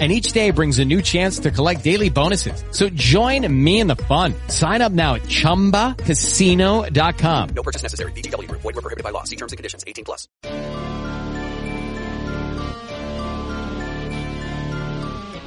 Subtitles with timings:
[0.00, 2.64] and each day brings a new chance to collect daily bonuses.
[2.72, 4.34] So join me in the fun.
[4.48, 7.48] Sign up now at ChumbaCasino.com.
[7.54, 8.10] No purchase necessary.
[8.12, 8.50] VGW.
[8.50, 9.22] Void were prohibited by law.
[9.22, 9.84] See terms and conditions.
[9.86, 10.26] 18 plus.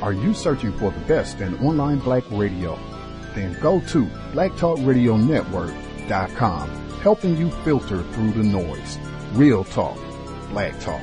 [0.02, 2.80] Are you searching for the best in online black radio?
[3.34, 6.70] Then go to blacktalkradionetwork.com,
[7.02, 9.00] helping you filter through the noise.
[9.34, 9.98] Real talk,
[10.50, 11.02] black talk.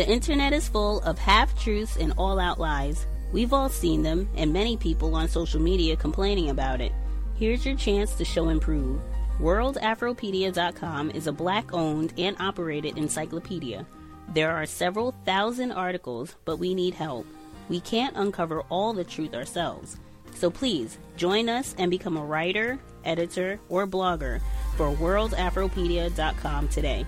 [0.00, 3.06] The internet is full of half truths and all out lies.
[3.32, 6.92] We've all seen them, and many people on social media complaining about it.
[7.34, 8.98] Here's your chance to show and prove.
[9.40, 13.86] WorldAfropedia.com is a black owned and operated encyclopedia.
[14.32, 17.26] There are several thousand articles, but we need help.
[17.68, 19.98] We can't uncover all the truth ourselves.
[20.34, 24.40] So please join us and become a writer, editor, or blogger
[24.78, 27.04] for WorldAfropedia.com today.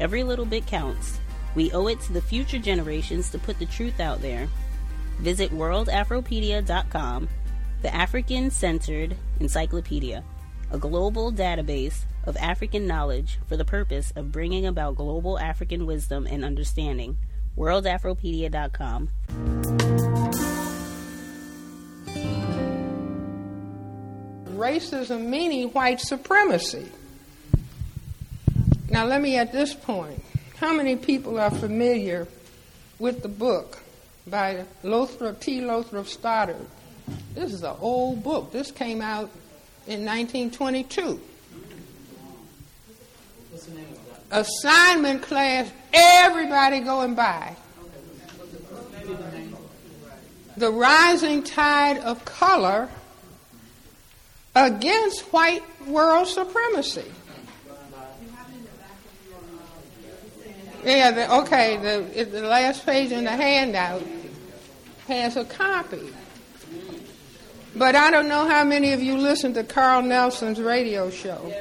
[0.00, 1.20] Every little bit counts.
[1.54, 4.48] We owe it to the future generations to put the truth out there.
[5.18, 7.28] Visit worldafropedia.com,
[7.82, 10.24] the African centered encyclopedia,
[10.70, 16.26] a global database of African knowledge for the purpose of bringing about global African wisdom
[16.26, 17.16] and understanding.
[17.56, 19.08] worldafropedia.com.
[24.56, 26.90] Racism meaning white supremacy.
[28.90, 30.23] Now, let me at this point
[30.58, 32.26] how many people are familiar
[32.98, 33.78] with the book
[34.26, 35.60] by Lothrop, T.
[35.60, 36.66] Lothrop Stoddard?
[37.34, 38.52] This is an old book.
[38.52, 39.30] This came out
[39.86, 41.20] in 1922.
[44.30, 47.56] Assignment class, everybody going by.
[50.56, 52.88] The rising tide of color
[54.54, 57.10] against white world supremacy.
[60.84, 64.02] Yeah, the, okay, the, the last page in the handout
[65.08, 66.12] has a copy.
[67.74, 71.52] But I don't know how many of you listen to Carl Nelson's radio show.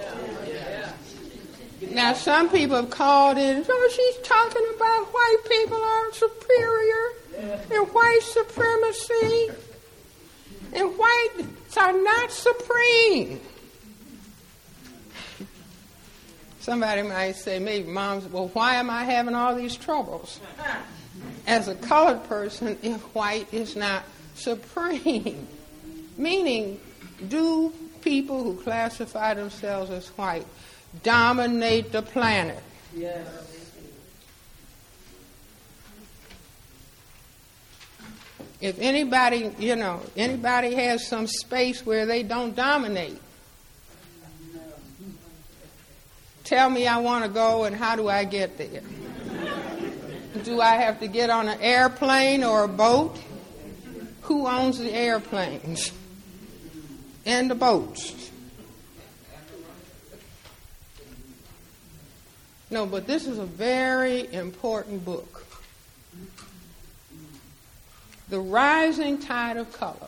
[1.91, 7.93] Now, some people have called in, oh, she's talking about white people are superior and
[7.93, 9.49] white supremacy,
[10.73, 13.39] and whites are not supreme.
[16.63, 20.39] Somebody might say, maybe mom's, well, why am I having all these troubles?
[21.45, 25.45] As a colored person, if white is not supreme,
[26.17, 26.79] meaning,
[27.27, 30.47] do people who classify themselves as white
[31.03, 32.63] dominate the planet?
[32.95, 33.27] Yes.
[38.61, 43.19] If anybody, you know, anybody has some space where they don't dominate,
[46.43, 48.81] Tell me I want to go and how do I get there?
[50.43, 53.17] do I have to get on an airplane or a boat?
[54.23, 55.91] Who owns the airplanes
[57.25, 58.31] and the boats?
[62.69, 65.45] No, but this is a very important book.
[68.29, 70.07] The Rising Tide of Color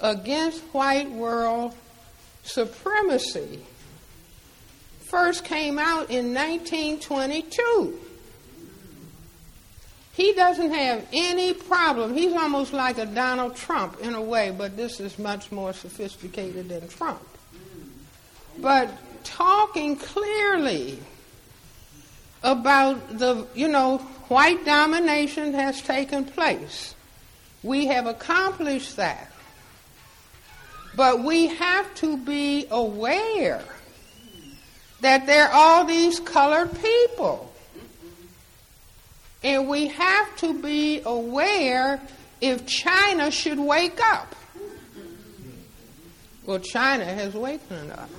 [0.00, 1.74] Against White World
[2.42, 3.60] Supremacy
[5.08, 7.98] first came out in 1922.
[10.12, 12.14] He doesn't have any problem.
[12.14, 16.68] He's almost like a Donald Trump in a way, but this is much more sophisticated
[16.68, 17.22] than Trump.
[18.58, 18.90] But
[19.22, 20.98] talking clearly
[22.42, 23.98] about the, you know,
[24.28, 26.94] white domination has taken place.
[27.62, 29.30] We have accomplished that.
[30.96, 33.62] But we have to be aware
[35.00, 37.52] that there are all these colored people.
[39.42, 42.00] And we have to be aware
[42.40, 44.34] if China should wake up.
[46.44, 48.10] Well, China has wakened up.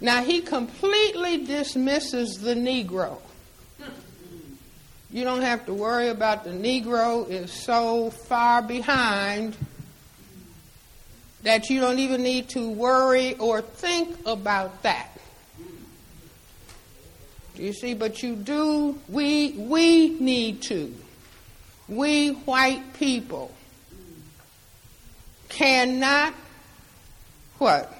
[0.00, 3.18] Now, he completely dismisses the Negro.
[5.10, 9.56] You don't have to worry about the Negro is so far behind
[11.44, 15.10] that you don't even need to worry or think about that.
[17.54, 20.92] You see, but you do, we, we need to.
[21.86, 23.54] We white people
[25.50, 26.34] cannot,
[27.58, 27.92] what?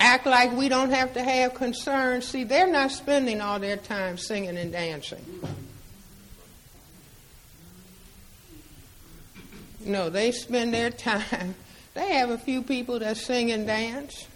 [0.00, 2.26] Act like we don't have to have concerns.
[2.26, 5.24] See, they're not spending all their time singing and dancing.
[9.84, 11.54] No, they spend their time.
[11.94, 14.26] They have a few people that sing and dance,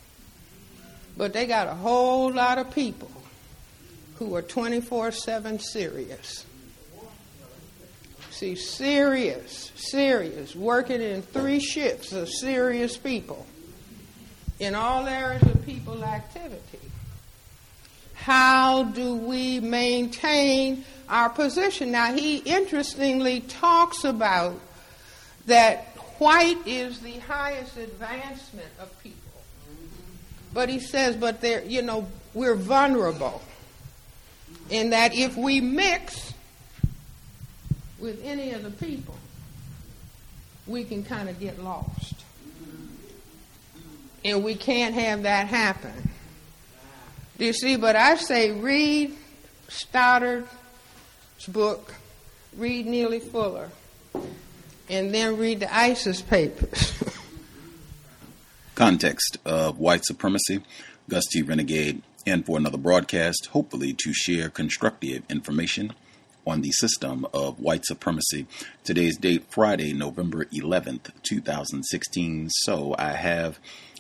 [1.16, 3.10] but they got a whole lot of people
[4.16, 6.44] who are 24 7 serious.
[8.30, 13.46] See, serious, serious, working in three shifts of serious people
[14.58, 16.80] in all areas of people activity.
[18.14, 21.92] How do we maintain our position?
[21.92, 24.58] Now, he interestingly talks about
[25.46, 25.94] that
[26.24, 29.20] white is the highest advancement of people.
[30.54, 33.42] But he says, but they're, you know, we're vulnerable
[34.70, 36.32] in that if we mix
[38.00, 39.16] with any of the people,
[40.66, 42.14] we can kind of get lost.
[44.24, 46.08] And we can't have that happen.
[47.36, 47.76] Do you see?
[47.76, 49.14] But I say read
[49.68, 50.48] Stoddard's
[51.48, 51.92] book,
[52.56, 53.68] read Neely Fuller,
[54.88, 56.92] and then read the ISIS papers.
[58.75, 60.62] Context of white supremacy,
[61.08, 61.42] Gus T.
[61.42, 65.92] Renegade and for another broadcast, hopefully to share constructive information
[66.46, 68.46] on the system of white supremacy.
[68.82, 72.48] Today's date, Friday, November 11th, 2016.
[72.50, 73.58] So I have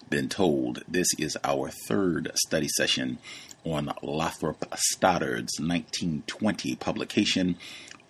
[0.08, 3.18] been told this is our third study session
[3.64, 7.56] on Lothrop Stoddard's 1920 publication,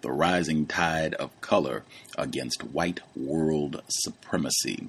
[0.05, 1.83] The Rising Tide of Color
[2.17, 4.89] Against White World Supremacy.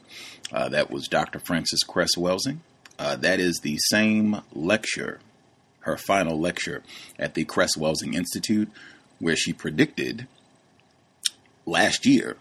[0.52, 1.40] Uh, that was Dr.
[1.40, 2.60] Frances Cress Welsing
[2.98, 5.20] uh, that is the same lecture,
[5.82, 6.84] her final lecture
[7.20, 8.70] at the Cress Welsing Institute,
[9.20, 10.28] where she predicted
[11.66, 12.38] last year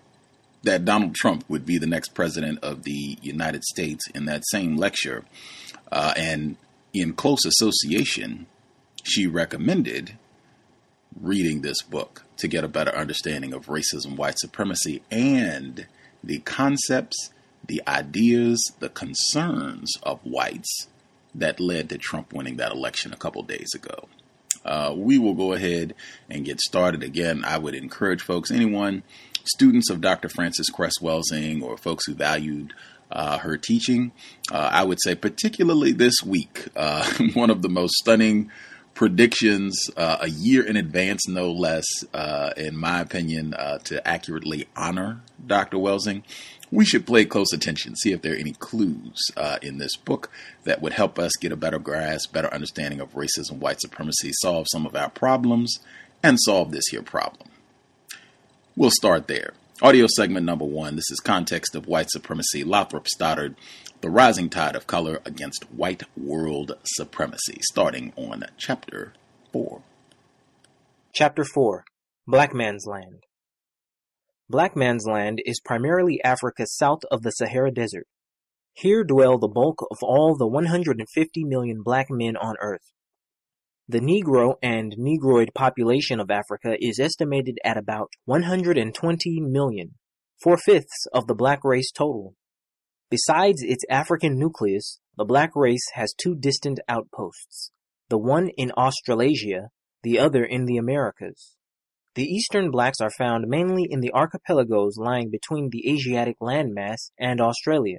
[0.62, 4.76] that Donald Trump would be the next president of the United States in that same
[4.76, 5.24] lecture.
[5.90, 6.56] Uh, and
[6.92, 8.46] in close association,
[9.02, 10.16] she recommended
[11.20, 15.86] reading this book to get a better understanding of racism, white supremacy, and
[16.22, 17.30] the concepts
[17.66, 20.88] the ideas, the concerns of whites
[21.34, 24.08] that led to Trump winning that election a couple days ago.
[24.64, 25.94] Uh, we will go ahead
[26.30, 27.02] and get started.
[27.02, 29.02] Again, I would encourage folks, anyone,
[29.44, 30.28] students of Dr.
[30.28, 32.72] Frances Cress Welsing, or folks who valued
[33.10, 34.12] uh, her teaching,
[34.50, 38.50] uh, I would say, particularly this week, uh, one of the most stunning
[38.94, 44.66] predictions uh, a year in advance, no less, uh, in my opinion, uh, to accurately
[44.76, 45.78] honor Dr.
[45.78, 46.22] Welsing
[46.74, 50.28] we should pay close attention, see if there are any clues uh, in this book
[50.64, 54.66] that would help us get a better grasp, better understanding of racism, white supremacy, solve
[54.68, 55.78] some of our problems,
[56.20, 57.48] and solve this here problem.
[58.74, 59.54] We'll start there.
[59.82, 60.94] Audio segment number one.
[60.94, 63.56] This is Context of White Supremacy, Lothrop Stoddard,
[64.02, 69.14] The Rising Tide of Color Against White World Supremacy, starting on Chapter
[69.52, 69.82] 4.
[71.12, 71.84] Chapter 4
[72.24, 73.24] Black Man's Land
[74.48, 78.06] Black Man's Land is primarily Africa south of the Sahara Desert.
[78.74, 82.92] Here dwell the bulk of all the 150 million black men on Earth.
[83.86, 89.98] The Negro and Negroid population of Africa is estimated at about 120 million,
[90.42, 92.34] four-fifths of the black race total.
[93.10, 97.72] Besides its African nucleus, the black race has two distant outposts,
[98.08, 99.68] the one in Australasia,
[100.02, 101.54] the other in the Americas.
[102.14, 107.38] The eastern blacks are found mainly in the archipelagos lying between the Asiatic landmass and
[107.38, 107.98] Australia.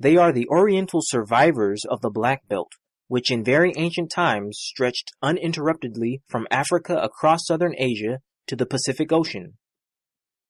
[0.00, 2.72] They are the oriental survivors of the Black Belt,
[3.08, 9.12] which in very ancient times stretched uninterruptedly from Africa across southern Asia to the Pacific
[9.12, 9.58] Ocean.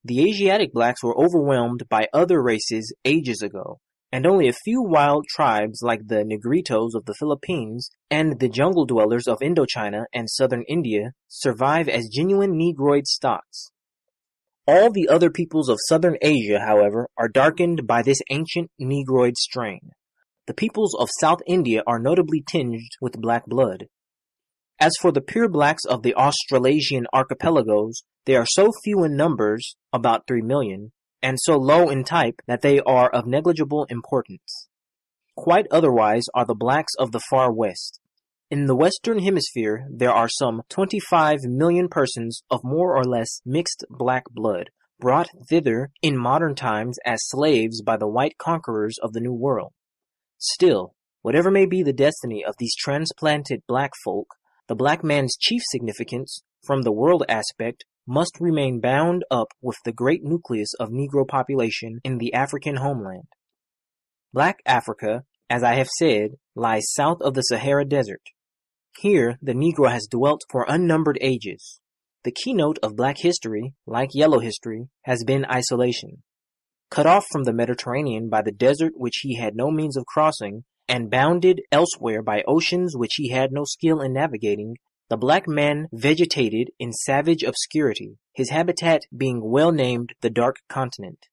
[0.05, 3.81] The Asiatic blacks were overwhelmed by other races ages ago,
[4.13, 8.87] and only a few wild tribes like the Negritos of the Philippines and the jungle
[8.87, 13.71] dwellers of Indochina and southern India survive as genuine Negroid stocks.
[14.67, 19.91] All the other peoples of southern Asia, however, are darkened by this ancient Negroid strain.
[20.47, 23.89] The peoples of South India are notably tinged with black blood.
[24.79, 29.77] As for the pure blacks of the Australasian archipelagos, they are so few in numbers,
[29.93, 34.69] about 3 million, and so low in type that they are of negligible importance.
[35.35, 37.99] Quite otherwise are the blacks of the far west.
[38.49, 43.85] In the Western Hemisphere, there are some 25 million persons of more or less mixed
[43.91, 49.21] black blood, brought thither in modern times as slaves by the white conquerors of the
[49.21, 49.73] New World.
[50.39, 54.35] Still, whatever may be the destiny of these transplanted black folk,
[54.69, 59.93] the black man's chief significance, from the world aspect, must remain bound up with the
[59.93, 63.29] great nucleus of Negro population in the African homeland.
[64.33, 68.23] Black Africa, as I have said, lies south of the Sahara Desert.
[68.99, 71.81] Here, the Negro has dwelt for unnumbered ages.
[72.25, 76.23] The keynote of black history, like yellow history, has been isolation.
[76.91, 80.65] Cut off from the Mediterranean by the desert which he had no means of crossing,
[80.89, 84.77] and bounded elsewhere by oceans which he had no skill in navigating,
[85.09, 91.27] the black man vegetated in savage obscurity, his habitat being well named the Dark Continent.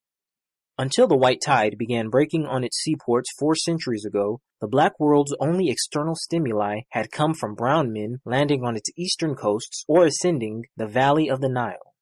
[0.77, 5.35] Until the white tide began breaking on its seaports four centuries ago, the black world's
[5.39, 10.63] only external stimuli had come from brown men landing on its eastern coasts or ascending
[10.75, 11.93] the valley of the Nile.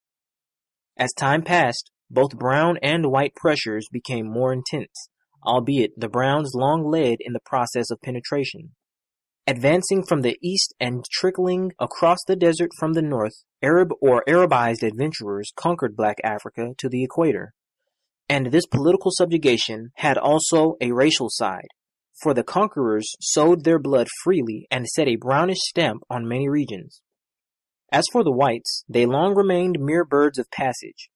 [0.95, 5.09] As time passed, both brown and white pressures became more intense,
[5.45, 8.71] albeit the browns long led in the process of penetration.
[9.47, 14.83] Advancing from the east and trickling across the desert from the north, Arab or Arabized
[14.83, 17.53] adventurers conquered black Africa to the equator.
[18.29, 21.67] And this political subjugation had also a racial side,
[22.21, 27.01] for the conquerors sowed their blood freely and set a brownish stamp on many regions.
[27.91, 31.09] As for the whites, they long remained mere birds of passage.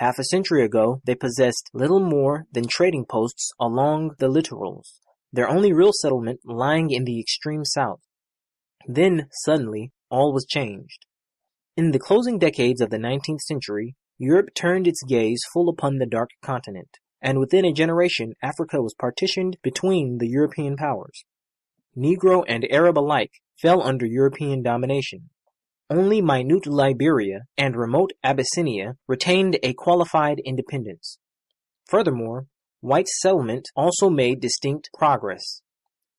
[0.00, 4.98] Half a century ago, they possessed little more than trading posts along the littorals,
[5.30, 8.00] their only real settlement lying in the extreme south.
[8.86, 11.04] Then, suddenly, all was changed.
[11.76, 16.06] In the closing decades of the 19th century, Europe turned its gaze full upon the
[16.06, 21.26] dark continent, and within a generation Africa was partitioned between the European powers.
[21.94, 25.28] Negro and Arab alike fell under European domination.
[25.90, 31.18] Only minute Liberia and remote Abyssinia retained a qualified independence.
[31.88, 32.46] Furthermore,
[32.82, 35.60] White settlement also made distinct progress.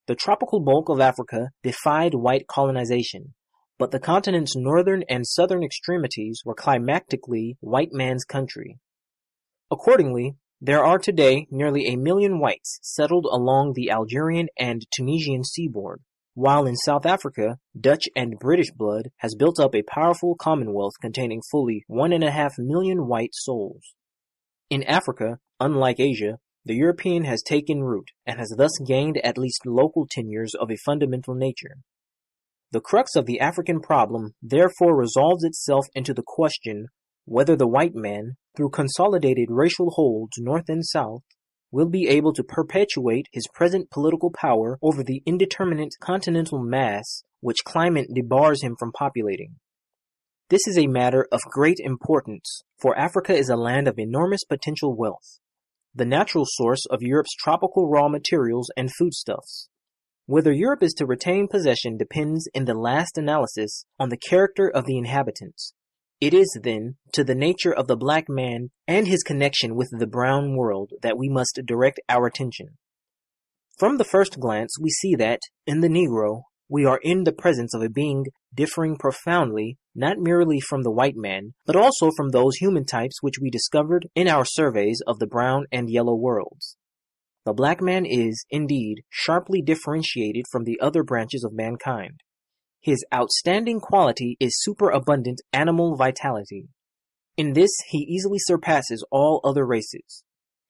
[0.06, 3.34] The tropical bulk of Africa defied white colonization,
[3.80, 8.78] but the continent's northern and southern extremities were climactically white man's country.
[9.72, 16.02] Accordingly, there are today nearly a million whites settled along the Algerian and Tunisian seaboard,
[16.34, 21.42] while in South Africa, Dutch and British blood has built up a powerful commonwealth containing
[21.52, 23.94] fully one and a half million white souls.
[24.70, 29.66] In Africa, unlike Asia, the European has taken root, and has thus gained at least
[29.66, 31.78] local tenures of a fundamental nature.
[32.72, 36.88] The crux of the African problem therefore resolves itself into the question
[37.26, 41.24] whether the white man, through consolidated racial holds north and south,
[41.72, 47.64] will be able to perpetuate his present political power over the indeterminate continental mass which
[47.66, 49.56] climate debars him from populating.
[50.50, 54.96] This is a matter of great importance, for Africa is a land of enormous potential
[54.96, 55.40] wealth
[55.94, 59.68] the natural source of Europe's tropical raw materials and foodstuffs.
[60.26, 64.86] Whether Europe is to retain possession depends in the last analysis on the character of
[64.86, 65.74] the inhabitants.
[66.22, 70.06] It is, then, to the nature of the black man and his connection with the
[70.06, 72.78] brown world that we must direct our attention.
[73.80, 77.74] From the first glance, we see that, in the Negro, we are in the presence
[77.74, 82.56] of a being differing profoundly not merely from the white man, but also from those
[82.58, 86.78] human types which we discovered in our surveys of the brown and yellow worlds.
[87.46, 92.22] The black man is, indeed, sharply differentiated from the other branches of mankind.
[92.82, 96.70] His outstanding quality is superabundant animal vitality.
[97.38, 100.24] In this he easily surpasses all other races.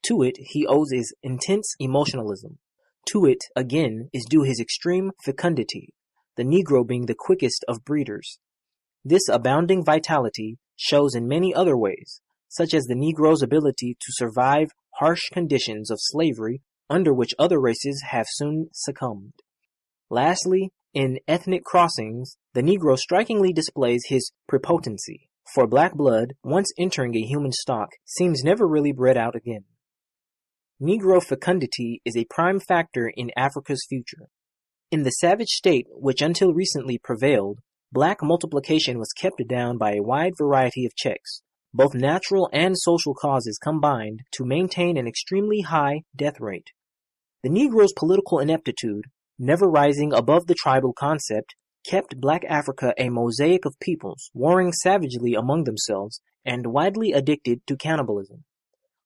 [0.06, 2.58] To it he owes his intense emotionalism.
[3.06, 5.94] To it, again, is due his extreme fecundity,
[6.36, 8.38] the Negro being the quickest of breeders.
[9.04, 14.68] This abounding vitality shows in many other ways, such as the Negro's ability to survive
[14.96, 19.32] harsh conditions of slavery under which other races have soon succumbed.
[20.10, 27.16] Lastly, in ethnic crossings, the Negro strikingly displays his prepotency, for black blood, once entering
[27.16, 29.64] a human stock, seems never really bred out again.
[30.80, 34.28] Negro fecundity is a prime factor in Africa's future.
[34.90, 37.60] In the savage state which until recently prevailed,
[37.92, 43.14] black multiplication was kept down by a wide variety of checks, both natural and social
[43.14, 46.68] causes combined to maintain an extremely high death rate.
[47.42, 49.06] The Negro's political ineptitude,
[49.42, 55.34] never rising above the tribal concept, kept black Africa a mosaic of peoples warring savagely
[55.34, 58.44] among themselves and widely addicted to cannibalism.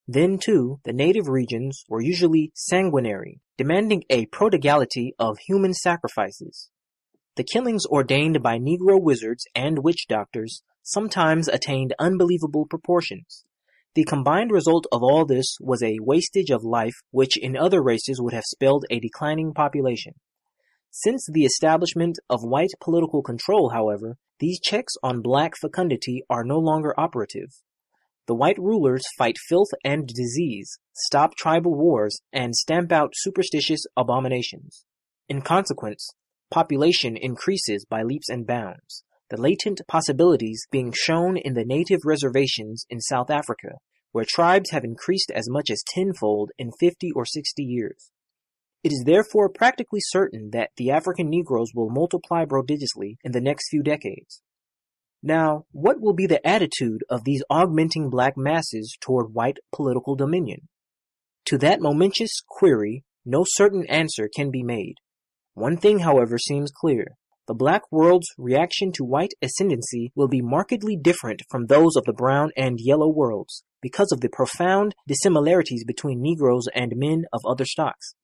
[0.07, 6.71] Then, too, the native regions were usually sanguinary, demanding a prodigality of human sacrifices.
[7.37, 13.45] The killings ordained by Negro wizards and witch doctors sometimes attained unbelievable proportions.
[13.95, 18.21] The combined result of all this was a wastage of life which in other races
[18.21, 20.13] would have spelled a declining population.
[20.99, 26.59] Since the establishment of white political control, however, these checks on black fecundity are no
[26.59, 27.51] longer operative.
[28.27, 34.87] The white rulers fight filth and disease, stop tribal wars, and stamp out superstitious abominations.
[35.29, 36.09] In consequence,
[36.51, 42.87] population increases by leaps and bounds, the latent possibilities being shown in the native reservations
[42.89, 43.81] in South Africa,
[44.13, 48.13] where tribes have increased as much as tenfold in 50 or 60 years.
[48.87, 53.69] It is therefore practically certain that the African Negroes will multiply prodigiously in the next
[53.69, 54.43] few decades.
[55.25, 60.69] Now, what will be the attitude of these augmenting black masses toward white political dominion?
[61.47, 64.95] To that momentous query, no certain answer can be made.
[65.55, 67.17] One thing, however, seems clear.
[67.49, 72.13] The black world's reaction to white ascendancy will be markedly different from those of the
[72.13, 77.65] brown and yellow worlds because of the profound dissimilarities between Negroes and men of other
[77.65, 78.15] stocks.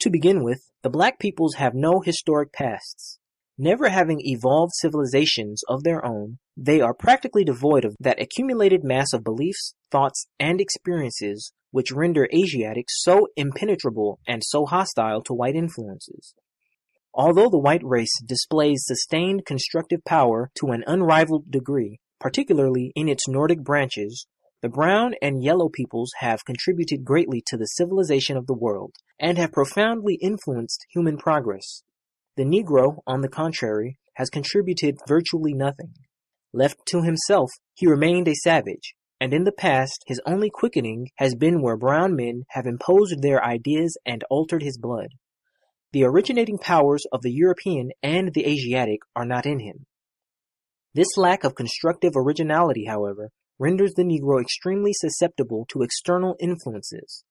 [0.00, 3.18] To begin with, the black peoples have no historic pasts.
[3.58, 9.12] Never having evolved civilizations of their own, they are practically devoid of that accumulated mass
[9.12, 15.54] of beliefs, thoughts, and experiences which render Asiatics so impenetrable and so hostile to white
[15.54, 16.34] influences.
[17.12, 23.28] Although the white race displays sustained constructive power to an unrivaled degree, particularly in its
[23.28, 24.26] Nordic branches,
[24.62, 29.38] the brown and yellow peoples have contributed greatly to the civilization of the world and
[29.38, 31.82] have profoundly influenced human progress.
[32.36, 35.94] The Negro, on the contrary, has contributed virtually nothing.
[36.52, 41.34] Left to himself, he remained a savage, and in the past his only quickening has
[41.34, 45.08] been where brown men have imposed their ideas and altered his blood.
[45.92, 49.86] The originating powers of the European and the Asiatic are not in him.
[50.94, 57.22] This lack of constructive originality, however, renders the Negro extremely susceptible to external influences.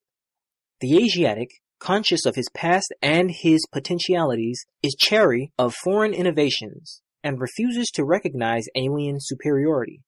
[0.80, 7.42] The Asiatic, conscious of his past and his potentialities, is chary of foreign innovations and
[7.42, 10.02] refuses to recognize alien superiority.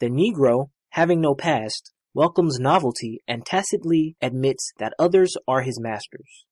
[0.00, 6.46] The Negro, having no past, welcomes novelty and tacitly admits that others are his masters.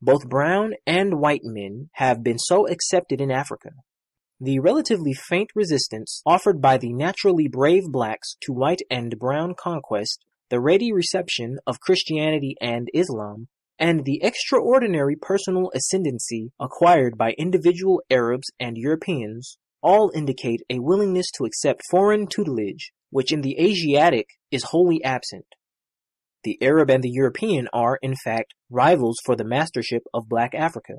[0.00, 3.70] Both brown and white men have been so accepted in Africa.
[4.40, 10.24] The relatively faint resistance offered by the naturally brave blacks to white and brown conquest,
[10.48, 13.48] the ready reception of Christianity and Islam,
[13.80, 21.32] and the extraordinary personal ascendancy acquired by individual Arabs and Europeans all indicate a willingness
[21.32, 25.46] to accept foreign tutelage, which in the Asiatic is wholly absent.
[26.44, 30.98] The Arab and the European are, in fact, rivals for the mastership of black Africa.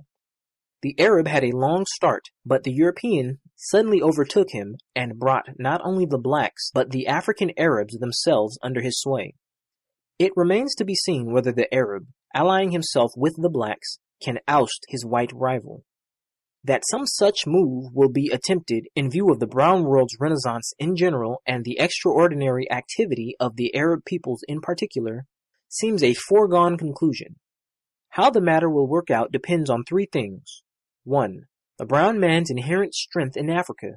[0.82, 5.82] The Arab had a long start, but the European suddenly overtook him and brought not
[5.84, 9.34] only the blacks but the African Arabs themselves under his sway.
[10.18, 14.86] It remains to be seen whether the Arab, allying himself with the blacks, can oust
[14.88, 15.84] his white rival.
[16.64, 20.96] That some such move will be attempted in view of the brown world's renaissance in
[20.96, 25.26] general and the extraordinary activity of the Arab peoples in particular
[25.68, 27.36] seems a foregone conclusion.
[28.12, 30.64] How the matter will work out depends on three things.
[31.06, 31.46] 1.
[31.78, 33.94] The brown man's inherent strength in Africa.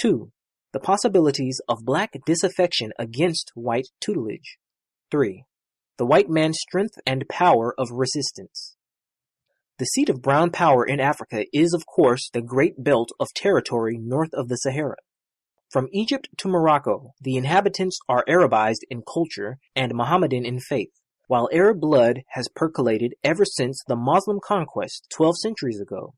[0.00, 0.30] 2.
[0.72, 4.58] The possibilities of black disaffection against white tutelage.
[5.10, 5.44] 3.
[5.98, 8.76] The white man's strength and power of resistance.
[9.78, 13.98] The seat of brown power in Africa is, of course, the great belt of territory
[13.98, 14.96] north of the Sahara.
[15.70, 20.92] From Egypt to Morocco, the inhabitants are Arabized in culture and Mohammedan in faith,
[21.26, 26.14] while Arab blood has percolated ever since the Moslem conquest 12 centuries ago.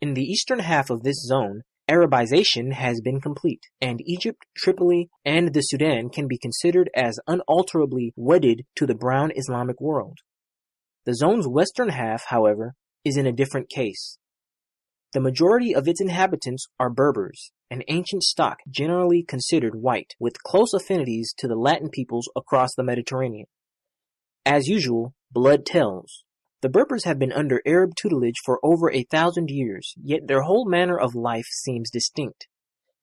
[0.00, 5.52] In the eastern half of this zone, Arabization has been complete, and Egypt, Tripoli, and
[5.52, 10.18] the Sudan can be considered as unalterably wedded to the brown Islamic world.
[11.04, 14.16] The zone's western half, however, is in a different case.
[15.12, 20.72] The majority of its inhabitants are Berbers, an ancient stock generally considered white, with close
[20.72, 23.46] affinities to the Latin peoples across the Mediterranean.
[24.46, 26.23] As usual, blood tells,
[26.64, 30.64] the Berbers have been under Arab tutelage for over a thousand years, yet their whole
[30.66, 32.46] manner of life seems distinct.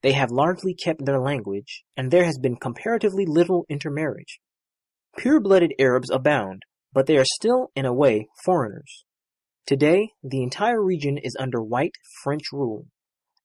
[0.01, 4.39] They have largely kept their language, and there has been comparatively little intermarriage.
[5.15, 9.05] Pure-blooded Arabs abound, but they are still, in a way, foreigners.
[9.67, 11.93] Today, the entire region is under white
[12.23, 12.87] French rule.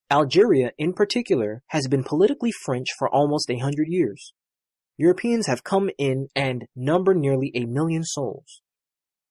[0.09, 4.33] Algeria, in particular, has been politically French for almost a hundred years.
[4.97, 8.63] Europeans have come in and number nearly a million souls.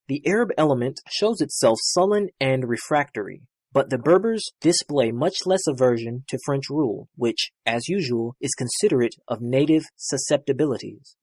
[0.09, 3.43] The Arab element shows itself sullen and refractory,
[3.73, 9.17] but the Berbers display much less aversion to French rule, which, as usual, is considerate
[9.27, 11.17] of native susceptibilities.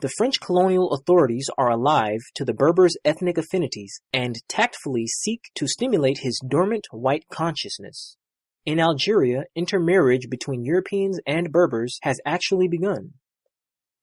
[0.00, 5.66] The French colonial authorities are alive to the Berber's ethnic affinities and tactfully seek to
[5.66, 8.16] stimulate his dormant white consciousness.
[8.64, 13.14] In Algeria, intermarriage between Europeans and Berbers has actually begun.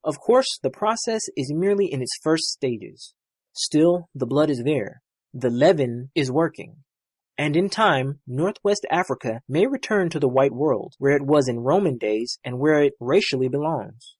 [0.02, 3.14] Of course, the process is merely in its first stages.
[3.54, 5.00] Still, the blood is there.
[5.32, 6.76] The leaven is working.
[7.38, 11.60] And in time, Northwest Africa may return to the white world, where it was in
[11.60, 14.16] Roman days and where it racially belongs.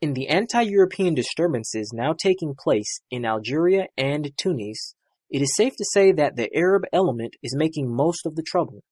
[0.00, 4.94] In the anti-European disturbances now taking place in Algeria and Tunis,
[5.30, 8.82] it is safe to say that the Arab element is making most of the trouble.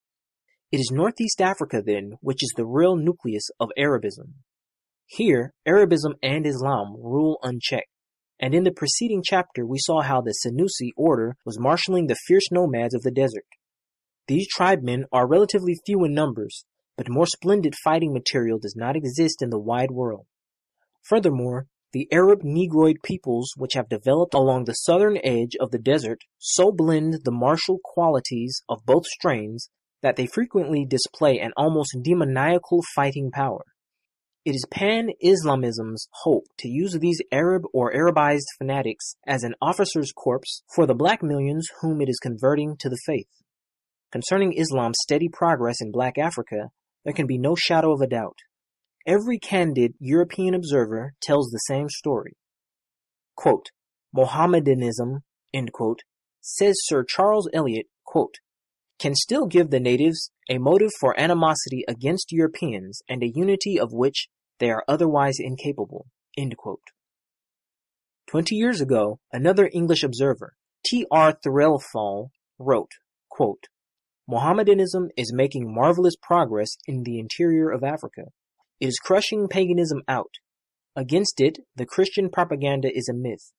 [0.72, 4.34] It is Northeast Africa, then, which is the real nucleus of Arabism.
[5.06, 7.88] Here, Arabism and Islam rule unchecked,
[8.40, 12.51] and in the preceding chapter we saw how the Senussi order was marshaling the fierce
[12.51, 13.46] nomads of the desert.
[14.29, 16.64] These tribemen are relatively few in numbers,
[16.96, 20.27] but more splendid fighting material does not exist in the wide world.
[21.03, 26.18] Furthermore, the Arab Negroid peoples which have developed along the southern edge of the desert
[26.38, 29.70] so blend the martial qualities of both strains
[30.03, 33.64] that they frequently display an almost demoniacal fighting power.
[34.46, 40.62] It is Pan-Islamism's hope to use these Arab or Arabized fanatics as an officer's corps
[40.72, 43.26] for the black millions whom it is converting to the faith.
[44.12, 46.68] Concerning Islam's steady progress in black Africa,
[47.04, 48.38] there can be no shadow of a doubt.
[49.04, 52.37] Every candid European observer tells the same story.
[53.35, 53.70] Quote,
[54.14, 55.24] Mohammedanism,
[55.72, 56.02] quote,
[56.40, 58.37] says Sir Charles Eliot, quote,
[59.00, 63.92] can still give the natives a motive for animosity against Europeans and a unity of
[63.92, 64.28] which
[64.59, 66.07] they are otherwise incapable.
[68.27, 71.07] Twenty years ago, another English observer, T.
[71.11, 71.33] R.
[71.33, 72.92] Threlfall, wrote,
[73.31, 73.64] quote,
[74.29, 78.23] Mohammedanism is making marvelous progress in the interior of Africa.
[78.81, 80.35] It is crushing paganism out.
[80.97, 83.53] Against it, the Christian propaganda is a myth.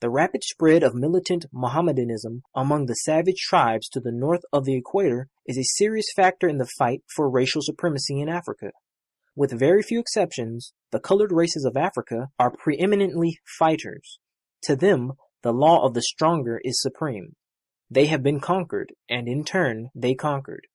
[0.00, 4.76] The rapid spread of militant Mohammedanism among the savage tribes to the north of the
[4.76, 8.72] equator is a serious factor in the fight for racial supremacy in Africa.
[9.34, 14.18] With very few exceptions, the colored races of Africa are preeminently fighters.
[14.64, 17.34] To them, the law of the stronger is supreme.
[17.90, 20.66] They have been conquered, and in turn, they conquered.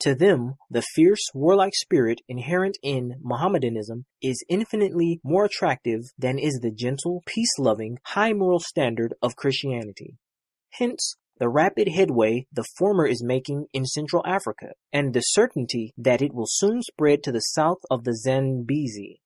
[0.00, 6.58] To them, the fierce, warlike spirit inherent in Mohammedanism is infinitely more attractive than is
[6.60, 10.16] the gentle, peace-loving, high moral standard of Christianity.
[10.70, 16.22] Hence, the rapid headway the former is making in Central Africa, and the certainty that
[16.22, 19.20] it will soon spread to the south of the Zambezi.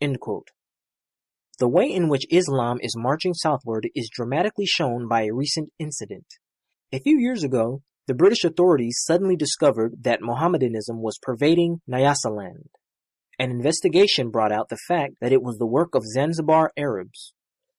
[0.00, 6.26] The way in which Islam is marching southward is dramatically shown by a recent incident.
[6.92, 12.68] A few years ago, the British authorities suddenly discovered that Mohammedanism was pervading Nyasaland.
[13.40, 17.34] An investigation brought out the fact that it was the work of Zanzibar Arabs.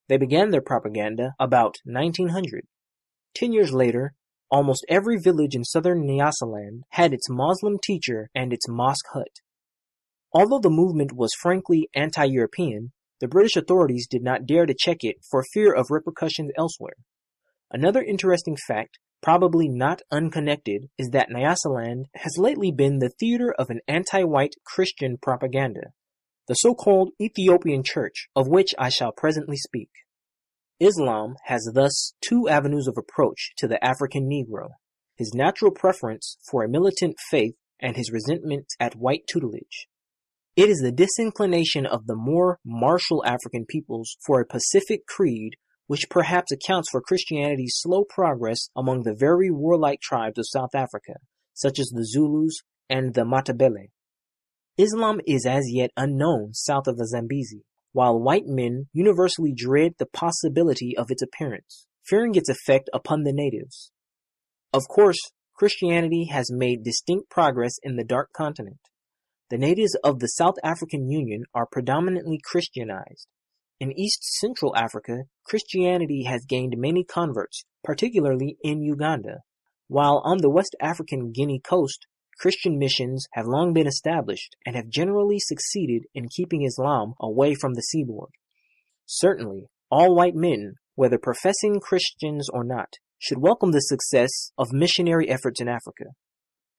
[0.09, 2.65] They began their propaganda about 1900.
[3.33, 4.13] Ten years later,
[4.49, 9.39] almost every village in southern Nyasaland had its Moslem teacher and its mosque hut.
[10.33, 15.17] Although the movement was frankly anti-European, the British authorities did not dare to check it
[15.29, 16.95] for fear of repercussions elsewhere.
[17.71, 23.69] Another interesting fact probably not unconnected, is that Nyasaland has lately been the theater of
[23.69, 25.91] an anti-white Christian propaganda,
[26.47, 29.89] the so-called Ethiopian Church, of which I shall presently speak.
[30.81, 34.69] Islam has thus two avenues of approach to the African Negro,
[35.15, 39.87] his natural preference for a militant faith and his resentment at white tutelage.
[40.55, 45.53] It is the disinclination of the more martial African peoples for a pacific creed
[45.85, 51.13] which perhaps accounts for Christianity's slow progress among the very warlike tribes of South Africa,
[51.53, 53.89] such as the Zulus and the Matabele.
[54.79, 60.05] Islam is as yet unknown south of the Zambezi, while white men universally dread the
[60.05, 63.91] possibility of its appearance, fearing its effect upon the natives.
[64.73, 65.19] Of course,
[65.55, 68.79] Christianity has made distinct progress in the Dark Continent.
[69.49, 73.27] The natives of the South African Union are predominantly Christianized,
[73.81, 79.39] in East Central Africa, Christianity has gained many converts, particularly in Uganda,
[79.87, 82.05] while on the West African Guinea coast,
[82.39, 87.73] Christian missions have long been established and have generally succeeded in keeping Islam away from
[87.73, 88.31] the seaboard.
[89.05, 95.29] Certainly, all white men, whether professing Christians or not, should welcome the success of missionary
[95.29, 96.05] efforts in Africa.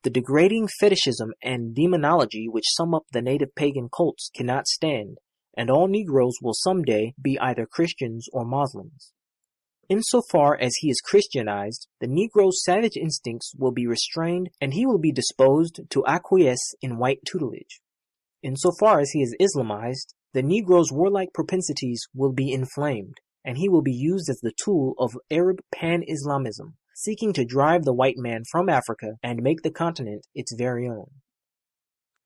[0.03, 5.19] The degrading fetishism and demonology which sum up the native pagan cults cannot stand,
[5.57, 9.12] and all Negroes will someday be either Christians or Muslims.
[9.92, 14.98] Insofar as he is Christianized, the Negro's savage instincts will be restrained and he will
[14.98, 17.83] be disposed to acquiesce in white tutelage.
[18.42, 23.83] Insofar as he is Islamized, the Negro's warlike propensities will be inflamed, and he will
[23.83, 28.70] be used as the tool of Arab pan-Islamism, seeking to drive the white man from
[28.70, 31.11] Africa and make the continent its very own.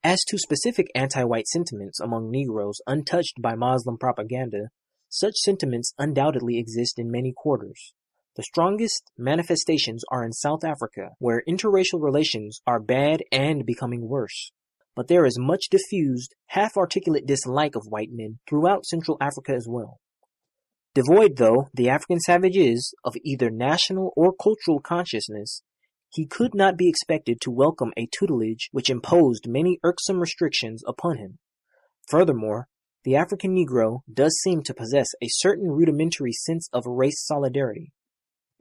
[0.05, 4.69] As to specific anti-white sentiments among Negroes untouched by Moslem propaganda,
[5.09, 7.93] such sentiments undoubtedly exist in many quarters.
[8.37, 14.53] The strongest manifestations are in South Africa, where interracial relations are bad and becoming worse.
[14.95, 20.01] But there is much diffused, half-articulate dislike of white men throughout Central Africa as well.
[20.95, 25.63] Devoid, though, the African savage is of either national or cultural consciousness,
[26.11, 31.19] he could not be expected to welcome a tutelage which imposed many irksome restrictions upon
[31.19, 31.39] him.
[32.09, 32.69] Furthermore,
[33.07, 37.93] the African Negro does seem to possess a certain rudimentary sense of race solidarity.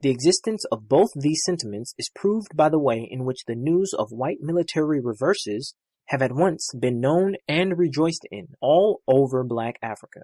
[0.02, 3.90] The existence of both these sentiments is proved by the way in which the news
[3.98, 5.74] of white military reverses
[6.10, 10.20] have at once been known and rejoiced in all over black Africa.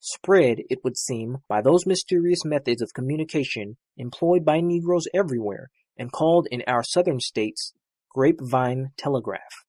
[0.00, 6.12] Spread, it would seem, by those mysterious methods of communication employed by Negroes everywhere and
[6.12, 7.72] called in our southern states
[8.10, 9.64] grapevine telegraph.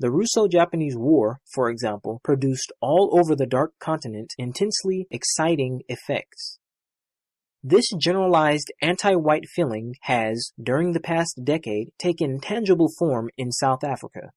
[0.00, 6.58] The Russo-Japanese War, for example, produced all over the Dark Continent intensely exciting effects.
[7.62, 14.30] This generalized anti-white feeling has, during the past decade, taken tangible form in South Africa.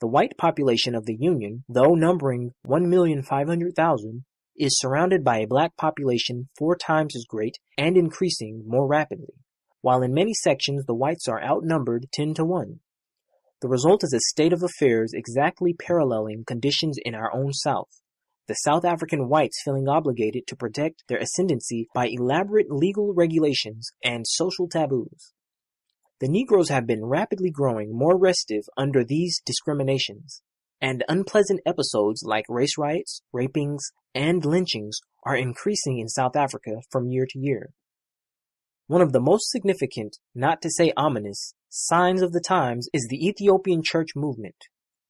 [0.00, 4.24] The white population of the Union, though numbering 1,500,000,
[4.56, 9.34] is surrounded by a black population four times as great and increasing more rapidly,
[9.82, 12.80] while in many sections the whites are outnumbered 10 to 1.
[13.60, 18.00] The result is a state of affairs exactly paralleling conditions in our own South,
[18.48, 24.26] the South African whites feeling obligated to protect their ascendancy by elaborate legal regulations and
[24.26, 25.34] social taboos.
[26.20, 30.42] The Negroes have been rapidly growing more restive under these discriminations,
[30.80, 37.08] and unpleasant episodes like race riots, rapings, and lynchings are increasing in South Africa from
[37.08, 37.70] year to year.
[38.90, 43.24] One of the most significant, not to say ominous, signs of the times is the
[43.24, 44.56] Ethiopian church movement.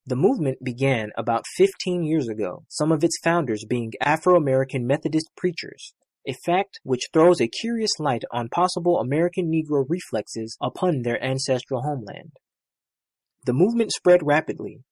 [0.04, 5.94] The movement began about 15 years ago, some of its founders being Afro-American Methodist preachers,
[6.28, 11.80] a fact which throws a curious light on possible American Negro reflexes upon their ancestral
[11.80, 12.32] homeland.
[13.46, 14.82] The movement spread rapidly,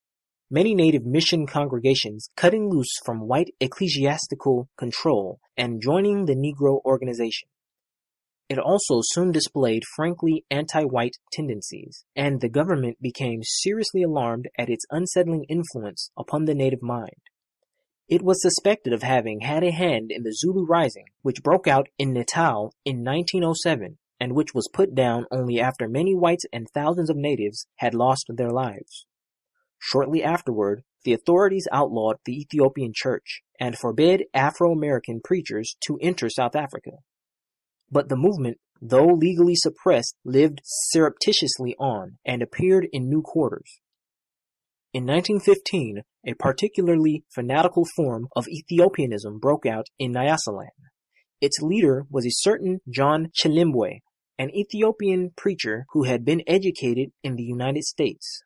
[0.50, 7.50] many native mission congregations cutting loose from white ecclesiastical control and joining the Negro organization.
[8.48, 14.86] It also soon displayed frankly anti-white tendencies, and the government became seriously alarmed at its
[14.90, 17.20] unsettling influence upon the native mind.
[18.08, 21.88] It was suspected of having had a hand in the Zulu Rising, which broke out
[21.98, 27.10] in Natal in 1907 and which was put down only after many whites and thousands
[27.10, 29.06] of natives had lost their lives.
[29.78, 36.56] Shortly afterward, the authorities outlawed the Ethiopian church and forbade Afro-American preachers to enter South
[36.56, 36.92] Africa.
[37.90, 43.80] But the movement, though legally suppressed, lived surreptitiously on and appeared in new quarters.
[44.92, 50.68] In 1915, a particularly fanatical form of Ethiopianism broke out in Nyasaland.
[51.40, 54.00] Its leader was a certain John Chilembwe,
[54.38, 58.42] an Ethiopian preacher who had been educated in the United States.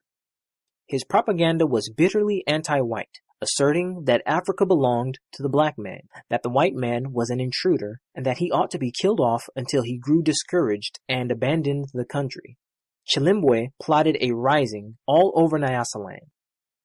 [0.87, 6.51] His propaganda was bitterly anti-white, asserting that Africa belonged to the black man, that the
[6.51, 9.99] white man was an intruder, and that he ought to be killed off until he
[9.99, 12.57] grew discouraged and abandoned the country.
[13.05, 16.31] Chilembwe plotted a rising all over Nyasaland,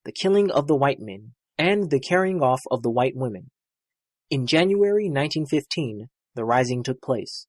[0.04, 3.52] the killing of the white men, and the carrying off of the white women.
[4.32, 7.46] In January 1915, the rising took place.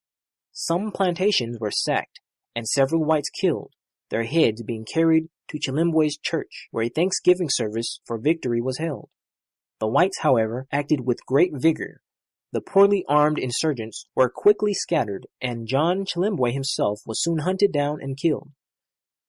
[0.52, 2.20] Some plantations were sacked
[2.54, 3.72] and several whites killed,
[4.10, 9.08] their heads being carried to Chilembwe's church, where a thanksgiving service for victory was held.
[9.80, 12.00] The whites, however, acted with great vigor.
[12.52, 17.98] The poorly armed insurgents were quickly scattered, and John Chilembwe himself was soon hunted down
[18.00, 18.50] and killed.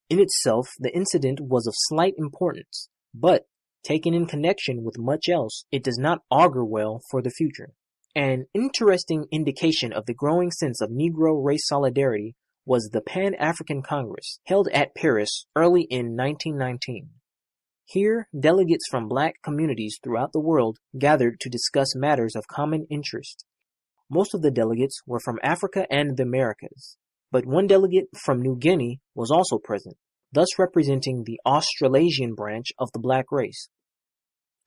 [0.09, 3.47] In itself, the incident was of slight importance, but,
[3.83, 7.73] taken in connection with much else, it does not augur well for the future.
[8.15, 14.39] An interesting indication of the growing sense of Negro race solidarity was the Pan-African Congress,
[14.45, 17.09] held at Paris early in 1919.
[17.85, 23.45] Here, delegates from black communities throughout the world gathered to discuss matters of common interest.
[24.11, 26.97] Most of the delegates were from Africa and the Americas,
[27.31, 29.97] but one delegate from New Guinea was also present,
[30.31, 33.69] thus representing the Australasian branch of the black race.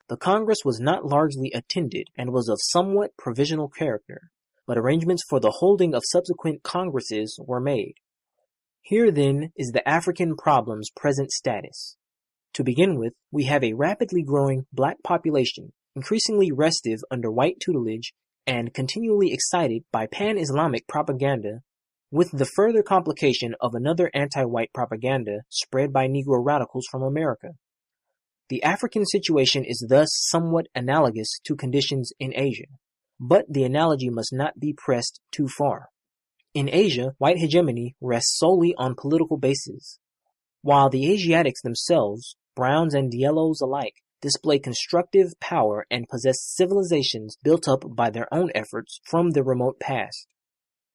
[0.09, 4.31] The Congress was not largely attended and was of somewhat provisional character
[4.67, 7.95] but arrangements for the holding of subsequent congresses were made.
[8.81, 11.97] Here then is the African problem's present status.
[12.53, 18.13] To begin with, we have a rapidly growing black population increasingly restive under white tutelage
[18.47, 21.61] and continually excited by pan-Islamic propaganda
[22.11, 27.49] with the further complication of another anti-white propaganda spread by Negro radicals from America.
[28.49, 32.67] The African situation is thus somewhat analogous to conditions in Asia,
[33.19, 35.89] but the analogy must not be pressed too far.
[36.53, 39.99] In Asia, white hegemony rests solely on political bases,
[40.61, 47.67] while the Asiatics themselves, browns and yellows alike, display constructive power and possess civilizations built
[47.67, 50.27] up by their own efforts from the remote past.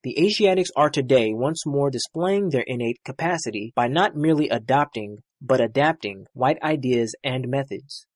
[0.04, 5.61] The Asiatics are today once more displaying their innate capacity by not merely adopting, but
[5.61, 8.07] adapting white ideas and methods.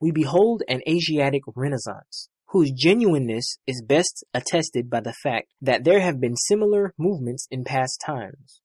[0.00, 6.00] We behold an Asiatic renaissance, whose genuineness is best attested by the fact that there
[6.00, 8.60] have been similar movements in past times.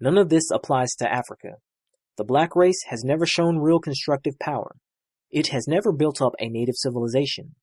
[0.00, 1.56] None of this applies to Africa.
[2.16, 4.76] The black race has never shown real constructive power.
[5.30, 7.54] It has never built up a native civilization.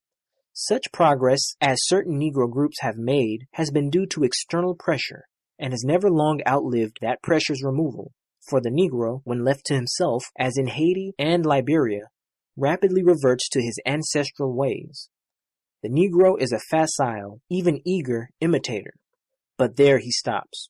[0.53, 5.25] Such progress as certain Negro groups have made has been due to external pressure
[5.59, 8.13] and has never long outlived that pressure's removal,
[8.47, 12.09] for the Negro, when left to himself, as in Haiti and Liberia,
[12.55, 15.09] rapidly reverts to his ancestral ways.
[15.87, 18.95] The Negro is a facile, even eager, imitator,
[19.57, 20.69] but there he stops.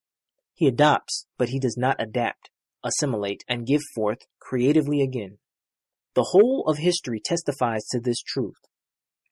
[0.54, 2.52] He adopts, but he does not adapt,
[2.84, 5.40] assimilate, and give forth creatively again.
[6.14, 8.60] The whole of history testifies to this truth.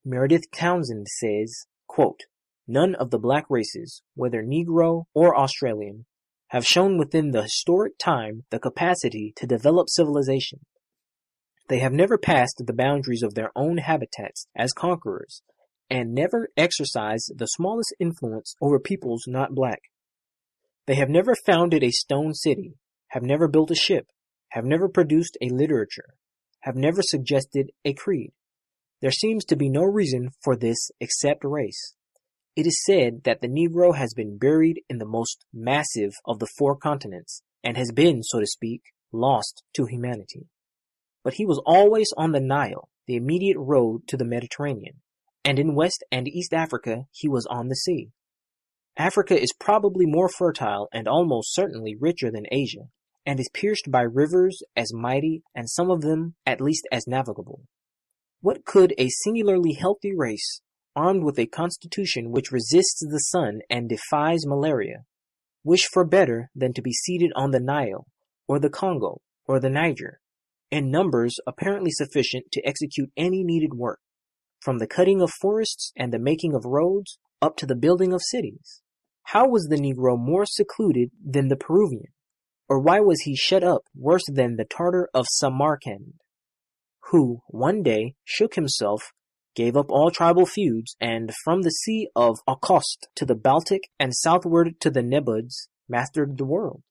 [0.04, 2.21] Meredith Townsend says, quote,
[2.67, 6.08] None of the black races, whether Negro or Australian,
[6.48, 10.62] have shown within the historic time the capacity to develop civilization.
[11.69, 15.43] They have never passed the boundaries of their own habitats as conquerors,
[15.89, 19.82] and never exercised the smallest influence over peoples not black.
[20.88, 22.76] They have never founded a stone city,
[23.10, 24.08] have never built a ship,
[24.50, 26.15] have never produced a literature,
[26.62, 28.32] have never suggested a creed.
[29.02, 31.95] There seems to be no reason for this except race.
[32.56, 36.48] It is said that the Negro has been buried in the most massive of the
[36.58, 40.48] four continents and has been, so to speak, lost to humanity.
[41.24, 45.02] But he was always on the Nile, the immediate road to the Mediterranean,
[45.45, 48.10] and in West and East Africa he was on the sea.
[48.97, 52.89] Africa is probably more fertile and almost certainly richer than Asia,
[53.25, 57.62] and is pierced by rivers as mighty and some of them at least as navigable.
[58.41, 60.62] What could a singularly healthy race,
[60.95, 65.05] armed with a constitution which resists the sun and defies malaria,
[65.63, 68.08] wish for better than to be seated on the Nile,
[68.47, 70.21] or the Congo, or the Niger,
[70.71, 73.99] in numbers apparently sufficient to execute any needed work,
[74.65, 78.21] from the cutting of forests and the making of roads up to the building of
[78.23, 78.82] cities?
[79.30, 82.12] How was the Negro more secluded than the Peruvian?
[82.67, 86.15] Or why was he shut up worse than the Tartar of Samarkand,
[87.12, 89.12] who one day shook himself,
[89.56, 94.15] gave up all tribal feuds, and from the Sea of Okhotsk to the Baltic and
[94.15, 96.82] southward to the Nerbudda, mastered the world?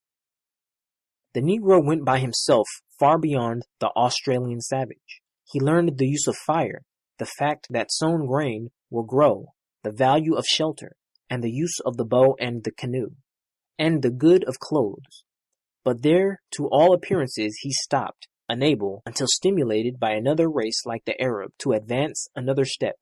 [1.35, 2.69] The Negro went by himself
[3.01, 5.23] far beyond the Australian savage.
[5.45, 6.83] He learned the use of fire,
[7.19, 9.47] the fact that sown grain will grow,
[9.83, 10.97] the value of shelter,
[11.31, 13.11] and the use of the bow and the canoe,
[13.79, 15.25] and the good of clothes.
[15.85, 21.21] But there, to all appearances, he stopped, unable, until stimulated by another race like the
[21.21, 22.97] Arab, to advance another step.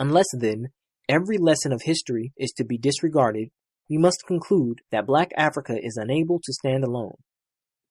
[0.00, 0.68] Unless, then,
[1.08, 3.48] every lesson of history is to be disregarded,
[3.90, 7.16] we must conclude that black Africa is unable to stand alone.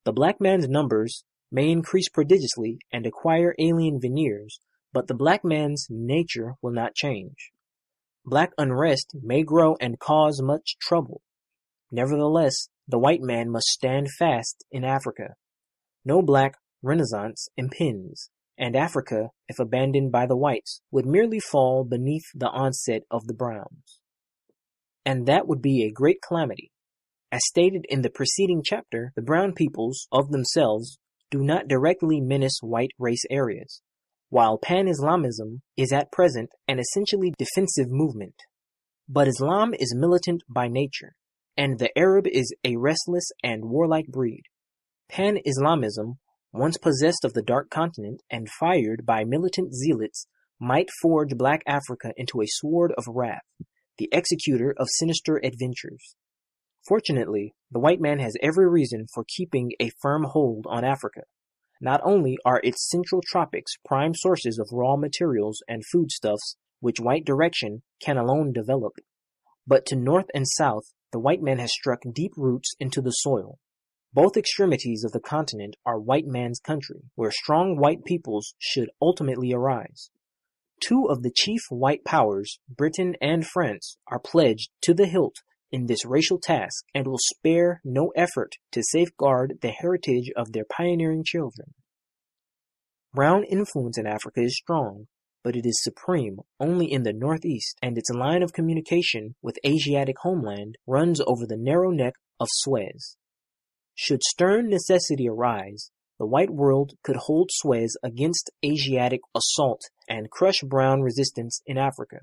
[0.04, 4.58] The black man's numbers may increase prodigiously and acquire alien veneers,
[4.92, 7.52] but the black man's nature will not change.
[8.24, 11.20] Black unrest may grow and cause much trouble,
[11.94, 15.34] Nevertheless, the white man must stand fast in Africa.
[16.06, 22.24] No black renaissance impends, and Africa, if abandoned by the whites, would merely fall beneath
[22.34, 24.00] the onset of the browns.
[25.04, 26.72] And that would be a great calamity.
[27.30, 30.98] As stated in the preceding chapter, the brown peoples, of themselves,
[31.32, 33.80] do not directly menace white race areas,
[34.28, 38.34] while pan-Islamism is at present an essentially defensive movement.
[39.08, 41.14] But Islam is militant by nature,
[41.56, 44.42] and the Arab is a restless and warlike breed.
[45.08, 46.18] Pan-Islamism,
[46.52, 50.26] once possessed of the Dark Continent and fired by militant zealots,
[50.60, 53.42] might forge black Africa into a sword of wrath,
[53.98, 56.14] the executor of sinister adventures.
[56.86, 61.22] Fortunately, the white man has every reason for keeping a firm hold on Africa.
[61.84, 67.24] Not only are its central tropics prime sources of raw materials and foodstuffs which white
[67.24, 68.92] direction can alone develop,
[69.66, 73.58] but to north and south the white man has struck deep roots into the soil.
[74.12, 79.52] Both extremities of the continent are white man's country, where strong white peoples should ultimately
[79.52, 80.10] arise.
[80.80, 85.42] Two of the chief white powers, Britain and France, are pledged to the hilt
[85.72, 90.64] in this racial task and will spare no effort to safeguard the heritage of their
[90.64, 91.74] pioneering children.
[93.14, 95.06] Brown influence in Africa is strong,
[95.42, 100.16] but it is supreme only in the northeast, and its line of communication with Asiatic
[100.20, 103.16] homeland runs over the narrow neck of Suez.
[103.94, 110.60] Should stern necessity arise, the white world could hold Suez against Asiatic assault and crush
[110.60, 112.20] brown resistance in Africa.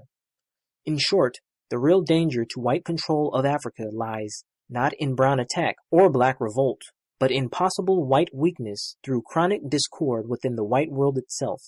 [0.85, 1.39] In short,
[1.69, 6.39] the real danger to white control of Africa lies not in brown attack or black
[6.39, 6.81] revolt,
[7.19, 11.61] but in possible white weakness through chronic discord within the white world itself.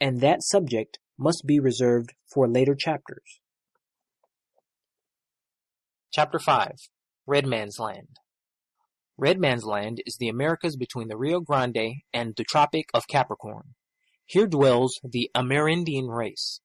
[0.00, 3.40] And that subject must be reserved for later chapters.
[6.12, 6.72] Chapter 5
[7.26, 8.18] Red Man's Land
[9.16, 13.74] Red Man's Land is the Americas between the Rio Grande and the Tropic of Capricorn.
[14.26, 16.60] Here dwells the Amerindian race.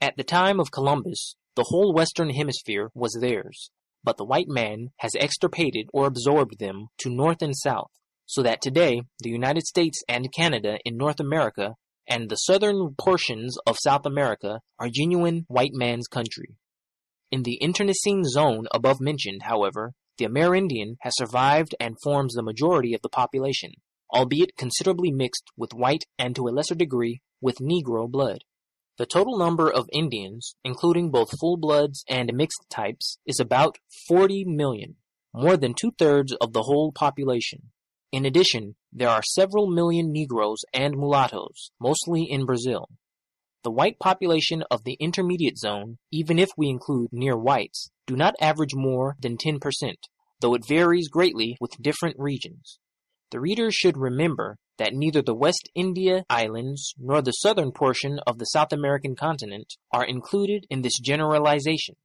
[0.00, 3.70] At the time of Columbus, the whole western hemisphere was theirs,
[4.04, 7.90] but the white man has extirpated or absorbed them to north and south,
[8.26, 11.74] so that today the United States and Canada in North America
[12.06, 16.56] and the southern portions of South America are genuine white man's country.
[17.32, 22.94] In the internecine zone above mentioned, however, the Amerindian has survived and forms the majority
[22.94, 23.72] of the population,
[24.14, 28.38] albeit considerably mixed with white and to a lesser degree with Negro blood.
[28.98, 33.76] The total number of Indians, including both full-bloods and mixed types, is about
[34.08, 34.96] 40 million,
[35.34, 37.72] more than two-thirds of the whole population.
[38.10, 42.88] In addition, there are several million Negroes and mulattoes, mostly in Brazil.
[43.64, 48.34] The white population of the intermediate zone, even if we include near whites, do not
[48.40, 49.60] average more than 10%,
[50.40, 52.78] though it varies greatly with different regions.
[53.30, 58.38] The reader should remember that neither the West India Islands nor the southern portion of
[58.38, 61.96] the South American continent are included in this generalization.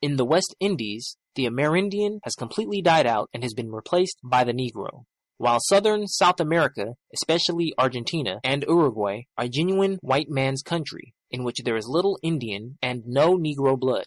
[0.00, 4.44] In the West Indies, the Amerindian has completely died out and has been replaced by
[4.44, 5.04] the Negro,
[5.38, 11.62] while southern South America, especially Argentina and Uruguay, are genuine white man's country, in which
[11.64, 14.06] there is little Indian and no Negro blood.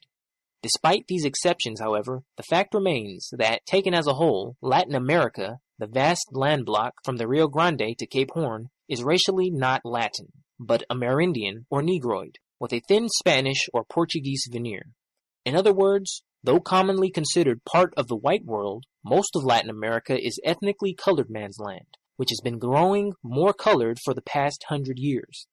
[0.62, 5.88] Despite these exceptions, however, the fact remains that, taken as a whole, Latin America the
[5.88, 10.28] vast land block from the Rio Grande to Cape Horn is racially not Latin,
[10.60, 14.84] but Amerindian or Negroid, with a thin Spanish or Portuguese veneer.
[15.44, 20.16] In other words, though commonly considered part of the white world, most of Latin America
[20.16, 25.00] is ethnically colored man's land, which has been growing more colored for the past hundred
[25.00, 25.48] years.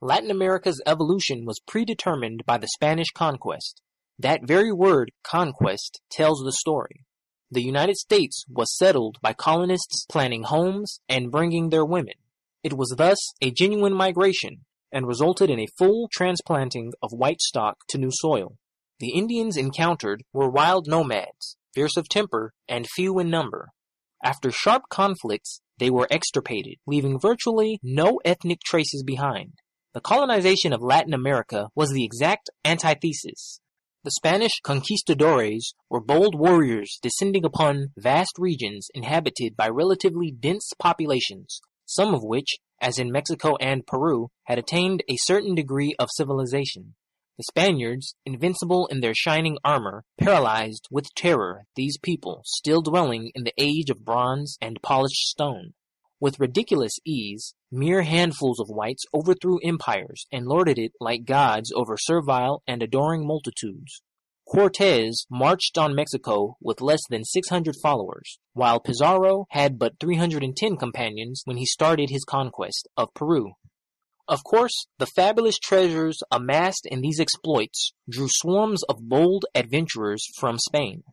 [0.00, 3.80] Latin America's evolution was predetermined by the Spanish conquest.
[4.18, 7.04] That very word, conquest, tells the story.
[7.50, 12.14] The United States was settled by colonists planning homes and bringing their women.
[12.62, 17.78] It was thus a genuine migration and resulted in a full transplanting of white stock
[17.88, 18.58] to new soil.
[19.00, 23.68] The Indians encountered were wild nomads, fierce of temper and few in number.
[24.22, 29.54] After sharp conflicts, they were extirpated, leaving virtually no ethnic traces behind.
[29.94, 33.60] The colonization of Latin America was the exact antithesis.
[34.08, 41.60] The Spanish conquistadores were bold warriors descending upon vast regions inhabited by relatively dense populations,
[41.84, 46.94] some of which, as in Mexico and Peru, had attained a certain degree of civilization.
[47.36, 53.44] The Spaniards, invincible in their shining armor, paralyzed with terror these people still dwelling in
[53.44, 55.74] the age of bronze and polished stone.
[56.20, 61.96] With ridiculous ease, mere handfuls of whites overthrew empires and lorded it like gods over
[61.96, 64.02] servile and adoring multitudes.
[64.50, 71.42] Cortez marched on Mexico with less than 600 followers, while Pizarro had but 310 companions
[71.44, 73.52] when he started his conquest of Peru.
[74.26, 80.58] Of course, the fabulous treasures amassed in these exploits drew swarms of bold adventurers from
[80.58, 81.04] Spain.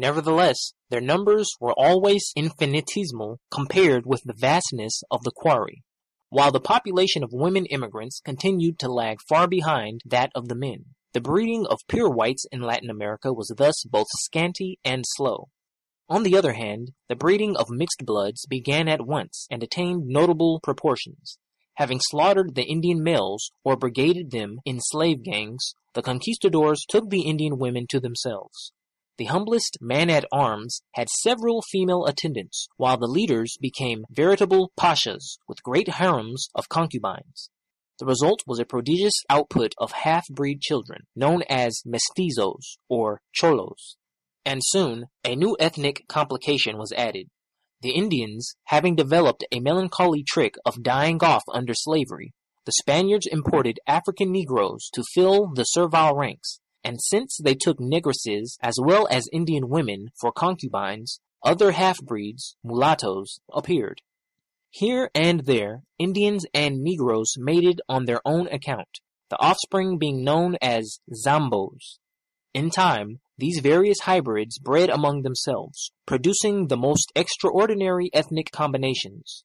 [0.00, 5.82] Nevertheless, their numbers were always infinitesimal compared with the vastness of the quarry,
[6.28, 10.84] while the population of women immigrants continued to lag far behind that of the men.
[11.14, 15.48] The breeding of pure whites in Latin America was thus both scanty and slow.
[16.08, 20.60] On the other hand, the breeding of mixed bloods began at once and attained notable
[20.62, 21.40] proportions.
[21.74, 27.22] Having slaughtered the Indian males or brigaded them in slave gangs, the conquistadors took the
[27.22, 28.70] Indian women to themselves.
[29.18, 35.88] The humblest man-at-arms had several female attendants, while the leaders became veritable pashas with great
[35.88, 37.50] harems of concubines.
[37.98, 43.96] The result was a prodigious output of half-breed children, known as mestizos or cholos.
[44.44, 47.26] And soon, a new ethnic complication was added.
[47.82, 52.34] The Indians, having developed a melancholy trick of dying off under slavery,
[52.66, 58.56] the Spaniards imported African Negroes to fill the servile ranks, and since they took negresses
[58.62, 64.02] as well as Indian women for concubines, other half-breeds, mulattoes, appeared.
[64.70, 69.00] Here and there, Indians and Negroes mated on their own account,
[69.30, 71.98] the offspring being known as Zambos.
[72.54, 79.44] In time, these various hybrids bred among themselves, producing the most extraordinary ethnic combinations.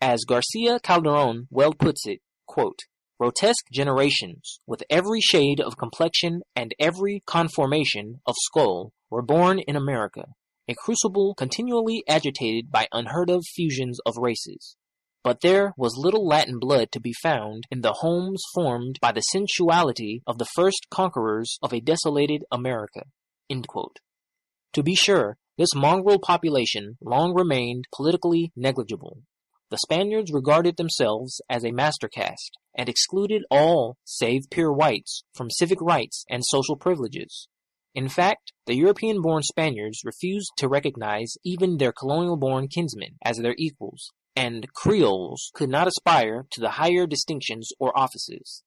[0.00, 2.80] As Garcia Calderon well puts it, quote,
[3.18, 9.74] grotesque generations, with every shade of complexion and every conformation of skull, were born in
[9.74, 10.24] America,
[10.68, 14.76] a crucible continually agitated by unheard of fusions of races.
[15.24, 19.20] But there was little Latin blood to be found in the homes formed by the
[19.20, 23.02] sensuality of the first conquerors of a desolated America.
[23.50, 29.22] To be sure, this mongrel population long remained politically negligible.
[29.70, 35.50] The Spaniards regarded themselves as a master caste, and excluded all save pure whites from
[35.50, 37.48] civic rights and social privileges.
[37.94, 43.38] In fact, the European born Spaniards refused to recognize even their colonial born kinsmen as
[43.38, 48.62] their equals, and Creoles could not aspire to the higher distinctions or offices.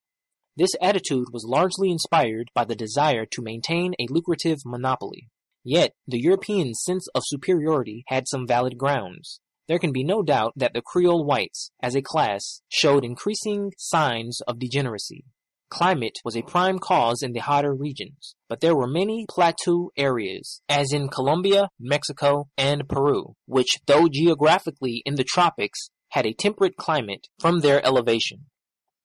[0.57, 5.29] This attitude was largely inspired by the desire to maintain a lucrative monopoly.
[5.63, 9.39] Yet, the European sense of superiority had some valid grounds.
[9.71, 14.41] There can be no doubt that the Creole whites, as a class, showed increasing signs
[14.45, 15.23] of degeneracy.
[15.69, 20.61] Climate was a prime cause in the hotter regions, but there were many plateau areas,
[20.67, 26.75] as in Colombia, Mexico, and Peru, which, though geographically in the tropics, had a temperate
[26.75, 28.47] climate from their elevation.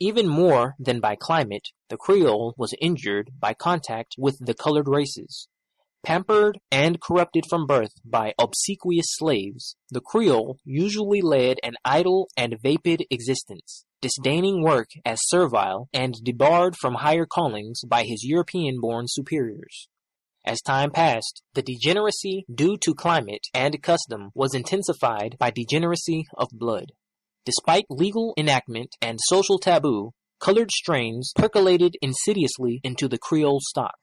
[0.01, 5.47] Even more than by climate, the Creole was injured by contact with the colored races.
[6.05, 12.57] Pampered and corrupted from birth by obsequious slaves, the Creole usually led an idle and
[12.63, 19.89] vapid existence, disdaining work as servile and debarred from higher callings by his European-born superiors.
[20.45, 26.51] As time passed, the degeneracy due to climate and custom was intensified by degeneracy of
[26.53, 26.93] blood.
[27.45, 33.97] Despite legal enactment and social taboo, colored strains percolated insidiously into the Creole stock.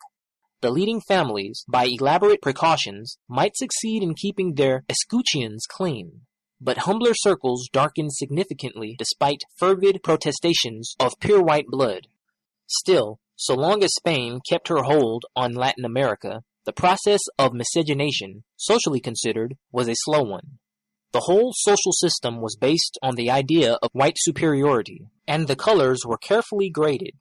[0.63, 6.21] The leading families, by elaborate precautions, might succeed in keeping their escutcheons clean,
[6.61, 12.07] but humbler circles darkened significantly despite fervid protestations of pure white blood.
[12.65, 18.45] Still, so long as Spain kept her hold on Latin America, the process of miscegenation,
[18.55, 20.59] socially considered, was a slow one.
[21.11, 26.03] The whole social system was based on the idea of white superiority, and the colors
[26.05, 27.15] were carefully graded.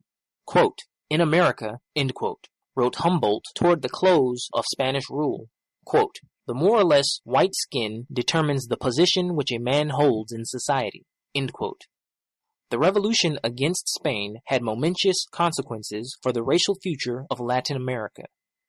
[0.47, 0.79] Quote,
[1.11, 5.49] in America, end quote, wrote Humboldt toward the close of Spanish rule,
[5.85, 6.17] quote,
[6.47, 11.05] the more or less white skin determines the position which a man holds in society.
[11.35, 18.23] The revolution against Spain had momentous consequences for the racial future of Latin America.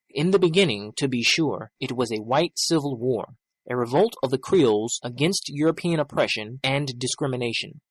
[0.10, 3.36] In the beginning, to be sure, it was a white civil war,
[3.70, 7.82] a revolt of the Creoles against European oppression and discrimination.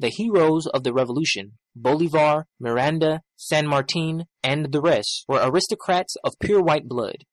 [0.00, 6.38] The heroes of the revolution, Bolivar, Miranda, San Martin, and the rest, were aristocrats of
[6.40, 7.24] pure white blood.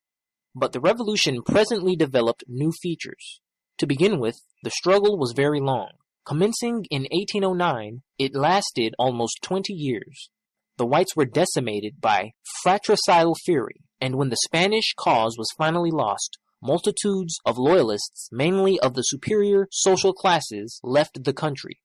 [0.56, 3.40] But the revolution presently developed new features.
[3.78, 5.92] To begin with, the struggle was very long.
[6.26, 10.32] Commencing in 1809, it lasted almost 20 years.
[10.78, 12.32] The whites were decimated by
[12.64, 18.96] fratricidal fury, and when the Spanish cause was finally lost, multitudes of loyalists, mainly of
[18.96, 21.80] the superior social classes, left the country.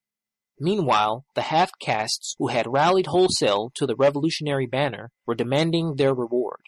[0.63, 6.15] Meanwhile, the half castes who had rallied wholesale to the revolutionary banner were demanding their
[6.15, 6.61] reward.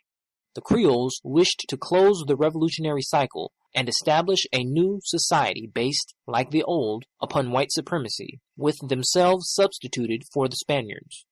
[0.55, 6.51] The Creoles wished to close the revolutionary cycle and establish a new society based, like
[6.51, 11.27] the old, upon white supremacy, with themselves substituted for the Spaniards.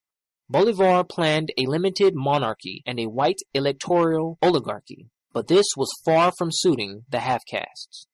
[0.49, 6.51] Bolivar planned a limited monarchy and a white electoral oligarchy, but this was far from
[6.53, 8.07] suiting the half castes.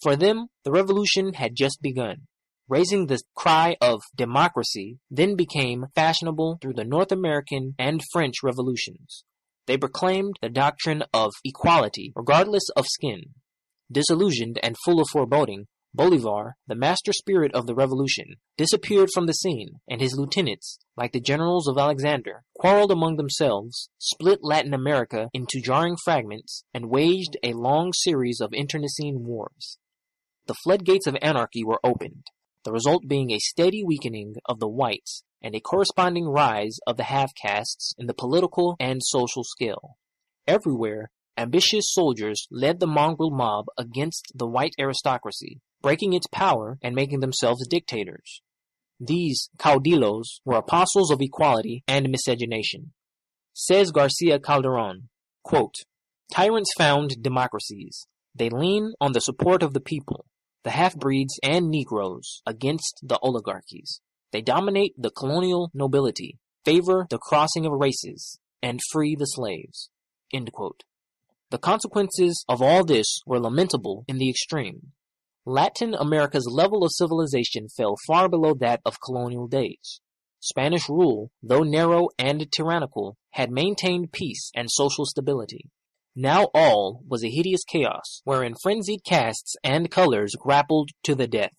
[0.00, 2.28] For them, the revolution had just begun.
[2.70, 9.24] Raising the cry of democracy then became fashionable through the North American and French revolutions.
[9.66, 13.34] They proclaimed the doctrine of equality regardless of skin.
[13.90, 19.32] Disillusioned and full of foreboding, Bolivar, the master spirit of the revolution, disappeared from the
[19.32, 25.28] scene, and his lieutenants, like the generals of Alexander, quarreled among themselves, split Latin America
[25.34, 29.78] into jarring fragments, and waged a long series of internecine wars.
[30.46, 32.26] The floodgates of anarchy were opened,
[32.64, 37.04] the result being a steady weakening of the whites and a corresponding rise of the
[37.04, 39.96] half castes in the political and social scale.
[40.46, 46.94] Everywhere, ambitious soldiers led the mongrel mob against the white aristocracy, breaking its power and
[46.94, 48.42] making themselves dictators.
[48.98, 52.92] These caudillos were apostles of equality and miscegenation.
[53.54, 55.08] Says Garcia Calderon,
[55.42, 55.74] quote,
[56.32, 58.06] Tyrants found democracies.
[58.34, 60.26] They lean on the support of the people,
[60.64, 64.00] the half-breeds and Negroes, against the oligarchies.
[64.32, 69.90] They dominate the colonial nobility, favor the crossing of races, and free the slaves.
[70.32, 74.92] The consequences of all this were lamentable in the extreme.
[75.44, 80.00] Latin America's level of civilization fell far below that of colonial days.
[80.38, 85.70] Spanish rule, though narrow and tyrannical, had maintained peace and social stability.
[86.16, 91.54] Now all was a hideous chaos, wherein frenzied castes and colors grappled to the death.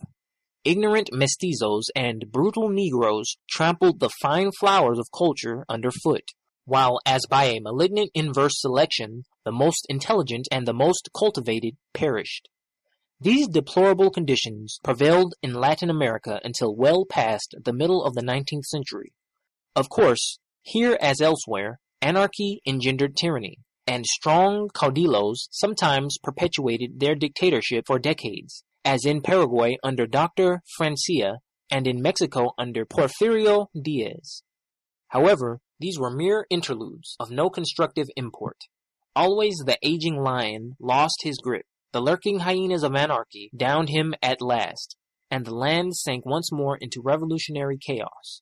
[0.63, 6.31] Ignorant mestizos and brutal Negroes trampled the fine flowers of culture underfoot,
[6.65, 12.49] while as by a malignant inverse selection, the most intelligent and the most cultivated perished.
[13.19, 18.65] These deplorable conditions prevailed in Latin America until well past the middle of the nineteenth
[18.65, 19.13] century.
[19.75, 27.85] Of course, here as elsewhere, anarchy engendered tyranny, and strong caudillos sometimes perpetuated their dictatorship
[27.87, 30.61] for decades, as in Paraguay under Dr.
[30.77, 34.43] Francia and in Mexico under Porfirio Diaz.
[35.09, 38.57] However, these were mere interludes of no constructive import.
[39.15, 44.41] Always the aging lion lost his grip the lurking hyenas of anarchy downed him at
[44.41, 44.95] last,
[45.29, 48.41] and the land sank once more into revolutionary chaos.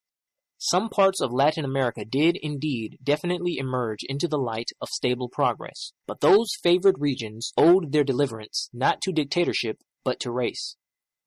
[0.61, 5.93] Some parts of Latin America did indeed definitely emerge into the light of stable progress,
[6.05, 10.75] but those favored regions owed their deliverance not to dictatorship but to race.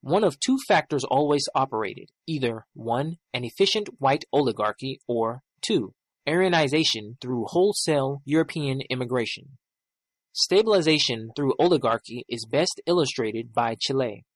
[0.03, 3.16] One of two factors always operated, either 1.
[3.33, 5.95] an efficient white oligarchy or 2.
[6.28, 9.57] Aryanization through wholesale European immigration.
[10.35, 14.26] Stabilization through oligarchy is best illustrated by Chile.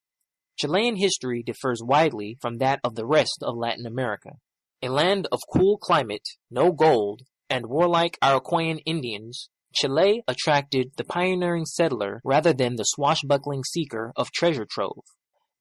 [0.59, 4.38] Chilean history differs widely from that of the rest of Latin America.
[4.87, 11.64] A land of cool climate, no gold, and warlike Araucanian Indians, Chile attracted the pioneering
[11.64, 15.03] settler rather than the swashbuckling seeker of treasure trove.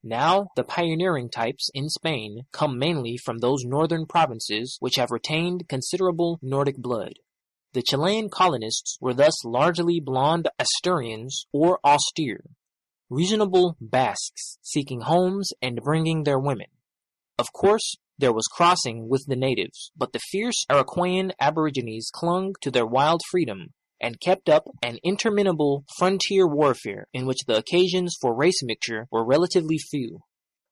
[0.04, 5.68] Now, the pioneering types in Spain come mainly from those northern provinces which have retained
[5.68, 7.14] considerable Nordic blood.
[7.74, 12.44] The Chilean colonists were thus largely blond Asturians or austere,
[13.10, 16.68] reasonable Basques seeking homes and bringing their women.
[17.40, 22.72] Of course, there was crossing with the natives, but the fierce Araucanian aborigines clung to
[22.72, 28.36] their wild freedom and kept up an interminable frontier warfare in which the occasions for
[28.36, 30.20] race mixture were relatively few.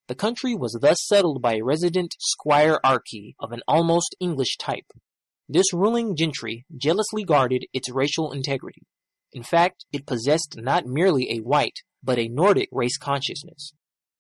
[0.07, 4.91] The country was thus settled by a resident squirearchy of an almost English type,
[5.49, 8.83] this ruling gentry jealously guarded its racial integrity.
[9.33, 13.73] In fact, it possessed not merely a white, but a Nordic race consciousness.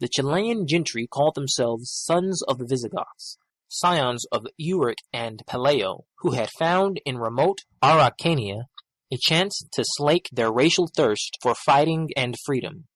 [0.03, 3.37] The Chilean gentry called themselves sons of the Visigoths,
[3.69, 8.65] scions of Euric and Pelayo, who had found in remote Araucania
[9.13, 12.87] a chance to slake their racial thirst for fighting and freedom.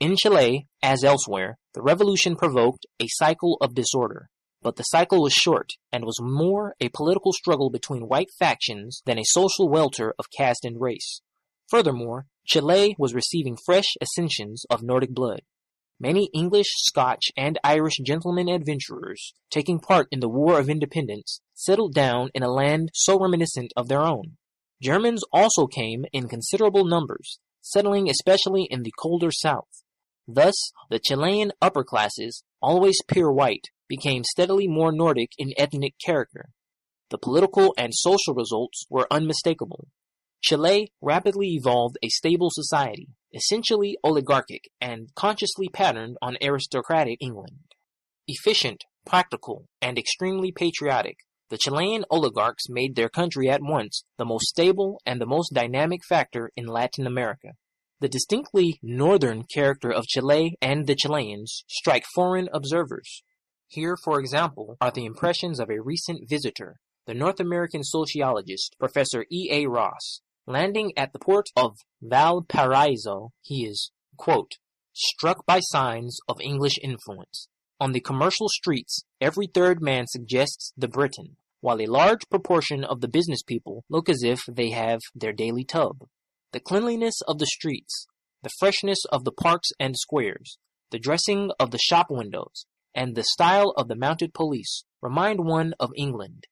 [0.00, 4.30] In Chile, as elsewhere, the revolution provoked a cycle of disorder.
[4.62, 9.18] But the cycle was short, and was more a political struggle between white factions than
[9.18, 11.20] a social welter of caste and race.
[11.68, 15.42] Furthermore, Chile was receiving fresh accessions of Nordic blood.
[16.00, 21.92] Many English, Scotch, and Irish gentlemen adventurers, taking part in the War of Independence, settled
[21.92, 24.36] down in a land so reminiscent of their own.
[24.80, 29.82] Germans also came in considerable numbers, settling especially in the colder south.
[30.28, 36.50] Thus, the Chilean upper classes, always pure white, became steadily more Nordic in ethnic character.
[37.10, 39.88] The political and social results were unmistakable.
[40.42, 47.58] Chile rapidly evolved a stable society, essentially oligarchic and consciously patterned on aristocratic England.
[48.26, 51.18] Efficient, practical, and extremely patriotic,
[51.50, 56.00] the Chilean oligarchs made their country at once the most stable and the most dynamic
[56.06, 57.52] factor in Latin America.
[58.00, 63.22] The distinctly northern character of Chile and the Chileans strike foreign observers.
[63.66, 69.24] Here, for example, are the impressions of a recent visitor, the North American sociologist Professor
[69.32, 69.48] E.
[69.50, 69.66] A.
[69.66, 70.20] Ross.
[70.48, 74.52] Landing at the port of Valparaiso, he is, quote,
[74.94, 77.48] struck by signs of English influence.
[77.78, 83.02] On the commercial streets, every third man suggests the Briton, while a large proportion of
[83.02, 86.08] the business people look as if they have their daily tub.
[86.52, 88.06] The cleanliness of the streets,
[88.42, 90.56] the freshness of the parks and squares,
[90.90, 95.74] the dressing of the shop windows, and the style of the mounted police remind one
[95.78, 96.46] of England.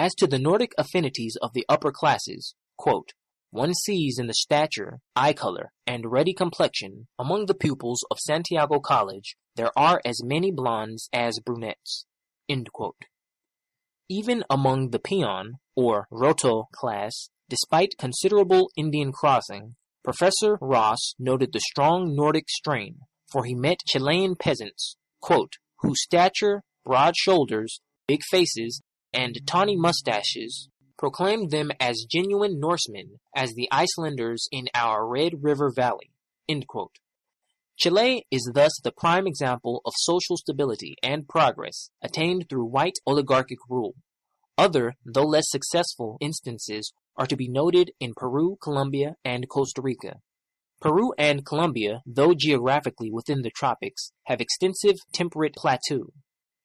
[0.00, 3.14] As to the Nordic affinities of the upper classes, quote,
[3.50, 8.78] one sees in the stature, eye color, and ruddy complexion among the pupils of Santiago
[8.78, 12.06] College there are as many blondes as brunettes.
[14.08, 19.74] Even among the peon, or roto class, despite considerable Indian crossing,
[20.04, 23.00] Professor Ross noted the strong Nordic strain,
[23.32, 28.80] for he met Chilean peasants, quote, whose stature, broad shoulders, big faces,
[29.12, 35.70] and tawny mustaches proclaimed them as genuine Norsemen as the Icelanders in our Red River
[35.74, 36.10] Valley.
[37.76, 43.58] Chile is thus the prime example of social stability and progress attained through white oligarchic
[43.68, 43.94] rule.
[44.56, 50.16] Other, though less successful, instances are to be noted in Peru, Colombia, and Costa Rica.
[50.80, 56.12] Peru and Colombia, though geographically within the tropics, have extensive temperate plateaux.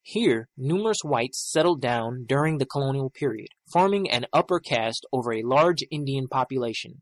[0.06, 5.42] Here, numerous whites settled down during the colonial period, forming an upper caste over a
[5.42, 7.00] large Indian population.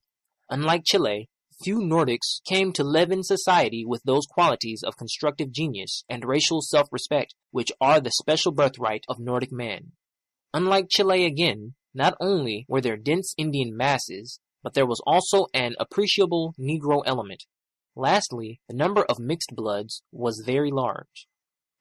[0.49, 1.29] Unlike Chile,
[1.65, 6.61] few Nordics came to live in society with those qualities of constructive genius and racial
[6.63, 9.93] self-respect which are the special birthright of Nordic man.
[10.55, 15.75] Unlike Chile again, not only were there dense Indian masses, but there was also an
[15.81, 17.47] appreciable Negro element.
[17.97, 21.27] Lastly, the number of mixed bloods was very large.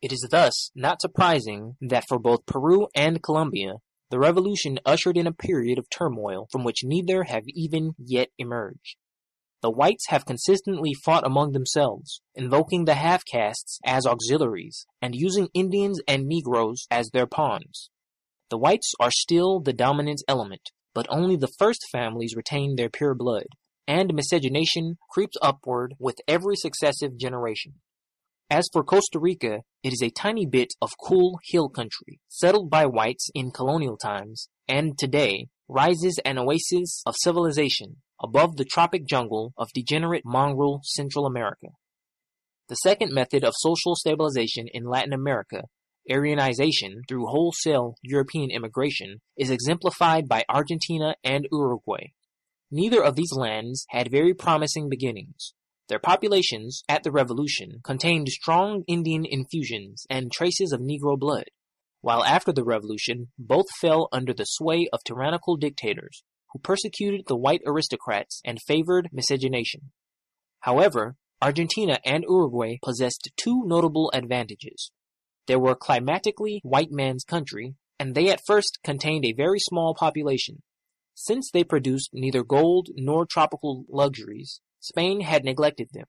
[0.01, 3.75] It is thus not surprising that for both Peru and Colombia,
[4.09, 8.97] the revolution ushered in a period of turmoil from which neither have even yet emerged.
[9.61, 15.49] The whites have consistently fought among themselves, invoking the half castes as auxiliaries and using
[15.53, 17.91] Indians and Negroes as their pawns.
[18.49, 23.13] The whites are still the dominant element, but only the first families retain their pure
[23.13, 23.45] blood,
[23.87, 27.75] and miscegenation creeps upward with every successive generation.
[28.51, 32.85] As for Costa Rica, it is a tiny bit of cool hill country, settled by
[32.85, 39.53] whites in colonial times, and today rises an oasis of civilization above the tropic jungle
[39.57, 41.67] of degenerate mongrel Central America.
[42.67, 45.63] The second method of social stabilization in Latin America,
[46.09, 52.07] Aryanization through wholesale European immigration, is exemplified by Argentina and Uruguay.
[52.69, 55.53] Neither of these lands had very promising beginnings,
[55.91, 61.43] their populations, at the Revolution, contained strong Indian infusions and traces of Negro blood,
[61.99, 66.23] while after the Revolution both fell under the sway of tyrannical dictators
[66.53, 69.91] who persecuted the white aristocrats and favored miscegenation.
[70.61, 74.91] However, Argentina and Uruguay possessed two notable advantages.
[75.47, 80.61] They were climatically white man's country, and they at first contained a very small population.
[81.15, 86.07] Since they produced neither gold nor tropical luxuries, Spain had neglected them,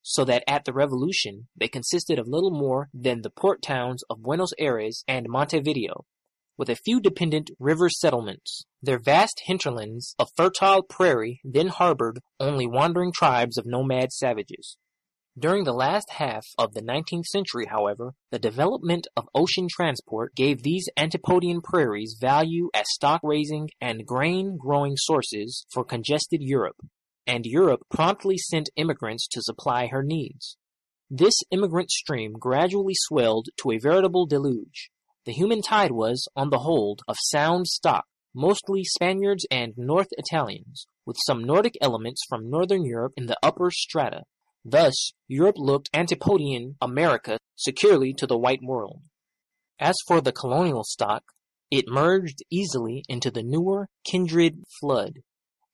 [0.00, 4.22] so that at the Revolution they consisted of little more than the port towns of
[4.22, 6.06] Buenos Aires and Montevideo,
[6.56, 8.64] with a few dependent river settlements.
[8.80, 14.78] Their vast hinterlands of fertile prairie then harbored only wandering tribes of nomad savages.
[15.38, 20.62] During the last half of the 19th century, however, the development of ocean transport gave
[20.62, 26.76] these Antipodean prairies value as stock raising and grain growing sources for congested Europe
[27.26, 30.56] and Europe promptly sent immigrants to supply her needs.
[31.10, 34.90] This immigrant stream gradually swelled to a veritable deluge.
[35.24, 38.04] The human tide was, on the whole, of sound stock,
[38.34, 43.70] mostly Spaniards and North Italians, with some Nordic elements from Northern Europe in the upper
[43.70, 44.22] strata.
[44.64, 49.02] Thus, Europe looked Antipodean America securely to the white world.
[49.78, 51.22] As for the colonial stock,
[51.70, 55.20] it merged easily into the newer kindred flood,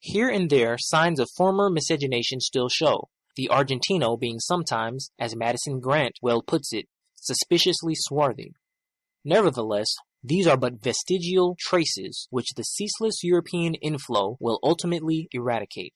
[0.03, 5.78] here and there signs of former miscegenation still show, the Argentino being sometimes, as Madison
[5.78, 8.53] Grant well puts it, suspiciously swarthy.
[9.24, 9.94] Nevertheless,
[10.24, 15.94] these are but vestigial traces which the ceaseless European inflow will ultimately eradicate.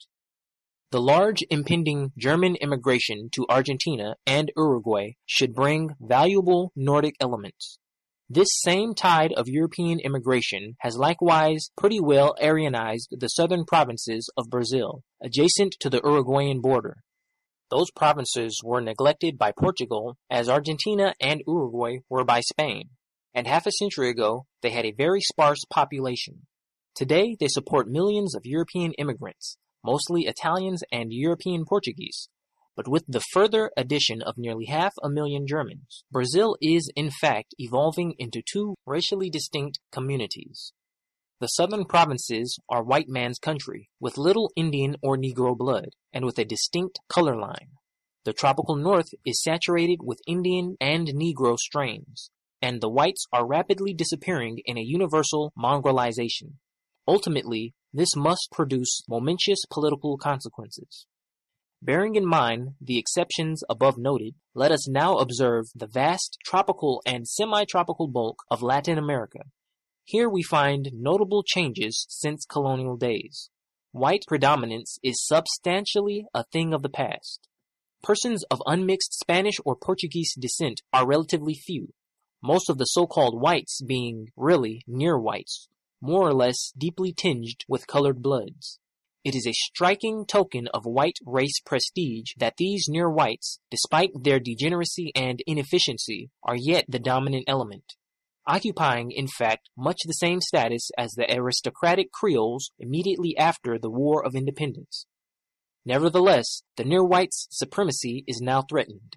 [0.92, 7.80] The large impending German immigration to Argentina and Uruguay should bring valuable Nordic elements.
[8.28, 14.50] This same tide of European immigration has likewise pretty well Aryanized the southern provinces of
[14.50, 16.96] Brazil, adjacent to the Uruguayan border.
[17.70, 22.90] Those provinces were neglected by Portugal as Argentina and Uruguay were by Spain,
[23.32, 26.48] and half a century ago they had a very sparse population.
[26.96, 32.28] Today they support millions of European immigrants, mostly Italians and European Portuguese,
[32.76, 37.54] but with the further addition of nearly half a million Germans, Brazil is in fact
[37.58, 40.72] evolving into two racially distinct communities.
[41.40, 46.38] The southern provinces are white man's country, with little Indian or Negro blood, and with
[46.38, 47.70] a distinct color line.
[48.24, 53.94] The tropical north is saturated with Indian and Negro strains, and the whites are rapidly
[53.94, 56.54] disappearing in a universal mongrelization.
[57.06, 61.06] Ultimately, This must produce momentous political consequences.
[61.82, 67.28] Bearing in mind the exceptions above noted, let us now observe the vast tropical and
[67.28, 69.40] semi-tropical bulk of Latin America.
[70.04, 73.50] Here we find notable changes since colonial days.
[73.92, 77.48] White predominance is substantially a thing of the past.
[78.02, 81.92] Persons of unmixed Spanish or Portuguese descent are relatively few,
[82.42, 85.68] most of the so-called whites being really near whites,
[86.00, 88.78] more or less deeply tinged with colored bloods.
[89.26, 94.38] It is a striking token of white race prestige that these near whites, despite their
[94.38, 97.94] degeneracy and inefficiency, are yet the dominant element,
[98.46, 104.24] occupying in fact much the same status as the aristocratic Creoles immediately after the War
[104.24, 105.06] of Independence.
[105.84, 109.16] Nevertheless, the near whites' supremacy is now threatened.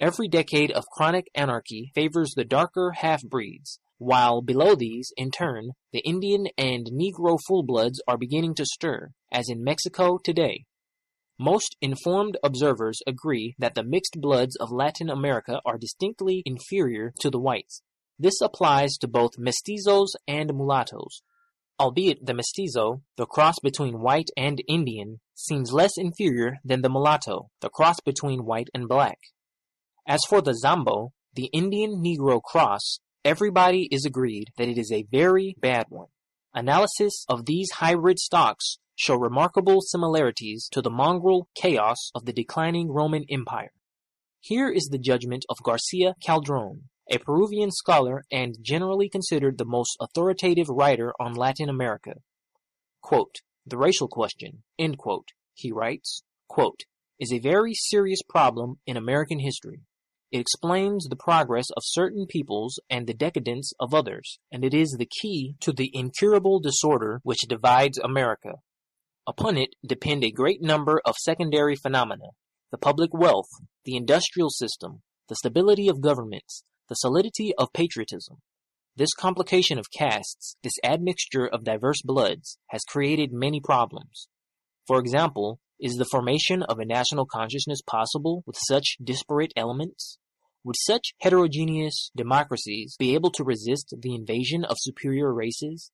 [0.00, 6.00] Every decade of chronic anarchy favors the darker half-breeds, while below these, in turn, the
[6.00, 10.64] Indian and Negro full-bloods are beginning to stir, as in Mexico today.
[11.38, 17.30] Most informed observers agree that the mixed bloods of Latin America are distinctly inferior to
[17.30, 17.82] the whites.
[18.18, 21.22] This applies to both mestizos and mulattoes.
[21.80, 27.50] Albeit the mestizo, the cross between white and Indian, seems less inferior than the mulatto,
[27.60, 29.18] the cross between white and black.
[30.06, 35.06] As for the Zambo, the Indian Negro cross, everybody is agreed that it is a
[35.10, 36.08] very bad one.
[36.52, 42.92] Analysis of these hybrid stocks show remarkable similarities to the mongrel chaos of the declining
[42.92, 43.72] Roman Empire.
[44.40, 49.96] Here is the judgment of Garcia Calderon, a Peruvian scholar and generally considered the most
[50.00, 52.14] authoritative writer on Latin America.
[53.02, 54.62] Quote, the racial question,
[54.98, 56.80] quote, he writes, quote,
[57.18, 59.80] is a very serious problem in American history.
[60.34, 64.96] It explains the progress of certain peoples and the decadence of others, and it is
[64.98, 68.54] the key to the incurable disorder which divides America.
[69.28, 72.30] Upon it depend a great number of secondary phenomena
[72.72, 73.46] the public wealth,
[73.84, 78.38] the industrial system, the stability of governments, the solidity of patriotism.
[78.96, 84.26] This complication of castes, this admixture of diverse bloods, has created many problems.
[84.88, 90.18] For example, is the formation of a national consciousness possible with such disparate elements?
[90.64, 95.92] Would such heterogeneous democracies be able to resist the invasion of superior races?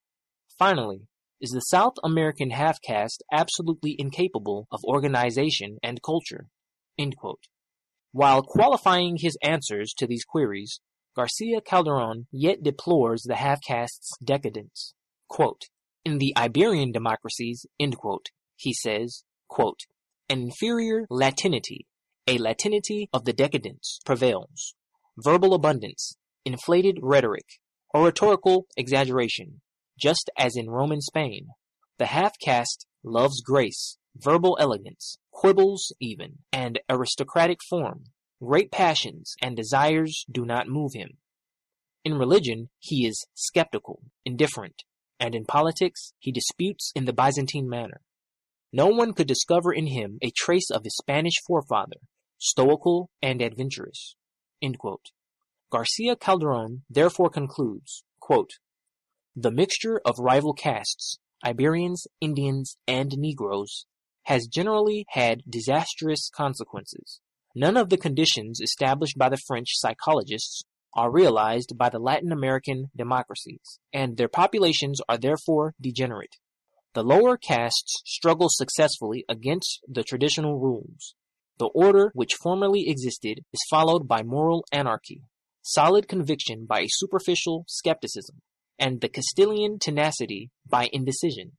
[0.58, 1.08] Finally,
[1.40, 6.46] is the South American half caste absolutely incapable of organization and culture?
[8.12, 10.80] While qualifying his answers to these queries,
[11.16, 14.94] Garcia Calderon yet deplores the half caste's decadence.
[15.28, 15.62] Quote,
[16.04, 17.66] in the Iberian democracies,
[17.96, 19.80] quote, he says, quote,
[20.28, 21.86] an inferior Latinity,
[22.30, 24.76] a Latinity of the decadence, prevails.
[25.18, 27.58] Verbal abundance, inflated rhetoric,
[27.92, 29.60] oratorical exaggeration,
[29.98, 31.48] just as in Roman Spain.
[31.98, 38.04] The half caste loves grace, verbal elegance, quibbles even, and aristocratic form.
[38.40, 41.18] Great passions and desires do not move him.
[42.04, 44.84] In religion, he is skeptical, indifferent,
[45.18, 48.02] and in politics, he disputes in the Byzantine manner.
[48.72, 51.96] No one could discover in him a trace of his Spanish forefather,
[52.40, 54.16] stoical and adventurous.
[55.70, 58.50] Garcia Calderon therefore concludes, quote,
[59.36, 63.86] The mixture of rival castes, Iberians, Indians, and Negroes,
[64.24, 67.20] has generally had disastrous consequences.
[67.54, 70.62] None of the conditions established by the French psychologists
[70.94, 76.36] are realized by the Latin American democracies, and their populations are therefore degenerate.
[76.94, 81.14] The lower castes struggle successfully against the traditional rules.
[81.60, 85.24] The order which formerly existed is followed by moral anarchy,
[85.60, 88.40] solid conviction by a superficial skepticism,
[88.78, 91.58] and the Castilian tenacity by indecision.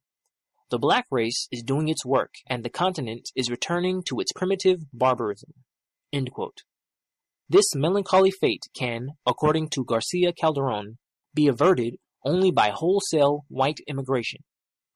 [0.71, 4.79] The black race is doing its work, and the continent is returning to its primitive
[4.91, 5.53] barbarism.
[7.47, 10.97] This melancholy fate can, according to Garcia Calderon,
[11.35, 14.41] be averted only by wholesale white immigration.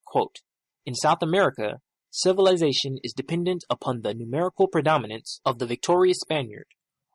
[0.03, 0.38] Quote,
[0.84, 1.80] in South America,
[2.16, 6.68] civilization is dependent upon the numerical predominance of the victorious Spaniard,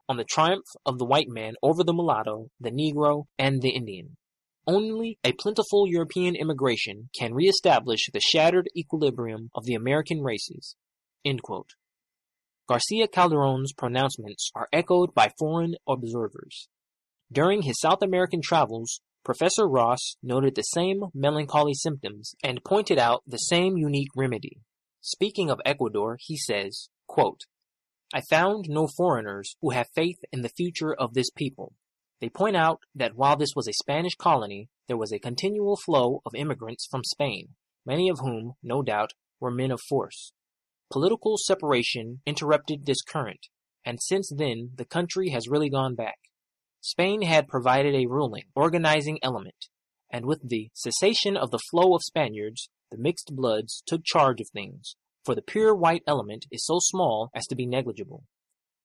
[0.06, 4.18] on the triumph of the white man over the mulatto, the Negro, and the Indian.
[4.66, 10.76] Only a plentiful European immigration can reestablish the shattered equilibrium of the American races.
[12.68, 16.68] Garcia Calderon's pronouncements are echoed by foreign observers.
[17.32, 23.22] During his South American travels, Professor Ross noted the same melancholy symptoms and pointed out
[23.26, 24.58] the same unique remedy.
[25.00, 27.42] Speaking of Ecuador, he says, quote,
[28.12, 31.74] I found no foreigners who have faith in the future of this people.
[32.20, 36.20] They point out that while this was a Spanish colony, there was a continual flow
[36.26, 37.54] of immigrants from Spain,
[37.86, 40.32] many of whom, no doubt, were men of force.
[40.90, 43.46] Political separation interrupted this current,
[43.84, 46.18] and since then the country has really gone back.
[46.82, 49.68] Spain had provided a ruling, organizing element,
[50.10, 54.48] and with the cessation of the flow of Spaniards, the mixed bloods took charge of
[54.48, 58.24] things, for the pure white element is so small as to be negligible.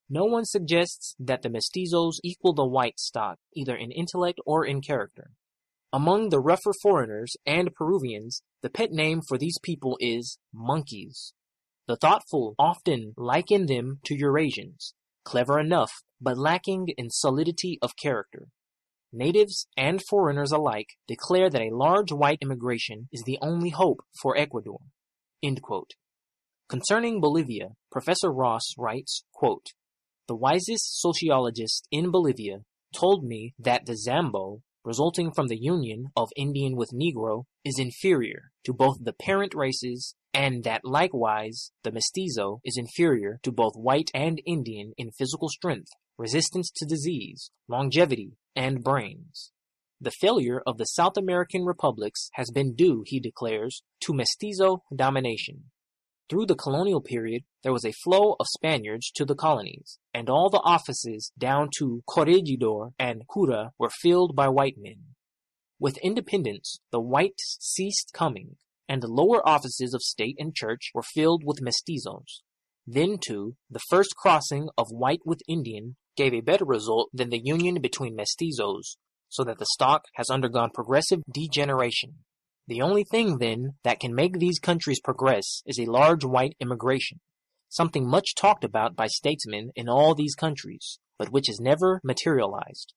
[0.10, 4.82] No one suggests that the mestizos equal the white stock, either in intellect or in
[4.82, 5.32] character.
[5.92, 11.34] Among the rougher foreigners and Peruvians, the pet name for these people is monkeys.
[11.88, 14.94] The thoughtful often liken them to Eurasians,
[15.24, 18.50] clever enough, but lacking in solidity of character.
[19.18, 24.38] Natives and foreigners alike declare that a large white immigration is the only hope for
[24.38, 24.80] Ecuador.
[26.68, 29.68] Concerning Bolivia, Professor Ross writes, quote,
[30.28, 36.28] The wisest sociologist in Bolivia told me that the Zambo, resulting from the union of
[36.36, 42.60] Indian with Negro, is inferior to both the parent races and that likewise the mestizo
[42.66, 48.84] is inferior to both white and Indian in physical strength, resistance to disease, longevity, and
[48.84, 49.52] brains.
[50.00, 55.72] The failure of the South American republics has been due, he declares, to mestizo domination.
[56.30, 60.50] Through the colonial period, there was a flow of Spaniards to the colonies, and all
[60.50, 65.16] the offices down to corregidor and cura were filled by white men.
[65.80, 68.58] With independence, the whites ceased coming,
[68.90, 72.42] and the lower offices of state and church were filled with mestizos.
[72.88, 77.42] Then, too, the first crossing of white with Indian gave a better result than the
[77.44, 78.98] union between mestizos,
[79.30, 82.20] so that the stock has undergone progressive degeneration.
[82.68, 87.20] The only thing, then, that can make these countries progress is a large white immigration,
[87.70, 92.94] something much talked about by statesmen in all these countries, but which has never materialized.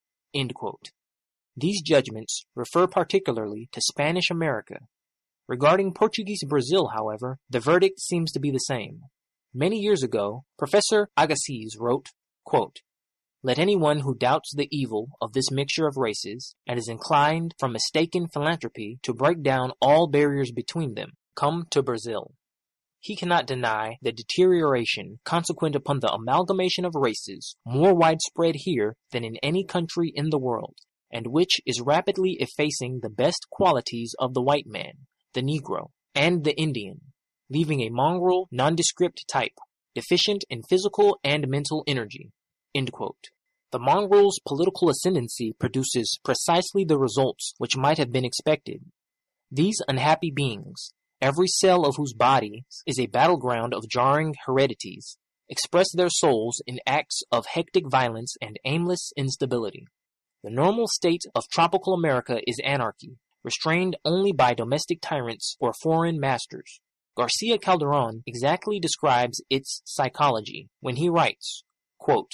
[1.57, 4.81] These judgments refer particularly to Spanish America.
[5.49, 9.01] Regarding Portuguese Brazil, however, the verdict seems to be the same.
[9.53, 12.11] Many years ago, Professor Agassiz wrote,
[12.45, 12.81] quote,
[13.43, 17.73] let anyone who doubts the evil of this mixture of races, and is inclined from
[17.73, 22.33] mistaken philanthropy to break down all barriers between them, come to Brazil.
[23.01, 29.25] He cannot deny the deterioration consequent upon the amalgamation of races more widespread here than
[29.25, 30.77] in any country in the world,
[31.13, 36.43] and which is rapidly effacing the best qualities of the white man, the Negro, and
[36.43, 37.01] the Indian,
[37.49, 39.55] leaving a mongrel, nondescript type,
[39.95, 42.33] deficient in physical and mental energy.
[42.75, 48.83] The mongrel's political ascendancy produces precisely the results which might have been expected.
[49.51, 55.89] These unhappy beings, every cell of whose body is a battleground of jarring heredities, express
[55.95, 59.87] their souls in acts of hectic violence and aimless instability.
[60.43, 66.21] The normal state of tropical America is anarchy, restrained only by domestic tyrants or foreign
[66.21, 66.81] masters.
[67.17, 71.65] Garcia Calderon exactly describes its psychology when he writes,
[71.99, 72.31] quote,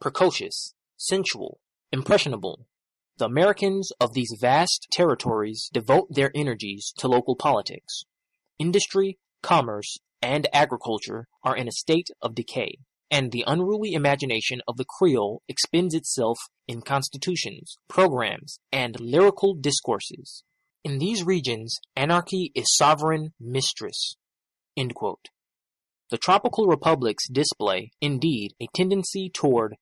[0.00, 1.60] precocious, sensual,
[1.92, 2.66] impressionable.
[3.18, 8.04] The Americans of these vast territories devote their energies to local politics.
[8.58, 12.76] Industry, commerce, and agriculture are in a state of decay,
[13.10, 16.38] and the unruly imagination of the Creole expends itself
[16.68, 20.44] in constitutions, programs, and lyrical discourses.
[20.84, 24.16] In these regions, anarchy is sovereign mistress.
[24.76, 29.76] The tropical republics display, indeed, a tendency toward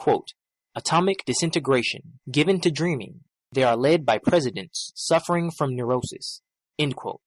[0.00, 0.28] Quote,
[0.74, 3.20] atomic disintegration, given to dreaming.
[3.52, 6.40] They are led by presidents suffering from neurosis.
[6.78, 7.20] End quote.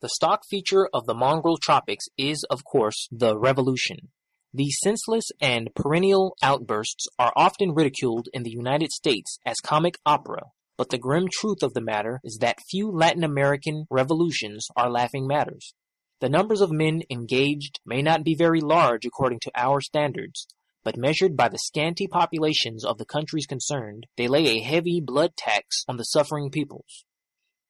[0.00, 4.08] The stock feature of the mongrel tropics is, of course, the revolution.
[4.54, 10.44] These senseless and perennial outbursts are often ridiculed in the United States as comic opera,
[10.78, 15.26] but the grim truth of the matter is that few Latin American revolutions are laughing
[15.26, 15.74] matters.
[16.22, 20.46] The numbers of men engaged may not be very large according to our standards,
[20.84, 25.36] but measured by the scanty populations of the countries concerned, they lay a heavy blood
[25.36, 27.04] tax on the suffering peoples.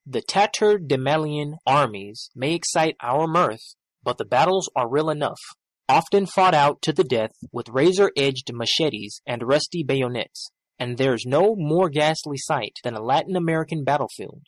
[0.06, 5.40] The tatterdemalion armies may excite our mirth, but the battles are real enough,
[5.88, 11.54] often fought out to the death with razor-edged machetes and rusty bayonets, and there's no
[11.56, 14.42] more ghastly sight than a Latin American battlefield.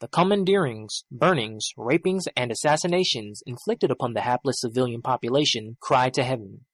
[0.00, 6.66] The commandeerings, burnings, rapings, and assassinations inflicted upon the hapless civilian population cry to heaven.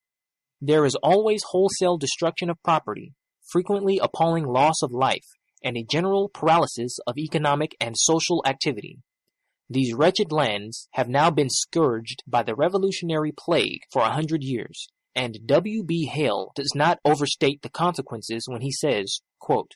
[0.62, 3.14] There is always wholesale destruction of property,
[3.50, 5.24] frequently appalling loss of life,
[5.64, 8.98] and a general paralysis of economic and social activity.
[9.70, 14.88] These wretched lands have now been scourged by the revolutionary plague for a hundred years,
[15.14, 15.82] and W.
[15.82, 16.06] B.
[16.06, 19.72] Hale does not overstate the consequences when he says, quote,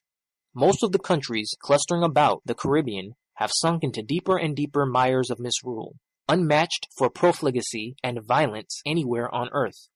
[0.54, 5.30] Most of the countries clustering about the Caribbean have sunk into deeper and deeper mires
[5.30, 5.96] of misrule,
[6.28, 9.88] unmatched for profligacy and violence anywhere on earth.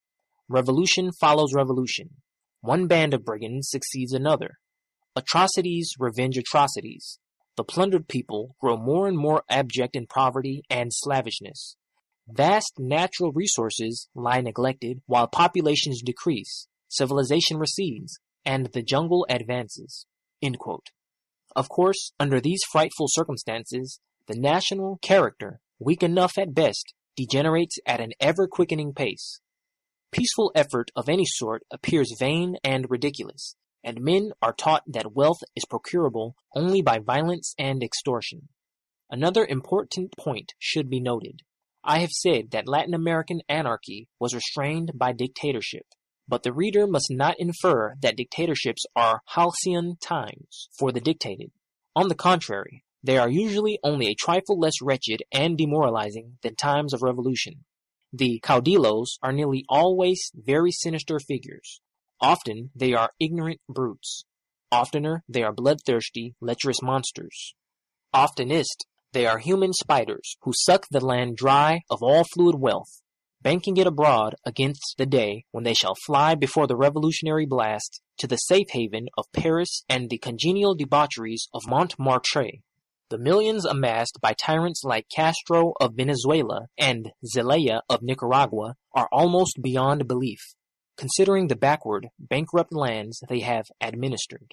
[0.49, 2.09] Revolution follows revolution.
[2.63, 4.53] One band of brigands succeeds another.
[5.15, 7.19] Atrocities revenge atrocities.
[7.57, 11.77] The plundered people grow more and more abject in poverty and slavishness.
[12.27, 20.07] Vast natural resources lie neglected while populations decrease, civilization recedes, and the jungle advances.
[21.55, 28.01] Of course, under these frightful circumstances, the national character, weak enough at best, degenerates at
[28.01, 29.41] an ever quickening pace.
[30.11, 35.41] Peaceful effort of any sort appears vain and ridiculous, and men are taught that wealth
[35.55, 38.49] is procurable only by violence and extortion.
[39.11, 41.43] Another important point should be noted.
[41.85, 45.87] I have said that Latin American anarchy was restrained by dictatorship,
[46.27, 51.51] but the reader must not infer that dictatorships are halcyon times for the dictated.
[51.95, 56.93] On the contrary, they are usually only a trifle less wretched and demoralizing than times
[56.93, 57.65] of revolution.
[58.13, 61.81] The caudillos are nearly always very sinister figures.
[62.21, 64.25] Often they are ignorant brutes.
[64.73, 67.55] Oftener they are bloodthirsty, lecherous monsters.
[68.15, 73.03] Oftenest they are human spiders who suck the land dry of all fluid wealth,
[73.43, 78.27] banking it abroad against the day when they shall fly before the revolutionary blast to
[78.27, 82.63] the safe haven of Paris and the congenial debaucheries of Montmartre.
[83.11, 89.63] The millions amassed by tyrants like Castro of Venezuela and Zelaya of Nicaragua are almost
[89.63, 90.55] beyond belief,
[90.99, 94.53] considering the backward, bankrupt lands they have administered.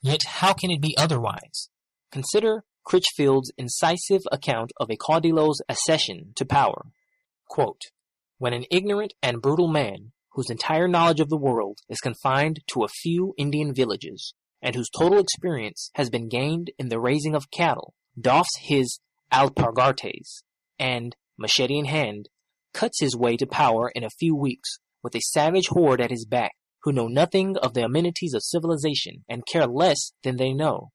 [0.00, 1.68] Yet how can it be otherwise?
[2.10, 6.86] Consider Crichfield's incisive account of a caudillo's accession to power.
[7.48, 7.82] Quote,
[8.38, 12.82] when an ignorant and brutal man, whose entire knowledge of the world is confined to
[12.82, 17.50] a few Indian villages, and whose total experience has been gained in the raising of
[17.50, 19.00] cattle, doffs his
[19.32, 20.42] alpargates,
[20.78, 22.28] and, machete in hand,
[22.72, 26.24] cuts his way to power in a few weeks with a savage horde at his
[26.24, 26.52] back,
[26.82, 30.90] who know nothing of the amenities of civilization and care less than they know.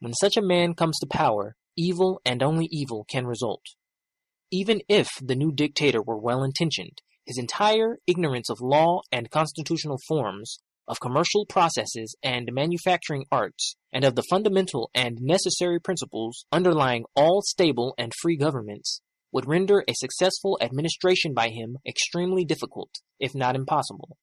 [0.00, 3.62] When such a man comes to power, evil and only evil can result.
[4.50, 9.98] Even if the new dictator were well intentioned, his entire ignorance of law and constitutional
[10.06, 17.04] forms, of commercial processes and manufacturing arts, and of the fundamental and necessary principles underlying
[17.16, 19.00] all stable and free governments,
[19.32, 24.16] would render a successful administration by him extremely difficult, if not impossible.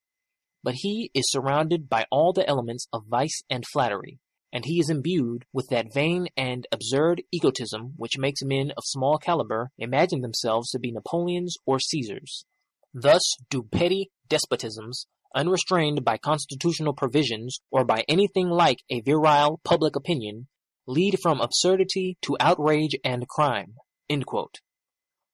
[0.64, 4.20] But he is surrounded by all the elements of vice and flattery,
[4.54, 9.18] and he is imbued with that vain and absurd egotism which makes men of small
[9.18, 12.46] caliber imagine themselves to be Napoleons or Caesars.
[12.94, 19.96] Thus do petty despotisms, unrestrained by constitutional provisions or by anything like a virile public
[19.96, 20.48] opinion,
[20.88, 23.76] lead from absurdity to outrage and crime.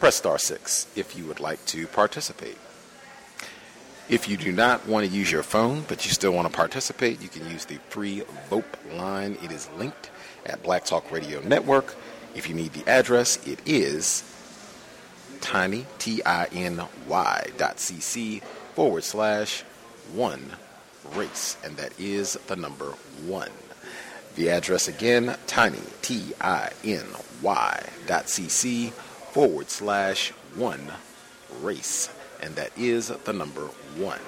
[0.00, 2.56] Press star 6 if you would like to participate.
[4.08, 7.22] If you do not want to use your phone, but you still want to participate,
[7.22, 8.64] you can use the free VoIP
[8.96, 9.38] line.
[9.44, 10.10] It is linked
[10.46, 11.94] at Black Talk Radio Network.
[12.34, 14.24] If you need the address, it is
[15.40, 18.42] tiny, T I N Y dot cc
[18.74, 19.62] forward slash
[20.12, 20.56] one
[21.14, 22.86] race, and that is the number
[23.26, 23.50] one.
[24.36, 27.04] The address again, tiny, T I N
[27.42, 30.92] Y dot cc forward slash one
[31.60, 32.08] race,
[32.40, 33.66] and that is the number
[33.96, 34.20] one.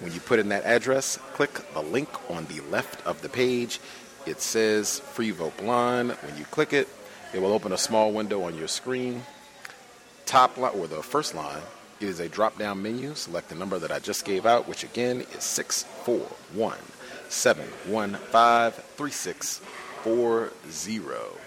[0.00, 3.80] When you put in that address, click the link on the left of the page.
[4.26, 6.10] It says Free Vote Line.
[6.10, 6.88] When you click it,
[7.32, 9.22] it will open a small window on your screen.
[10.26, 11.62] Top line, or the first line,
[12.00, 13.14] is a drop down menu.
[13.14, 16.76] Select the number that I just gave out, which again is 641
[17.28, 21.40] 715 3640.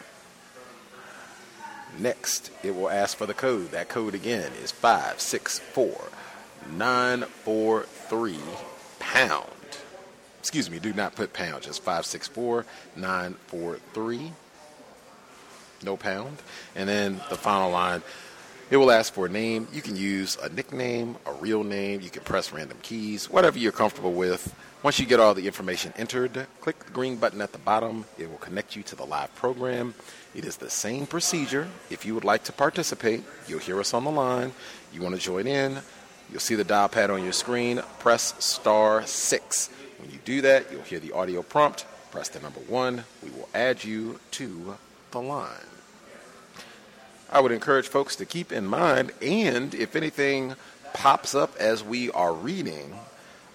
[1.99, 3.71] Next, it will ask for the code.
[3.71, 6.07] That code again is 564
[6.71, 8.37] 943
[8.99, 9.45] pound.
[10.39, 14.31] Excuse me, do not put pound, just 564 943.
[15.83, 16.37] No pound.
[16.75, 18.03] And then the final line,
[18.71, 19.67] it will ask for a name.
[19.71, 22.01] You can use a nickname, a real name.
[22.01, 24.55] You can press random keys, whatever you're comfortable with.
[24.81, 28.05] Once you get all the information entered, click the green button at the bottom.
[28.17, 29.93] It will connect you to the live program.
[30.33, 31.67] It is the same procedure.
[31.89, 34.53] If you would like to participate, you'll hear us on the line.
[34.93, 35.79] You want to join in,
[36.31, 37.81] you'll see the dial pad on your screen.
[37.99, 39.69] Press star six.
[39.99, 41.85] When you do that, you'll hear the audio prompt.
[42.09, 43.03] Press the number one.
[43.21, 44.77] We will add you to
[45.11, 45.70] the line.
[47.31, 50.55] I would encourage folks to keep in mind, and if anything
[50.93, 52.93] pops up as we are reading,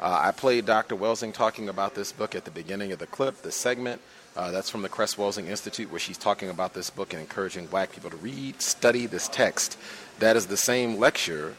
[0.00, 0.96] uh, I played Dr.
[0.96, 4.00] Welsing talking about this book at the beginning of the clip, the segment.
[4.34, 7.66] Uh, that's from the Cress Welsing Institute, where she's talking about this book and encouraging
[7.66, 9.78] black people to read, study this text.
[10.20, 11.54] That is the same lecture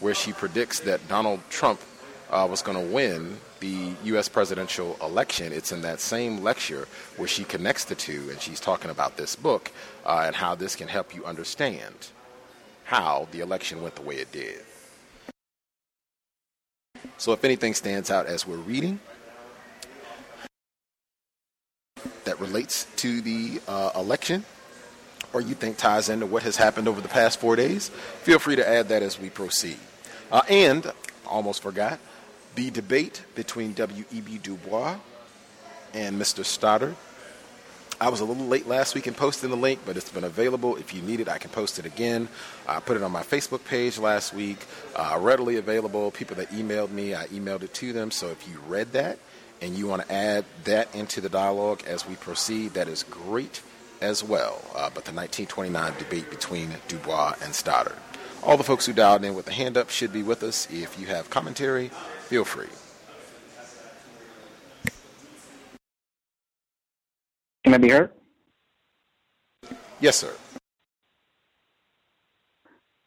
[0.00, 1.80] where she predicts that Donald Trump
[2.30, 4.28] uh, was going to win the U.S.
[4.28, 5.52] presidential election.
[5.52, 6.86] It's in that same lecture
[7.16, 9.72] where she connects the two, and she's talking about this book
[10.04, 11.94] uh, and how this can help you understand
[12.84, 14.62] how the election went the way it did.
[17.16, 19.00] So, if anything stands out as we're reading
[22.24, 24.44] that relates to the uh, election,
[25.32, 27.88] or you think ties into what has happened over the past four days,
[28.22, 29.78] feel free to add that as we proceed.
[30.30, 30.90] Uh, and,
[31.26, 31.98] almost forgot,
[32.58, 34.38] the debate between W.E.B.
[34.38, 34.96] Du Bois
[35.94, 36.44] and Mr.
[36.44, 36.96] Stoddard.
[38.00, 40.74] I was a little late last week in posting the link, but it's been available.
[40.74, 42.28] If you need it, I can post it again.
[42.66, 44.58] I put it on my Facebook page last week,
[44.96, 46.10] uh, readily available.
[46.10, 48.10] People that emailed me, I emailed it to them.
[48.10, 49.20] So if you read that
[49.62, 53.62] and you want to add that into the dialogue as we proceed, that is great
[54.00, 54.60] as well.
[54.74, 57.94] Uh, but the 1929 debate between Du Bois and Stoddard.
[58.42, 60.68] All the folks who dialed in with the hand up should be with us.
[60.72, 61.90] If you have commentary,
[62.28, 62.68] feel free.
[67.64, 68.10] Can I be heard?
[69.98, 70.34] Yes, sir.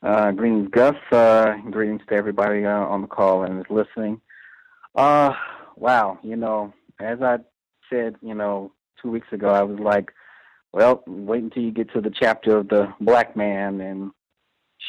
[0.02, 0.96] Uh, greetings, Gus.
[1.12, 4.20] Uh, greetings to everybody uh, on the call and is listening.
[4.96, 5.34] Uh,
[5.76, 7.38] wow, you know, as I
[7.92, 8.72] said, you know,
[9.02, 10.12] two weeks ago, I was like,
[10.74, 14.12] well, wait until you get to the chapter of the black man, and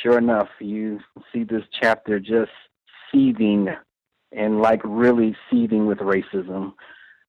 [0.03, 1.01] sure enough, you
[1.33, 2.51] see this chapter just
[3.13, 3.69] seething
[4.35, 6.75] and like really seething with racism.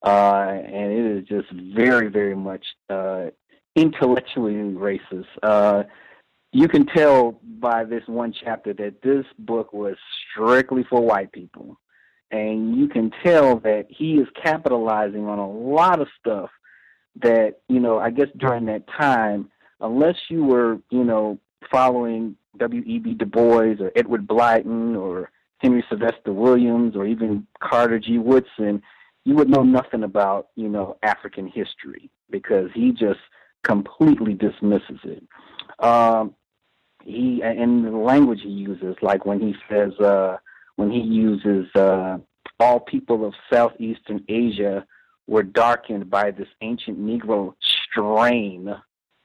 [0.03, 3.27] Uh, and it is just very, very much uh,
[3.75, 5.25] intellectually racist.
[5.41, 5.84] Uh,
[6.51, 9.95] you can tell by this one chapter that this book was
[10.31, 11.80] strictly for white people.
[12.31, 16.49] And you can tell that he is capitalizing on a lot of stuff
[17.21, 21.39] that, you know, I guess during that time, unless you were, you know,
[21.71, 23.15] following W.E.B.
[23.15, 25.31] Du Bois or Edward Blyden or
[25.64, 28.18] Henry Sylvester Williams or even Carter G.
[28.18, 28.84] Woodson,
[29.23, 33.22] you would know nothing about, you know, African history because he just
[33.64, 35.23] completely dismisses it.
[35.80, 36.35] Um,
[37.02, 40.38] he and the language he uses, like when he says, uh,
[40.76, 42.18] when he uses uh,
[42.60, 44.85] all people of Southeastern Asia
[45.27, 48.76] were darkened by this ancient Negro strain,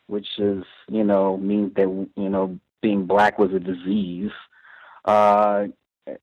[0.07, 4.31] which is, you know, means that you know being black was a disease.
[5.05, 5.67] Uh,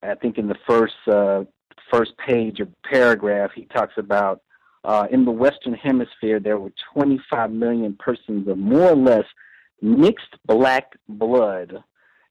[0.02, 1.44] I think in the first uh,
[1.90, 4.42] first page or paragraph, he talks about
[4.84, 9.24] uh, in the Western Hemisphere there were 25 million persons of more or less
[9.82, 11.82] mixed black blood,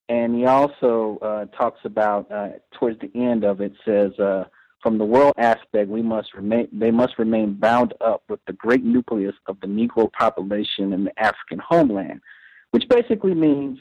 [0.09, 4.17] and he also uh, talks about uh, towards the end of it says.
[4.19, 4.45] Uh,
[4.81, 8.83] from the world aspect, we must remain, they must remain bound up with the great
[8.83, 12.21] nucleus of the Negro population in the African homeland,
[12.69, 13.79] which basically means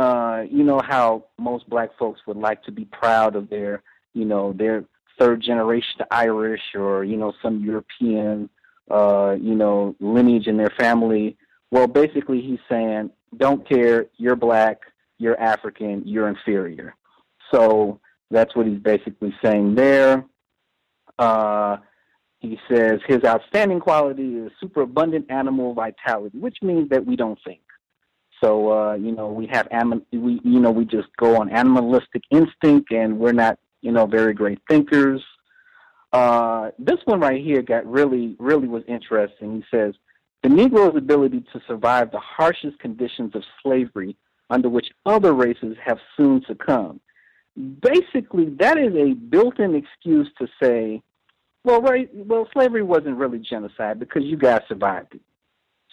[0.00, 3.82] uh, you know how most black folks would like to be proud of their
[4.12, 4.84] you know, they're
[5.18, 8.48] third generation Irish or, you know, some European,
[8.90, 11.36] uh, you know, lineage in their family.
[11.70, 14.80] Well, basically, he's saying, don't care, you're black,
[15.18, 16.94] you're African, you're inferior.
[17.52, 18.00] So
[18.30, 20.24] that's what he's basically saying there.
[21.18, 21.76] Uh,
[22.38, 27.60] he says his outstanding quality is superabundant animal vitality, which means that we don't think.
[28.40, 32.22] So uh, you know we have anim- we you know we just go on animalistic
[32.30, 35.22] instinct, and we're not you know very great thinkers.
[36.12, 39.56] Uh, this one right here got really really was interesting.
[39.56, 39.94] He says
[40.42, 44.16] the Negro's ability to survive the harshest conditions of slavery
[44.48, 47.00] under which other races have soon succumbed.
[47.82, 51.02] Basically, that is a built-in excuse to say
[51.64, 52.08] well, right.
[52.14, 55.20] Well, slavery wasn't really genocide because you guys survived it.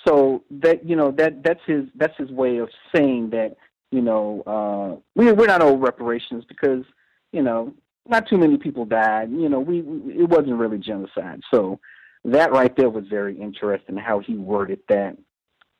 [0.07, 3.57] So that you know that that's his that's his way of saying that
[3.91, 6.85] you know uh, we we're not old reparations because
[7.33, 7.73] you know
[8.07, 9.31] not too many people died.
[9.31, 11.41] You know we, we it wasn't really genocide.
[11.53, 11.79] So
[12.23, 15.17] that right there was very interesting how he worded that.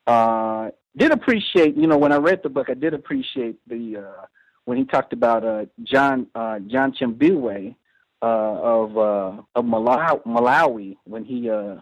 [0.06, 4.26] Uh, did appreciate you know when I read the book I did appreciate the uh,
[4.66, 7.74] when he talked about uh, John uh, John Chilembwe
[8.20, 11.76] uh, of uh, of Malawi, Malawi when he uh,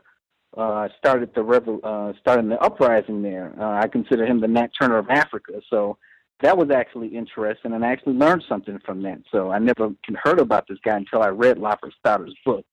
[0.57, 3.53] uh, started the revo- uh, started the uprising there.
[3.59, 5.61] Uh, I consider him the Nat Turner of Africa.
[5.69, 5.99] So
[6.41, 9.21] that was actually interesting, and I actually learned something from that.
[9.31, 9.91] So I never
[10.23, 12.65] heard about this guy until I read Lothrop Stoddard's book.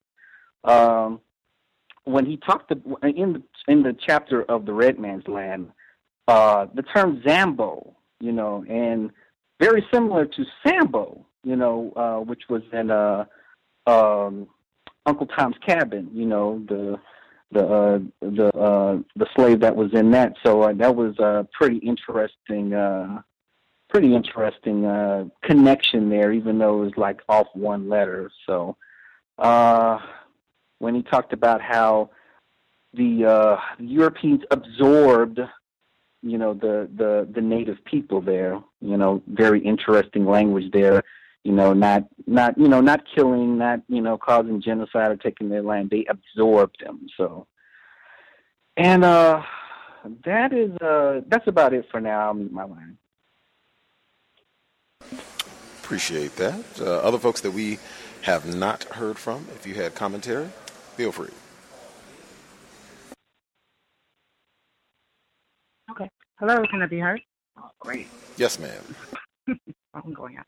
[0.64, 1.20] Um,
[2.06, 5.70] when he talked to, in the in the chapter of the Red Man's Land,
[6.28, 9.12] uh, the term Zambo, you know, and
[9.62, 13.26] very similar to Sambo, you know, uh, which was in uh,
[13.88, 14.48] um,
[15.06, 16.10] Uncle Tom's Cabin.
[16.14, 16.98] You know the
[17.54, 20.36] the uh, the uh, the slave that was in that.
[20.46, 23.22] So uh, that was a pretty interesting, uh,
[23.90, 28.32] pretty interesting uh, connection there, even though it was like off one letter.
[28.46, 28.76] So
[29.38, 30.00] uh,
[30.80, 32.10] when he talked about how
[32.94, 35.40] the uh, Europeans absorbed,
[36.22, 41.04] you know, the the the native people there, you know, very interesting language there
[41.44, 45.50] you know, not not you know, not killing, not you know, causing genocide or taking
[45.50, 45.90] their land.
[45.90, 47.08] They absorbed them.
[47.18, 47.48] So,
[48.78, 49.42] and uh,
[50.26, 52.28] that is uh, that's about it for now.
[52.28, 52.98] I'll mute my line.
[55.84, 56.64] Appreciate that.
[56.80, 57.78] Uh, other folks that we
[58.22, 60.48] have not heard from, if you had commentary,
[60.96, 61.30] feel free.
[65.92, 66.10] Okay.
[66.40, 67.22] Hello, can I be heard?
[67.58, 68.08] Oh, great.
[68.38, 68.96] Yes, ma'am.
[69.94, 70.46] I'm going out.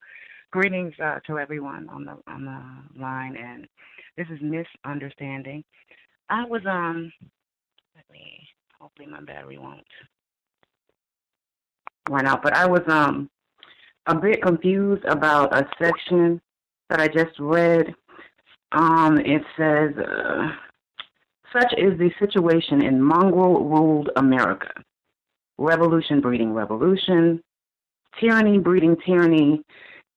[0.56, 3.68] Greetings uh, to everyone on the on the line, and
[4.15, 5.65] this is misunderstanding.
[6.30, 7.11] I was um,
[7.94, 8.48] let me.
[8.80, 9.84] Hopefully, my battery won't
[12.10, 12.41] run out.
[12.41, 13.30] But I was um
[14.06, 16.40] a bit confused about a section
[16.90, 17.94] that I just read.
[18.72, 20.52] Um, it says, uh,
[21.52, 24.72] "Such is the situation in mongrel-ruled America:
[25.57, 27.44] revolution breeding revolution,
[28.22, 29.61] tyranny breeding tyranny."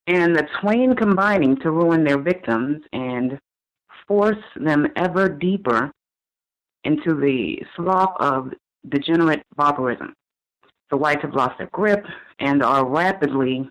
[0.08, 3.38] And the twain combining to ruin their victims and
[4.08, 5.92] force them ever deeper
[6.84, 8.52] into the slough of
[8.88, 10.14] degenerate barbarism.
[10.90, 12.06] The whites have lost their grip
[12.38, 13.68] and are rapidly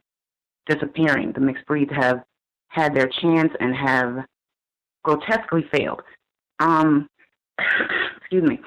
[0.68, 1.32] disappearing.
[1.32, 2.22] The mixed breeds have
[2.68, 4.24] had their chance and have
[5.04, 6.02] grotesquely failed.
[6.60, 7.10] Um,
[8.18, 8.60] excuse me.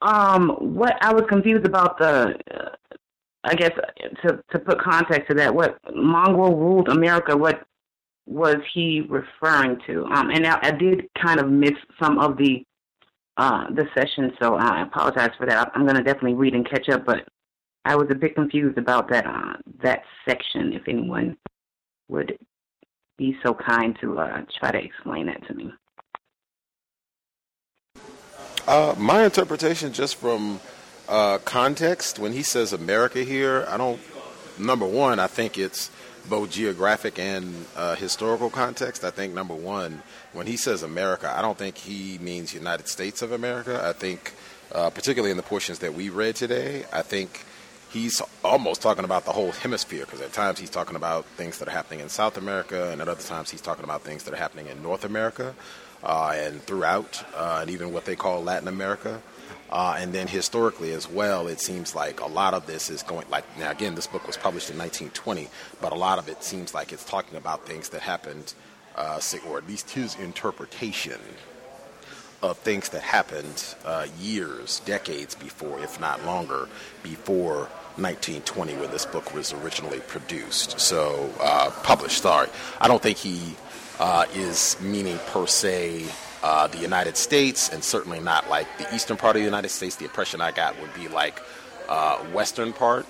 [0.00, 2.34] Um, what I was confused about the
[3.44, 3.72] I guess
[4.22, 7.36] to to put context to that, what mongrel ruled America?
[7.36, 7.66] What
[8.26, 10.04] was he referring to?
[10.06, 12.64] Um, and I, I did kind of miss some of the
[13.36, 15.72] uh, the session, so I apologize for that.
[15.74, 17.26] I'm going to definitely read and catch up, but
[17.84, 20.72] I was a bit confused about that uh, that section.
[20.72, 21.36] If anyone
[22.08, 22.38] would
[23.18, 25.72] be so kind to uh, try to explain that to me.
[28.66, 30.60] Uh, my interpretation, just from
[31.12, 34.00] uh, context, when he says America here, I don't.
[34.58, 35.90] Number one, I think it's
[36.28, 39.04] both geographic and uh, historical context.
[39.04, 40.02] I think number one,
[40.32, 43.82] when he says America, I don't think he means United States of America.
[43.84, 44.32] I think,
[44.74, 47.44] uh, particularly in the portions that we read today, I think
[47.90, 51.68] he's almost talking about the whole hemisphere because at times he's talking about things that
[51.68, 54.38] are happening in South America, and at other times he's talking about things that are
[54.38, 55.54] happening in North America
[56.02, 59.20] uh, and throughout, uh, and even what they call Latin America.
[59.72, 63.26] Uh, and then historically as well, it seems like a lot of this is going
[63.30, 65.48] like now again, this book was published in 1920,
[65.80, 68.52] but a lot of it seems like it's talking about things that happened,
[68.96, 69.18] uh,
[69.48, 71.18] or at least his interpretation
[72.42, 76.68] of things that happened uh, years, decades before, if not longer,
[77.02, 80.78] before 1920 when this book was originally produced.
[80.78, 82.20] So uh, published.
[82.20, 83.56] Sorry, I don't think he
[83.98, 86.04] uh, is meaning per se
[86.42, 89.96] uh, the United States, and certainly not like the eastern part of the United States.
[89.96, 91.40] The impression I got would be like
[91.88, 93.06] uh, western part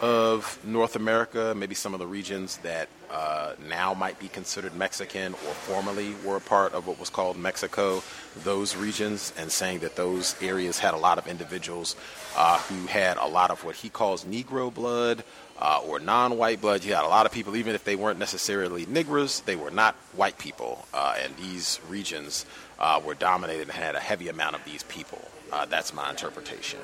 [0.00, 5.32] of North America, maybe some of the regions that uh, now might be considered Mexican
[5.32, 8.02] or formerly were a part of what was called Mexico,
[8.42, 11.94] those regions, and saying that those areas had a lot of individuals
[12.36, 15.22] uh, who had a lot of what he calls Negro blood.
[15.58, 18.84] Uh, or non-white blood, you had a lot of people, even if they weren't necessarily
[18.86, 22.46] Negroes, they were not white people, uh, and these regions
[22.78, 25.28] uh, were dominated and had a heavy amount of these people.
[25.52, 26.80] Uh, that's my interpretation.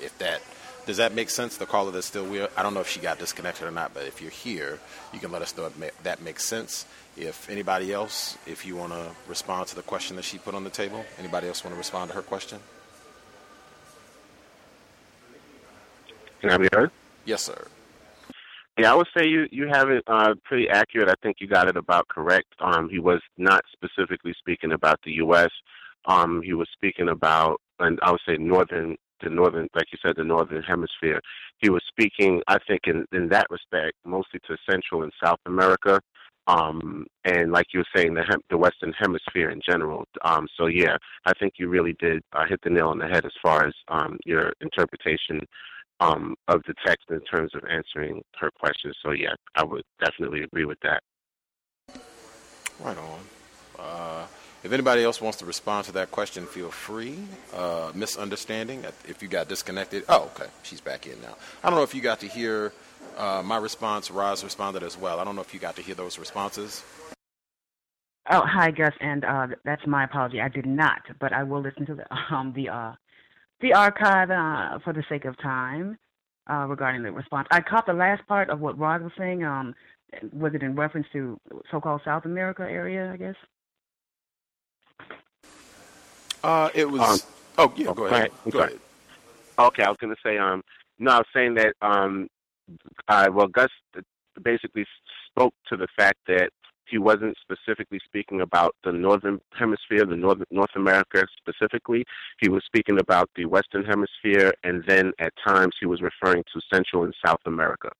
[0.00, 0.40] if that
[0.88, 1.58] does that make sense?
[1.58, 2.48] The caller that's still here.
[2.56, 4.78] I don't know if she got disconnected or not, but if you're here,
[5.12, 6.86] you can let us know if that makes sense.
[7.14, 10.64] If anybody else, if you want to respond to the question that she put on
[10.64, 12.58] the table, anybody else want to respond to her question?
[16.40, 16.90] Can I be heard?
[17.26, 17.66] Yes, sir.
[18.78, 21.08] Yeah, I would say you you have it uh, pretty accurate.
[21.10, 22.48] I think you got it about correct.
[22.60, 25.50] Um, he was not specifically speaking about the U.S.
[26.06, 30.14] Um, he was speaking about, and I would say northern the northern, like you said,
[30.16, 31.20] the northern hemisphere.
[31.58, 36.00] He was speaking, I think, in in that respect, mostly to Central and South America,
[36.46, 40.04] um, and like you were saying, the hem- the Western Hemisphere in general.
[40.24, 40.96] Um, so yeah,
[41.26, 43.74] I think you really did uh, hit the nail on the head as far as
[43.88, 45.40] um, your interpretation
[46.00, 48.96] um, of the text in terms of answering her questions.
[49.02, 51.02] So yeah, I would definitely agree with that.
[52.80, 53.20] Right on.
[53.78, 54.26] Uh,
[54.64, 57.18] if anybody else wants to respond to that question, feel free.
[57.54, 60.04] Uh, misunderstanding, if you got disconnected.
[60.08, 60.50] Oh, okay.
[60.62, 61.36] She's back in now.
[61.62, 62.72] I don't know if you got to hear
[63.16, 64.10] uh, my response.
[64.10, 65.20] Roz responded as well.
[65.20, 66.82] I don't know if you got to hear those responses.
[68.30, 70.40] Oh, hi, Gus, and uh, that's my apology.
[70.40, 72.04] I did not, but I will listen to the
[72.34, 72.92] um, the uh,
[73.60, 75.98] the archive uh, for the sake of time
[76.50, 77.48] uh, regarding the response.
[77.50, 79.44] I caught the last part of what Roz was saying.
[79.44, 79.74] Um,
[80.32, 81.38] was it in reference to
[81.70, 83.10] so-called South America area?
[83.12, 83.34] I guess.
[86.42, 87.00] Uh, it was.
[87.00, 87.18] Um,
[87.58, 88.30] oh yeah, go ahead.
[88.50, 88.78] Go ahead.
[89.58, 90.38] Okay, I was going to say.
[90.38, 90.62] Um,
[90.98, 91.74] no, I was saying that.
[91.82, 92.28] Um,
[93.08, 93.70] uh, well, Gus
[94.42, 94.86] basically
[95.30, 96.50] spoke to the fact that
[96.90, 102.04] he wasn't specifically speaking about the northern hemisphere, the north North America specifically.
[102.40, 106.60] He was speaking about the western hemisphere, and then at times he was referring to
[106.72, 107.90] Central and South America.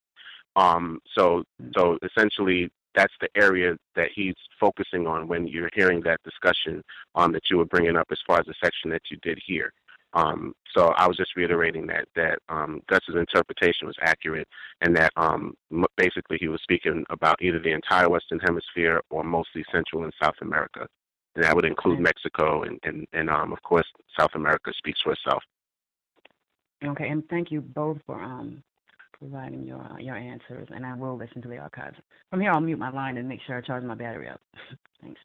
[0.55, 1.43] Um, so,
[1.75, 6.83] so essentially, that's the area that he's focusing on when you're hearing that discussion
[7.15, 9.71] um, that you were bringing up as far as the section that you did here.
[10.13, 14.47] Um, so I was just reiterating that that um, Gus's interpretation was accurate,
[14.81, 15.55] and that um,
[15.97, 20.35] basically he was speaking about either the entire Western Hemisphere or mostly Central and South
[20.41, 20.87] America,
[21.35, 23.85] and that would include Mexico and and, and um, of course
[24.19, 25.43] South America speaks for itself.
[26.83, 28.63] Okay, and thank you both for um,
[29.19, 31.97] providing your uh, your answers, and I will listen to the archives.
[32.29, 34.41] From here, I'll mute my line and make sure I charge my battery up.
[35.01, 35.19] Thanks.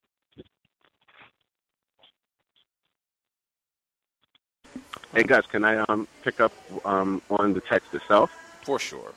[5.15, 6.53] Hey guys, can I um pick up
[6.85, 8.31] um on the text itself?
[8.63, 9.13] For sure.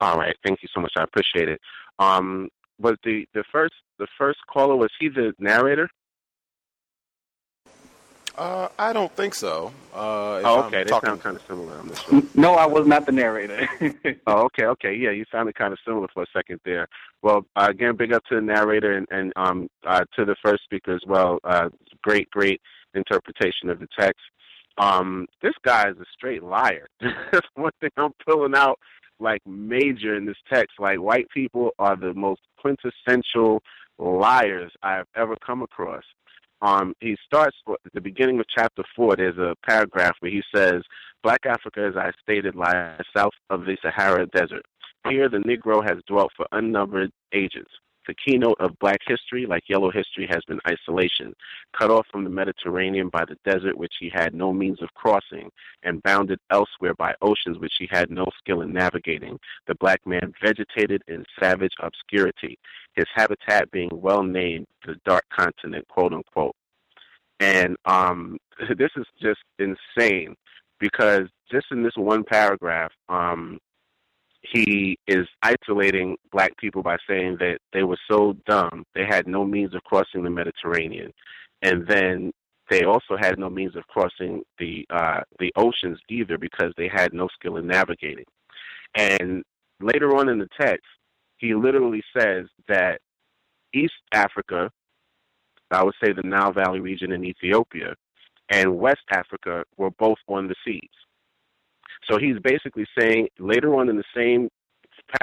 [0.00, 0.92] All right, thank you so much.
[0.96, 1.60] I appreciate it.
[2.00, 2.48] Um,
[2.80, 5.88] was the the first the first caller was he the narrator?
[8.36, 9.72] Uh, I don't think so.
[9.94, 10.78] Uh, oh, okay.
[10.78, 11.08] I'm they talking...
[11.10, 12.28] sound kind of similar on this one.
[12.34, 13.68] No, I was not the narrator.
[14.26, 14.92] oh, okay, okay.
[14.92, 16.88] Yeah, you sounded kind of similar for a second there.
[17.22, 20.64] Well, uh, again, big up to the narrator and, and um, uh, to the first
[20.64, 21.38] speaker as well.
[21.44, 21.68] Uh,
[22.02, 22.60] great, great
[22.94, 24.20] interpretation of the text.
[24.78, 26.88] Um, this guy is a straight liar.
[27.00, 28.78] That's one thing I'm pulling out
[29.20, 30.78] like major in this text.
[30.78, 33.62] Like white people are the most quintessential
[33.98, 36.04] liars I've ever come across.
[36.62, 39.16] Um, he starts at the beginning of chapter four.
[39.16, 40.82] There's a paragraph where he says,
[41.22, 44.64] "Black Africa, as I stated, lies south of the Sahara Desert.
[45.08, 47.66] Here, the Negro has dwelt for unnumbered ages.
[48.06, 51.34] The keynote of black history, like yellow history, has been isolation,
[51.78, 55.50] cut off from the Mediterranean by the desert which he had no means of crossing,
[55.82, 59.38] and bounded elsewhere by oceans which he had no skill in navigating.
[59.66, 62.58] The black man vegetated in savage obscurity,
[62.94, 66.56] his habitat being well named the dark continent, quote unquote.
[67.40, 68.38] And um,
[68.76, 70.34] this is just insane
[70.78, 73.58] because just in this one paragraph, um,
[74.52, 79.44] he is isolating black people by saying that they were so dumb they had no
[79.44, 81.12] means of crossing the Mediterranean,
[81.62, 82.32] and then
[82.70, 87.12] they also had no means of crossing the uh, the oceans either because they had
[87.12, 88.24] no skill in navigating.
[88.96, 89.42] And
[89.80, 90.86] later on in the text,
[91.38, 93.00] he literally says that
[93.74, 94.70] East Africa,
[95.70, 97.94] I would say the Nile Valley region in Ethiopia,
[98.50, 100.80] and West Africa were both on the seas.
[102.08, 104.48] So he's basically saying later on in the same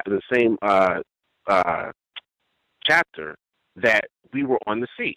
[0.05, 0.99] the same uh,
[1.47, 1.91] uh,
[2.85, 3.35] chapter
[3.75, 5.15] that we were on the sea.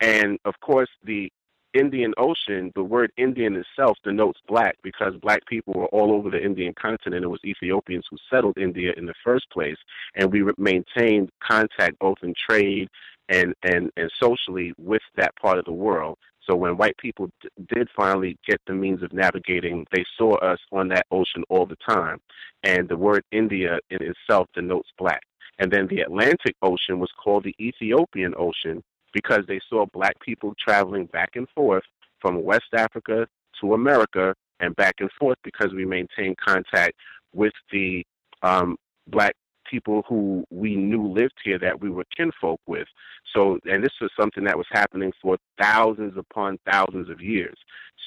[0.00, 1.30] And of course, the
[1.74, 6.42] Indian Ocean, the word Indian itself denotes black because black people were all over the
[6.42, 7.24] Indian continent.
[7.24, 9.76] It was Ethiopians who settled India in the first place,
[10.14, 12.88] and we maintained contact both in trade
[13.28, 16.18] and and and socially with that part of the world.
[16.46, 20.58] So when white people d- did finally get the means of navigating, they saw us
[20.72, 22.20] on that ocean all the time,
[22.62, 25.22] and the word India in itself denotes black.
[25.58, 28.82] And then the Atlantic Ocean was called the Ethiopian Ocean
[29.12, 31.84] because they saw black people traveling back and forth
[32.20, 33.26] from West Africa
[33.60, 36.94] to America and back and forth because we maintained contact
[37.32, 38.04] with the
[38.42, 39.34] um, black
[39.70, 42.88] people who we knew lived here that we were kinfolk with.
[43.34, 47.56] So, and this was something that was happening for thousands upon thousands of years.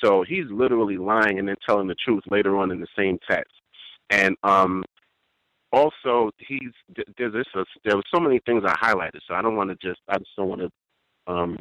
[0.03, 3.53] So he's literally lying and then telling the truth later on in the same text.
[4.09, 4.83] And um,
[5.71, 6.71] also, he's
[7.17, 9.99] there's this there were so many things I highlighted, so I don't want to just
[10.07, 11.57] I just don't want to um,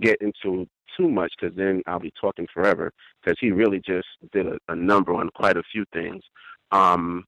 [0.00, 0.66] get into
[0.96, 2.92] too much because then I'll be talking forever.
[3.22, 6.22] Because he really just did a, a number on quite a few things.
[6.70, 7.24] Um,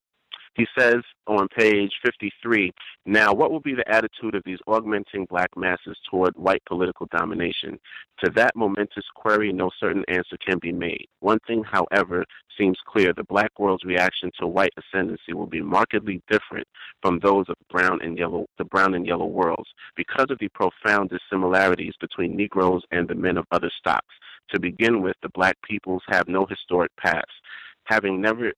[0.57, 2.73] he says on page 53
[3.05, 7.79] Now, what will be the attitude of these augmenting black masses toward white political domination?
[8.25, 11.07] To that momentous query, no certain answer can be made.
[11.21, 12.25] One thing, however,
[12.57, 16.67] seems clear the black world's reaction to white ascendancy will be markedly different
[17.03, 21.11] from those of brown and yellow, the brown and yellow worlds because of the profound
[21.11, 24.15] dissimilarities between Negroes and the men of other stocks.
[24.51, 27.27] To begin with, the black peoples have no historic past
[27.87, 28.53] having never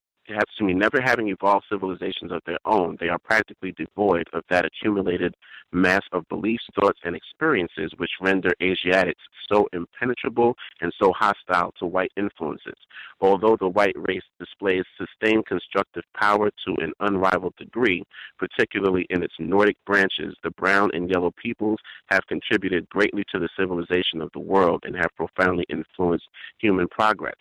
[0.60, 5.34] me never having evolved civilizations of their own, they are practically devoid of that accumulated
[5.72, 11.86] mass of beliefs, thoughts, and experiences which render Asiatics so impenetrable and so hostile to
[11.86, 12.76] white influences.
[13.20, 18.02] Although the white race displays sustained constructive power to an unrivaled degree,
[18.38, 21.78] particularly in its Nordic branches, the brown and yellow peoples
[22.10, 26.28] have contributed greatly to the civilization of the world and have profoundly influenced
[26.59, 27.36] human progress.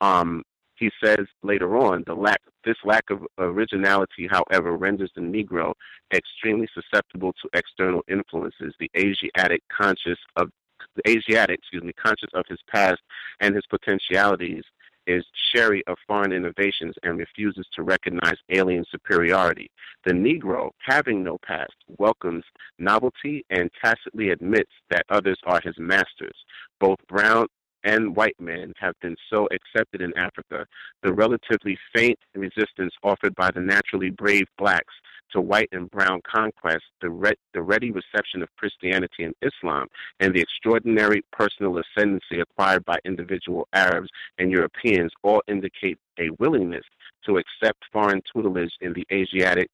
[0.00, 0.42] Um,
[0.78, 5.72] he says later on, the lack, this lack of originality, however, renders the Negro
[6.14, 8.74] extremely susceptible to external influences.
[8.78, 10.50] The Asiatic conscious of
[10.94, 13.00] the Asiatic, excuse me, conscious of his past
[13.40, 14.64] and his potentialities,
[15.08, 15.24] is
[15.54, 19.70] chary of foreign innovations and refuses to recognize alien superiority.
[20.04, 22.44] The Negro, having no past, welcomes
[22.78, 26.36] novelty and tacitly admits that others are his masters.
[26.78, 27.46] Both brown
[27.84, 30.66] and white men have been so accepted in Africa,
[31.02, 34.94] the relatively faint resistance offered by the naturally brave blacks
[35.32, 39.86] to white and brown conquest, the, re- the ready reception of Christianity and Islam,
[40.20, 46.84] and the extraordinary personal ascendancy acquired by individual Arabs and Europeans all indicate a willingness
[47.26, 49.70] to accept foreign tutelage in the Asiatic,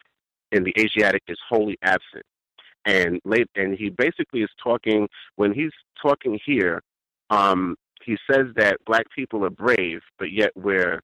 [0.53, 2.25] in the Asiatic is wholly absent.
[2.85, 5.73] And late, and he basically is talking when he's
[6.03, 6.83] talking here.
[7.31, 11.01] Um, he says that black people are brave, but yet we're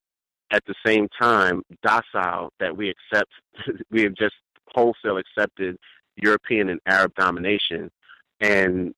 [0.52, 3.30] at the same time docile that we accept
[3.90, 4.34] we have just
[4.68, 5.76] wholesale accepted
[6.16, 7.90] European and Arab domination.
[8.40, 8.94] And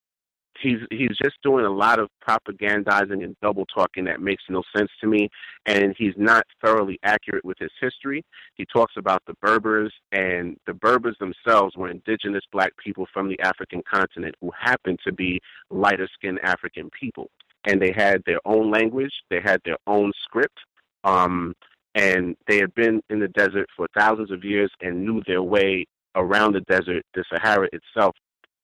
[0.60, 4.90] he's he's just doing a lot of propagandizing and double talking that makes no sense
[5.00, 5.28] to me.
[5.66, 8.24] And he's not thoroughly accurate with his history.
[8.54, 13.38] He talks about the berbers and the berbers themselves were indigenous black people from the
[13.40, 17.30] african continent who happened to be lighter skinned african people
[17.66, 20.58] and they had their own language, they had their own script,
[21.04, 21.54] um,
[21.94, 25.86] and they had been in the desert for thousands of years and knew their way
[26.14, 28.14] around the desert, the Sahara itself,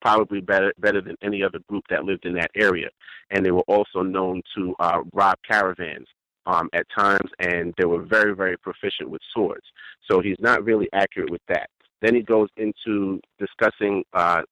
[0.01, 2.89] probably better better than any other group that lived in that area.
[3.31, 6.07] And they were also known to uh, rob caravans
[6.47, 9.65] um, at times, and they were very very proficient with swords.
[10.11, 11.69] So he's not really accurate with that.
[12.01, 14.43] Then he goes into discussing uh,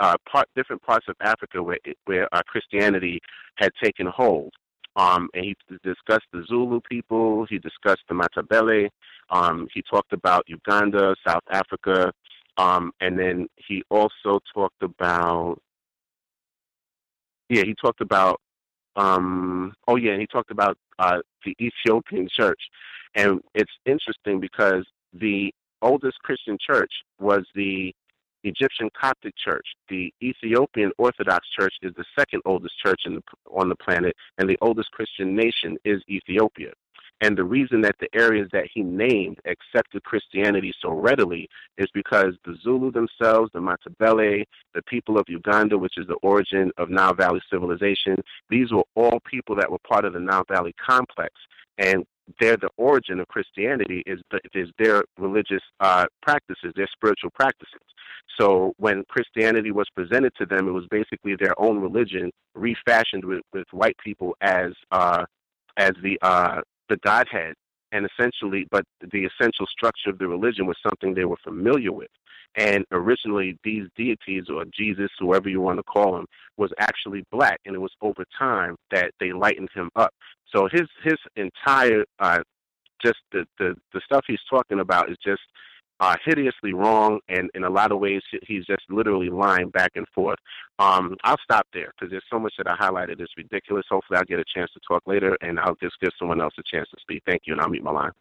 [0.00, 3.20] uh, part, different parts of Africa where where uh, Christianity
[3.56, 4.52] had taken hold.
[4.96, 7.46] Um, and he discussed the Zulu people.
[7.50, 8.88] He discussed the Matabele.
[9.28, 12.12] Um, he talked about Uganda, South Africa,
[12.56, 15.60] um, and then he also talked about.
[17.48, 18.40] Yeah, he talked about.
[18.96, 22.60] Um, oh yeah, and he talked about uh, the Ethiopian church,
[23.14, 25.52] and it's interesting because the
[25.82, 27.94] oldest Christian church was the
[28.46, 29.66] Egyptian Coptic Church.
[29.88, 34.58] The Ethiopian Orthodox Church is the second oldest church the, on the planet, and the
[34.60, 36.72] oldest Christian nation is Ethiopia.
[37.22, 41.48] And the reason that the areas that he named accepted Christianity so readily
[41.78, 44.44] is because the Zulu themselves, the Matabele,
[44.74, 48.16] the people of Uganda, which is the origin of Nile Valley civilization,
[48.50, 51.32] these were all people that were part of the Nile Valley complex.
[51.78, 52.04] And
[52.40, 57.80] they're the origin of Christianity is the, is their religious uh, practices, their spiritual practices.
[58.38, 63.42] So when Christianity was presented to them, it was basically their own religion refashioned with,
[63.52, 65.24] with white people as uh,
[65.76, 67.54] as the uh, the Godhead,
[67.96, 72.10] and essentially, but the essential structure of the religion was something they were familiar with.
[72.54, 76.26] And originally, these deities, or Jesus, whoever you want to call him,
[76.58, 80.12] was actually black, and it was over time that they lightened him up.
[80.54, 82.40] So his his entire uh,
[83.04, 85.42] just the, the the stuff he's talking about is just
[86.00, 90.06] uh, hideously wrong, and in a lot of ways, he's just literally lying back and
[90.14, 90.38] forth.
[90.78, 93.86] Um, I'll stop there because there's so much that I highlighted is ridiculous.
[93.88, 96.62] Hopefully, I'll get a chance to talk later, and I'll just give someone else a
[96.62, 97.22] chance to speak.
[97.26, 98.12] Thank you, and I'll mute my line.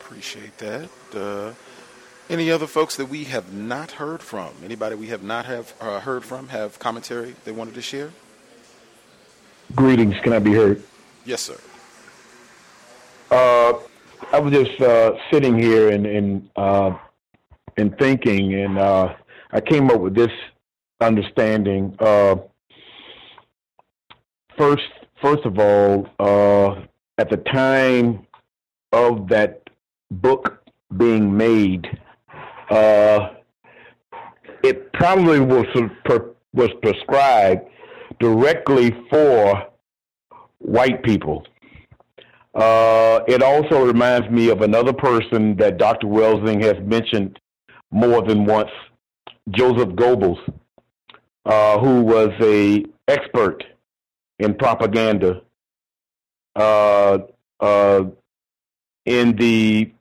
[0.00, 0.88] Appreciate that.
[1.14, 1.52] Uh,
[2.28, 4.50] any other folks that we have not heard from?
[4.64, 8.12] Anybody we have not have uh, heard from have commentary they wanted to share?
[9.74, 10.14] Greetings.
[10.22, 10.82] Can I be heard?
[11.24, 11.58] Yes, sir.
[13.30, 13.74] Uh,
[14.32, 16.96] I was just uh, sitting here and and uh,
[17.76, 19.14] and thinking, and uh,
[19.52, 20.30] I came up with this
[21.00, 21.96] understanding.
[21.98, 22.36] Uh,
[24.56, 24.88] first,
[25.20, 26.82] first of all, uh,
[27.18, 28.26] at the time
[28.92, 29.68] of that
[30.10, 30.62] book
[30.96, 31.86] being made,
[32.70, 33.30] uh,
[34.62, 35.66] it probably was
[36.52, 37.68] was prescribed
[38.18, 39.66] directly for
[40.58, 41.46] white people.
[42.54, 46.06] Uh, it also reminds me of another person that Dr.
[46.06, 47.38] Welsing has mentioned
[47.92, 48.70] more than once,
[49.50, 50.38] Joseph Goebbels,
[51.44, 53.62] uh, who was a expert
[54.38, 55.42] in propaganda
[56.56, 57.18] uh,
[57.60, 58.04] uh,
[59.06, 59.92] in the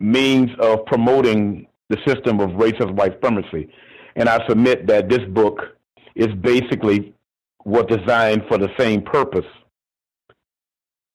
[0.00, 3.68] means of promoting the system of racist white supremacy.
[4.16, 5.76] And I submit that this book
[6.14, 7.14] is basically
[7.64, 9.46] what designed for the same purpose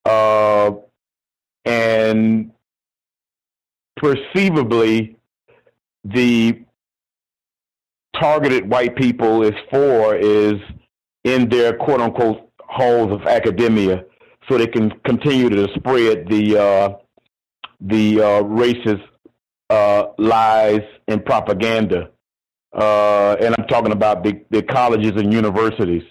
[0.05, 0.71] uh,
[1.65, 2.51] and
[3.95, 5.17] perceivably
[6.03, 6.61] the
[8.19, 10.55] targeted white people is for is
[11.23, 14.03] in their quote unquote halls of academia
[14.49, 16.89] so they can continue to spread the uh,
[17.79, 19.03] the uh, racist
[19.69, 22.09] uh, lies and propaganda.
[22.73, 26.03] Uh, and I'm talking about the, the colleges and universities.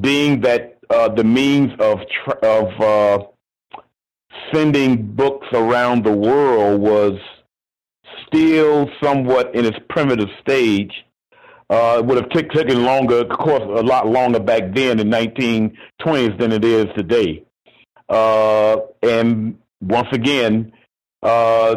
[0.00, 2.00] Being that uh, the means of
[2.42, 3.24] of uh,
[4.52, 7.18] sending books around the world was
[8.26, 10.92] still somewhat in its primitive stage.
[11.70, 15.08] Uh, it would have t- taken longer, of course, a lot longer back then in
[15.08, 17.44] 1920s than it is today.
[18.08, 20.72] Uh, and once again,
[21.22, 21.76] uh,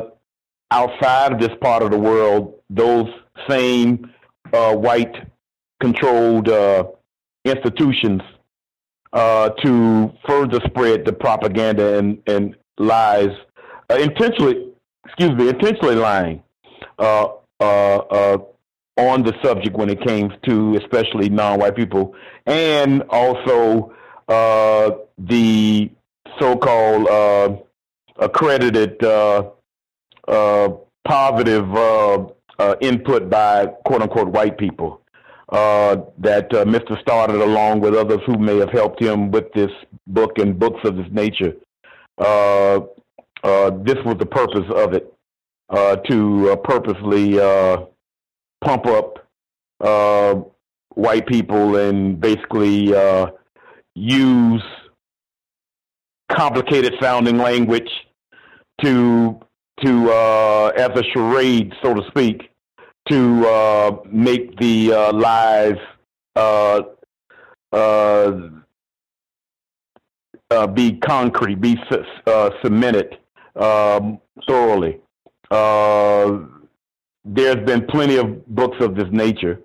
[0.71, 3.07] outside of this part of the world, those
[3.49, 4.09] same
[4.53, 5.15] uh, white
[5.81, 6.47] controlled
[7.45, 8.21] institutions
[9.13, 13.29] uh, to further spread the propaganda and, and lies,
[13.89, 14.71] uh, intentionally,
[15.05, 16.41] excuse me, intentionally lying
[16.99, 17.27] uh,
[17.59, 18.37] uh, uh,
[18.97, 22.15] on the subject when it came to especially non-white people,
[22.45, 23.93] and also
[24.27, 25.89] uh, the
[26.39, 27.61] so-called
[28.17, 28.99] accredited
[31.03, 31.67] positive
[32.81, 35.00] input by quote-unquote white people
[35.51, 36.99] uh, that uh, Mr.
[37.01, 39.71] Stoddard along with others who may have helped him with this
[40.07, 41.53] book and books of this nature.
[42.17, 42.79] Uh,
[43.43, 45.13] uh this was the purpose of it,
[45.69, 47.37] uh, to uh, purposely
[48.61, 49.27] pump up
[50.93, 52.93] white people and basically
[53.95, 54.63] use
[56.31, 57.89] complicated sounding language
[58.81, 59.37] to
[59.83, 62.50] to uh as a charade, so to speak,
[63.11, 65.11] to uh, make the uh,
[66.37, 66.81] uh,
[67.73, 68.31] uh,
[70.49, 71.77] uh be concrete, be
[72.25, 73.17] uh, cemented
[73.57, 74.17] um,
[74.47, 75.01] thoroughly.
[77.25, 79.59] there's been plenty of books of this nature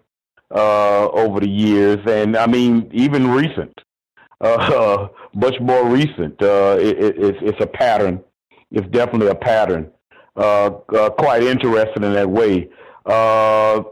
[0.51, 3.81] over the years, and I mean even recent,
[4.41, 6.35] much more recent.
[6.41, 8.25] It, it, it's, it's a pattern.
[8.73, 9.93] It's definitely a pattern.
[10.35, 12.69] quite interesting in that way.
[13.07, 13.83] Uh,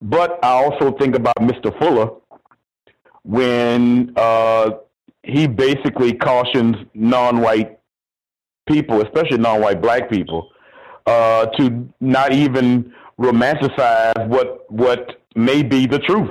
[0.00, 1.76] but I also think about Mr.
[1.78, 2.10] Fuller
[3.24, 4.70] when uh,
[5.22, 7.78] he basically cautions non-white
[8.66, 10.50] people, especially non-white black people,
[11.06, 16.30] uh, to not even romanticize what what may be the truth.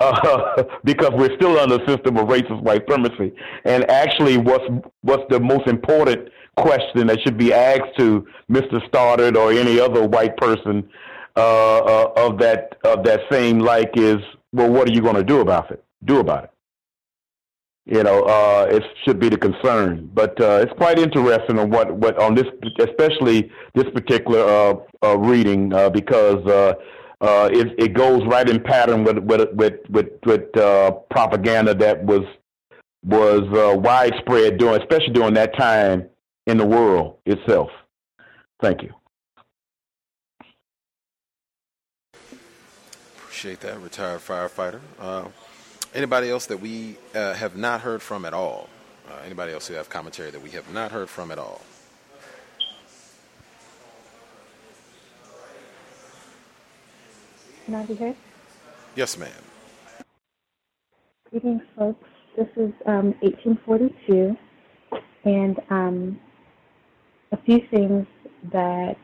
[0.00, 3.32] Uh, because we're still under a system of racist white supremacy.
[3.64, 4.64] And actually, what's
[5.02, 8.86] what's the most important question that should be asked to Mr.
[8.88, 10.88] Stoddard or any other white person
[11.36, 14.18] uh, uh, of that of that same like is,
[14.52, 15.82] well, what are you going to do about it?
[16.04, 16.50] Do about it.
[17.86, 20.08] you know, uh, it should be the concern.
[20.14, 22.46] But uh, it's quite interesting on what, what on this,
[22.78, 24.74] especially this particular uh,
[25.04, 26.42] uh, reading, because
[27.20, 30.52] it, it goes right in pattern with with with with, with
[31.10, 32.24] propaganda that was
[33.02, 33.42] was
[33.80, 36.08] widespread during, especially during that time
[36.46, 37.70] in the world itself.
[38.60, 38.92] Thank you.
[43.16, 44.80] Appreciate that, retired firefighter.
[44.98, 45.24] Uh,
[45.94, 48.68] anybody else that we uh, have not heard from at all?
[49.08, 51.60] Uh, anybody else who have commentary that we have not heard from at all?
[57.66, 58.16] Can I be heard?
[58.94, 59.30] Yes, ma'am.
[61.30, 62.08] Greetings, folks.
[62.36, 64.36] This is um, 1842,
[65.24, 66.20] and um,
[67.34, 68.06] a few things
[68.52, 68.94] that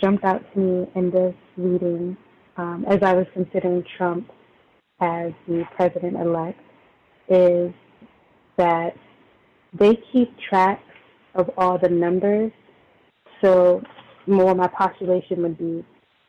[0.00, 2.16] jumped out to me in this reading
[2.58, 4.30] um, as I was considering Trump
[5.00, 6.60] as the president elect
[7.28, 7.72] is
[8.56, 8.94] that
[9.72, 10.82] they keep track
[11.34, 12.52] of all the numbers.
[13.42, 13.82] So,
[14.26, 15.84] more my postulation would be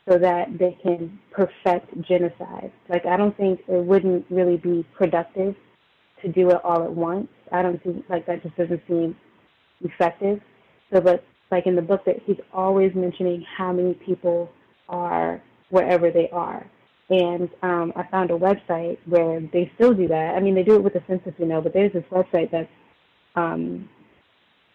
[0.08, 2.72] so that they can perfect genocide.
[2.90, 5.56] Like, I don't think it wouldn't really be productive
[6.22, 7.28] to do it all at once.
[7.52, 9.16] I don't think, like, that just doesn't seem
[9.82, 10.40] effective.
[10.93, 14.49] So, but like in the book, that he's always mentioning how many people
[14.89, 16.65] are wherever they are.
[17.09, 20.35] And um, I found a website where they still do that.
[20.35, 22.69] I mean, they do it with the census, you know, but there's this website that's
[23.35, 23.89] um,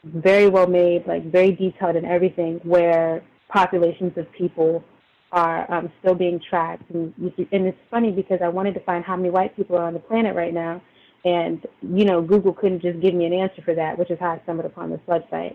[0.05, 4.83] very well made, like very detailed and everything, where populations of people
[5.31, 6.91] are um, still being tracked.
[6.91, 9.95] And, and it's funny because I wanted to find how many white people are on
[9.95, 10.83] the planet right now,
[11.25, 14.31] and you know, Google couldn't just give me an answer for that, which is how
[14.31, 15.55] I stumbled upon this website.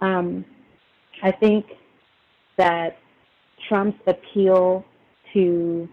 [0.00, 0.44] Um,
[1.22, 1.66] I think
[2.56, 2.98] that
[3.68, 4.84] Trump's appeal
[5.34, 5.88] to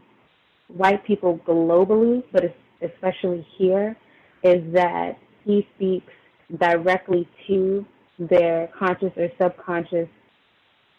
[0.67, 2.43] white people globally, but
[2.81, 3.95] especially here,
[4.43, 6.11] is that he speaks
[6.59, 7.85] directly to
[8.19, 10.07] their conscious or subconscious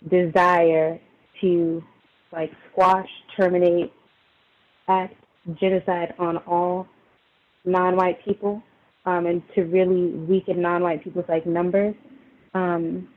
[0.09, 1.01] desire
[1.41, 1.83] to
[2.33, 3.93] like squash, terminate,
[4.89, 5.15] act
[5.61, 6.87] genocide on all
[7.65, 8.63] non-white people,
[9.07, 11.95] um, and to really weaken non-white people's like numbers,
[12.59, 13.09] um,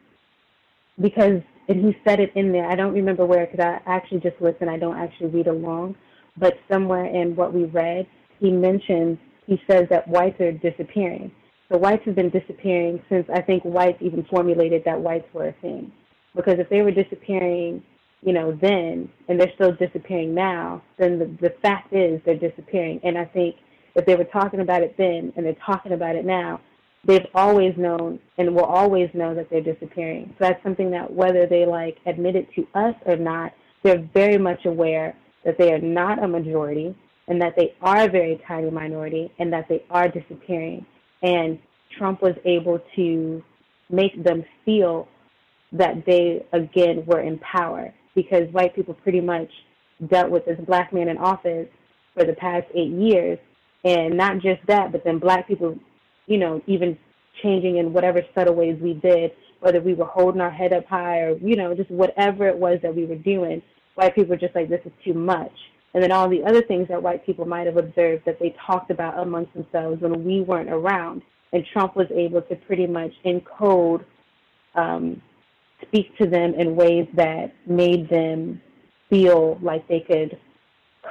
[0.99, 2.65] because and he said it in there.
[2.65, 4.67] I don't remember where because I actually just listen.
[4.67, 5.95] I don't actually read along,
[6.37, 8.07] but somewhere in what we read,
[8.39, 11.31] he mentions he says that whites are disappearing.
[11.71, 15.53] So whites have been disappearing since I think whites even formulated that whites were a
[15.61, 15.91] thing.
[16.35, 17.83] Because if they were disappearing,
[18.21, 22.99] you know, then and they're still disappearing now, then the, the fact is they're disappearing.
[23.03, 23.55] And I think
[23.95, 26.59] if they were talking about it then and they're talking about it now,
[27.05, 30.27] they've always known and will always know that they're disappearing.
[30.37, 33.53] So that's something that whether they like admit it to us or not,
[33.83, 36.95] they're very much aware that they are not a majority
[37.27, 40.85] and that they are a very tiny minority and that they are disappearing.
[41.23, 41.59] And
[41.97, 43.43] Trump was able to
[43.89, 45.07] make them feel
[45.73, 49.49] that they again were in power because white people pretty much
[50.07, 51.67] dealt with this black man in office
[52.13, 53.39] for the past eight years.
[53.83, 55.79] And not just that, but then black people
[56.31, 56.97] you know, even
[57.43, 61.19] changing in whatever subtle ways we did, whether we were holding our head up high
[61.19, 63.61] or, you know, just whatever it was that we were doing,
[63.95, 65.51] white people were just like, this is too much.
[65.93, 68.91] And then all the other things that white people might have observed that they talked
[68.91, 71.21] about amongst themselves when we weren't around.
[71.51, 74.05] And Trump was able to pretty much encode,
[74.75, 75.21] um,
[75.81, 78.61] speak to them in ways that made them
[79.09, 80.39] feel like they could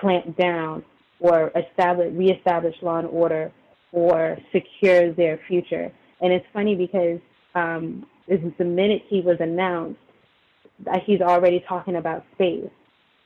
[0.01, 0.83] clamp down
[1.19, 3.53] or establish, reestablish law and order
[3.93, 5.93] or secure their future.
[6.21, 7.19] And it's funny because
[7.55, 9.99] um, the minute he was announced,
[10.85, 12.71] that he's already talking about space.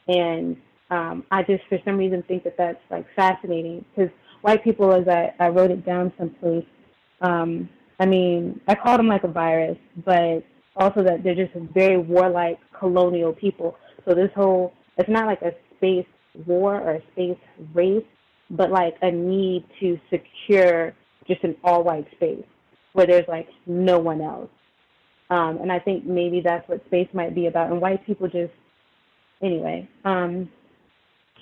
[0.08, 0.56] And
[0.90, 4.10] um, I just, for some reason, think that that's like fascinating because
[4.42, 6.66] white people, as I, I wrote it down someplace,
[7.20, 7.68] um,
[8.00, 10.44] I mean, I called them like a virus, but
[10.76, 13.76] also that they're just very warlike colonial people.
[14.04, 16.06] So this whole, it's not like a space
[16.46, 17.38] war or a space
[17.72, 18.04] race
[18.56, 20.94] but like a need to secure
[21.26, 22.44] just an all white space
[22.92, 24.50] where there's like no one else.
[25.30, 27.70] Um, and I think maybe that's what space might be about.
[27.70, 28.52] And white people just,
[29.42, 29.88] anyway.
[30.04, 30.48] Um,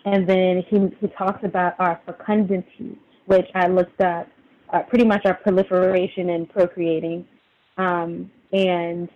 [0.05, 4.28] and then he, he talks about our fecundity, which I looked up,
[4.72, 7.26] uh, pretty much our proliferation and procreating.
[7.76, 9.09] Um, and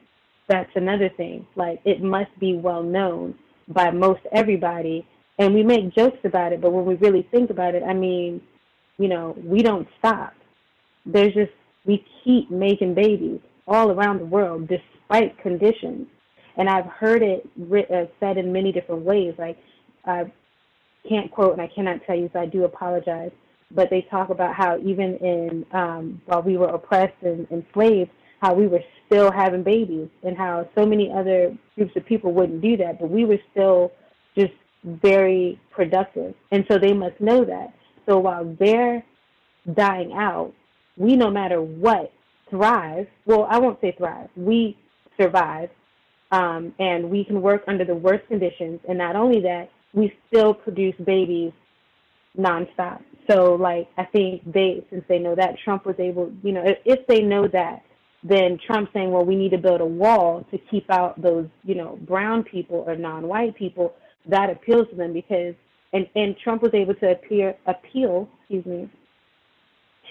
[0.49, 1.47] that's another thing.
[1.57, 3.35] Like, it must be well known
[3.69, 5.07] by most everybody
[5.39, 8.41] and we make jokes about it, but when we really think about it, I mean,
[8.99, 10.33] you know, we don't stop.
[11.05, 11.53] There's just
[11.85, 16.07] we keep making babies all around the world despite conditions.
[16.57, 17.47] And I've heard it
[17.91, 19.35] uh, said in many different ways.
[19.39, 19.59] Like
[20.05, 20.33] I
[21.09, 23.31] can't quote and I cannot tell you, so I do apologize.
[23.71, 28.11] but they talk about how even in um, while we were oppressed and enslaved,
[28.41, 32.61] how we were still having babies, and how so many other groups of people wouldn't
[32.61, 33.93] do that, but we were still
[34.37, 34.53] just
[34.87, 37.75] very productive, and so they must know that.
[38.07, 39.05] So while they're
[39.75, 40.53] dying out,
[40.97, 42.13] we no matter what
[42.49, 43.07] thrive.
[43.27, 44.29] Well, I won't say thrive.
[44.37, 44.79] We
[45.21, 45.71] survive,
[46.31, 48.81] um, and we can work under the worst conditions.
[48.89, 51.53] And not only that, we still produce babies
[52.39, 53.03] nonstop.
[53.29, 56.79] So, like, I think they, since they know that, Trump was able, you know, if,
[56.85, 57.83] if they know that,
[58.23, 61.75] then Trump saying, well, we need to build a wall to keep out those, you
[61.75, 63.95] know, brown people or non-white people,
[64.29, 65.55] that appeals to them because,
[65.93, 68.91] and, and Trump was able to appear, appeal, excuse me,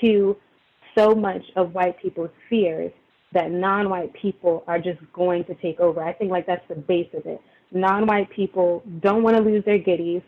[0.02, 0.38] to
[0.98, 2.92] so much of white people's fears
[3.34, 6.02] that non-white people are just going to take over.
[6.02, 7.42] I think like that's the base of it.
[7.72, 10.22] Non-white people don't want to lose their giddies,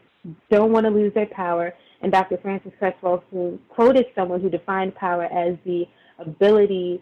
[0.52, 1.74] don't want to lose their power.
[2.02, 2.38] And Dr.
[2.38, 2.94] Frances Cress
[3.32, 5.86] who quoted someone who defined power as the
[6.20, 7.02] ability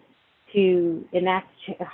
[0.54, 1.48] to enact.
[1.80, 1.86] Oh,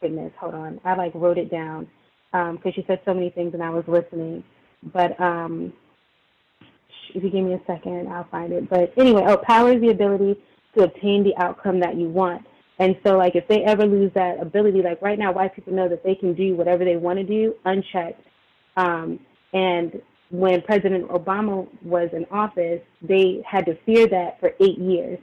[0.00, 0.80] goodness, hold on.
[0.84, 1.88] I like wrote it down
[2.32, 4.44] because um, she said so many things and I was listening.
[4.92, 5.72] But um,
[7.14, 8.68] if you give me a second, I'll find it.
[8.68, 10.40] But anyway, oh, power is the ability
[10.76, 12.46] to obtain the outcome that you want.
[12.78, 15.88] And so, like, if they ever lose that ability, like right now, white people know
[15.88, 18.22] that they can do whatever they want to do unchecked.
[18.76, 19.18] Um,
[19.52, 20.00] and
[20.30, 25.18] when President Obama was in office, they had to fear that for eight years.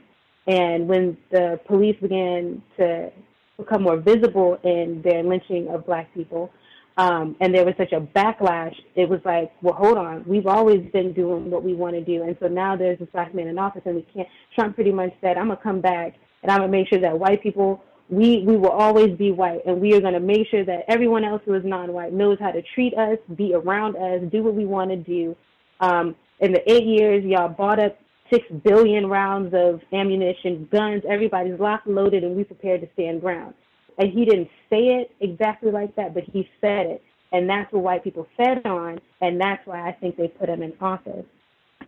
[0.46, 3.10] And when the police began to
[3.56, 6.50] become more visible in their lynching of black people,
[6.96, 10.80] um, and there was such a backlash, it was like, well, hold on, we've always
[10.92, 13.58] been doing what we want to do, and so now there's this black man in
[13.58, 14.28] office, and we can't.
[14.54, 17.42] Trump pretty much said, I'm gonna come back, and I'm gonna make sure that white
[17.42, 21.22] people, we we will always be white, and we are gonna make sure that everyone
[21.22, 24.64] else who is non-white knows how to treat us, be around us, do what we
[24.64, 25.36] want to do.
[25.80, 27.98] Um, in the eight years, y'all bought up
[28.32, 33.54] six billion rounds of ammunition, guns, everybody's locked, loaded, and we prepared to stand ground
[33.98, 37.02] and he didn't say it exactly like that, but he said it,
[37.32, 40.62] and that's what white people fed on, and that's why I think they put him
[40.62, 41.24] in office.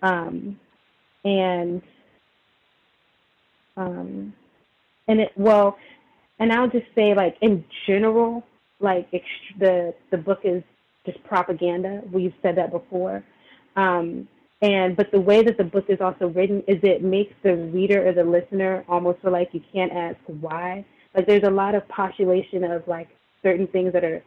[0.03, 0.59] Um,
[1.25, 1.83] and
[3.77, 4.33] um,
[5.09, 5.79] and it well,
[6.39, 8.45] and I'll just say like in general,
[8.81, 10.63] like ext- the the book is
[11.07, 12.03] just propaganda.
[12.13, 13.25] We've said that before.
[13.77, 14.29] Um,
[14.61, 18.09] and but the way that the book is also written is it makes the reader
[18.09, 20.85] or the listener almost feel like you can't ask why
[21.19, 23.09] like there's a lot of postulation of like
[23.43, 24.23] certain things that are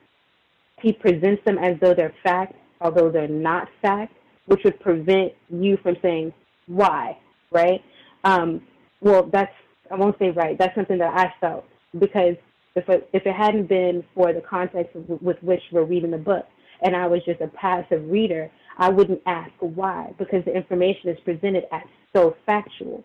[0.81, 4.13] he presents them as though they're fact, although they're not fact,
[4.47, 6.33] which would prevent you from saying
[6.67, 7.17] why,
[7.49, 7.81] right?
[8.25, 8.61] Um,
[8.99, 9.53] well, that's
[9.89, 10.57] I won't say right.
[10.57, 11.63] That's something that I felt
[11.97, 12.35] because
[12.75, 16.45] if it, if it hadn't been for the context with which we're reading the book,
[16.81, 21.17] and I was just a passive reader, I wouldn't ask why because the information is
[21.23, 23.01] presented as so factual.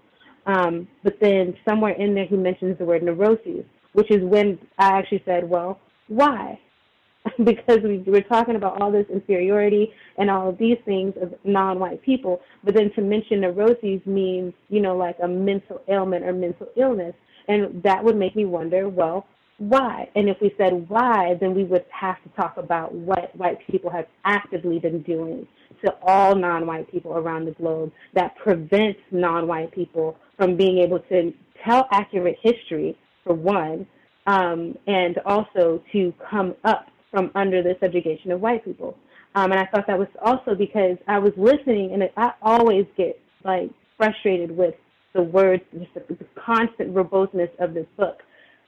[0.46, 3.64] Um, but then somewhere in there, he mentions the word neuroses,
[3.96, 6.60] which is when I actually said, well, why?
[7.44, 12.02] because we were talking about all this inferiority and all of these things of non-white
[12.02, 16.68] people, but then to mention neuroses means, you know, like a mental ailment or mental
[16.76, 17.14] illness.
[17.48, 20.10] And that would make me wonder, well, why?
[20.14, 23.90] And if we said why, then we would have to talk about what white people
[23.90, 25.48] have actively been doing
[25.86, 31.32] to all non-white people around the globe that prevents non-white people from being able to
[31.64, 32.94] tell accurate history
[33.26, 33.86] for one,
[34.26, 38.96] um, and also to come up from under the subjugation of white people.
[39.34, 43.20] Um, and I thought that was also because I was listening, and I always get
[43.44, 44.74] like frustrated with
[45.14, 48.18] the words, just the, the constant verboseness of this book.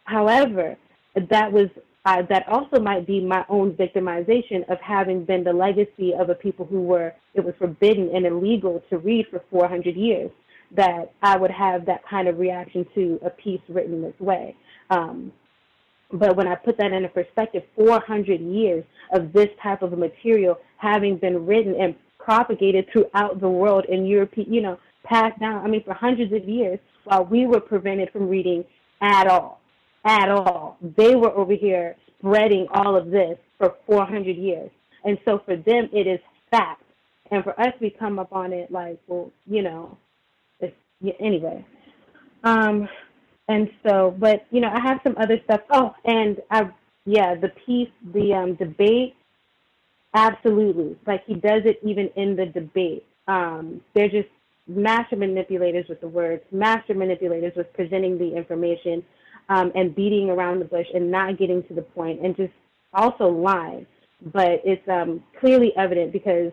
[0.05, 0.77] However,
[1.15, 1.69] that was
[2.05, 6.35] uh, that also might be my own victimization of having been the legacy of a
[6.35, 10.31] people who were it was forbidden and illegal to read for 400 years
[10.77, 14.55] that I would have that kind of reaction to a piece written this way.
[14.91, 15.33] Um,
[16.13, 21.19] but when I put that into perspective, 400 years of this type of material having
[21.19, 25.83] been written and propagated throughout the world in Europe, you know, passed down, I mean,
[25.85, 28.65] for hundreds of years, while we were prevented from reading
[29.01, 29.61] at all,
[30.05, 30.79] at all.
[30.97, 34.71] They were over here spreading all of this for 400 years.
[35.05, 36.21] And so for them, it is
[36.51, 36.83] fact.
[37.31, 39.97] And for us, we come up on it like, well, you know,
[41.01, 41.65] yeah, anyway.
[42.45, 42.89] Um,
[43.49, 45.61] and so, but you know, I have some other stuff.
[45.71, 46.71] Oh, and I,
[47.05, 49.15] yeah, the piece, the um, debate,
[50.15, 50.97] absolutely.
[51.07, 53.05] Like he does it even in the debate.
[53.27, 54.29] Um, they're just
[54.67, 59.03] master manipulators with the words, master manipulators with presenting the information,
[59.49, 62.53] um, and beating around the bush and not getting to the point, and just
[62.93, 63.87] also lying.
[64.33, 66.53] But it's um, clearly evident because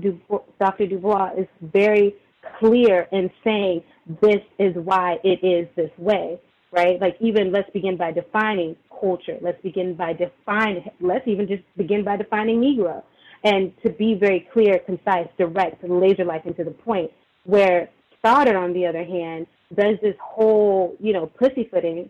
[0.00, 0.20] du-
[0.60, 0.86] Dr.
[0.86, 2.14] Du Bois is very
[2.58, 3.82] clear in saying
[4.22, 6.40] this is why it is this way,
[6.72, 7.00] right?
[7.00, 9.38] Like even let's begin by defining culture.
[9.40, 10.90] Let's begin by defining.
[11.00, 13.02] Let's even just begin by defining Negro,
[13.44, 17.10] and to be very clear, concise, direct, laser like, and to the point.
[17.44, 22.08] Where Stoddard, on the other hand, does this whole, you know, pussyfooting,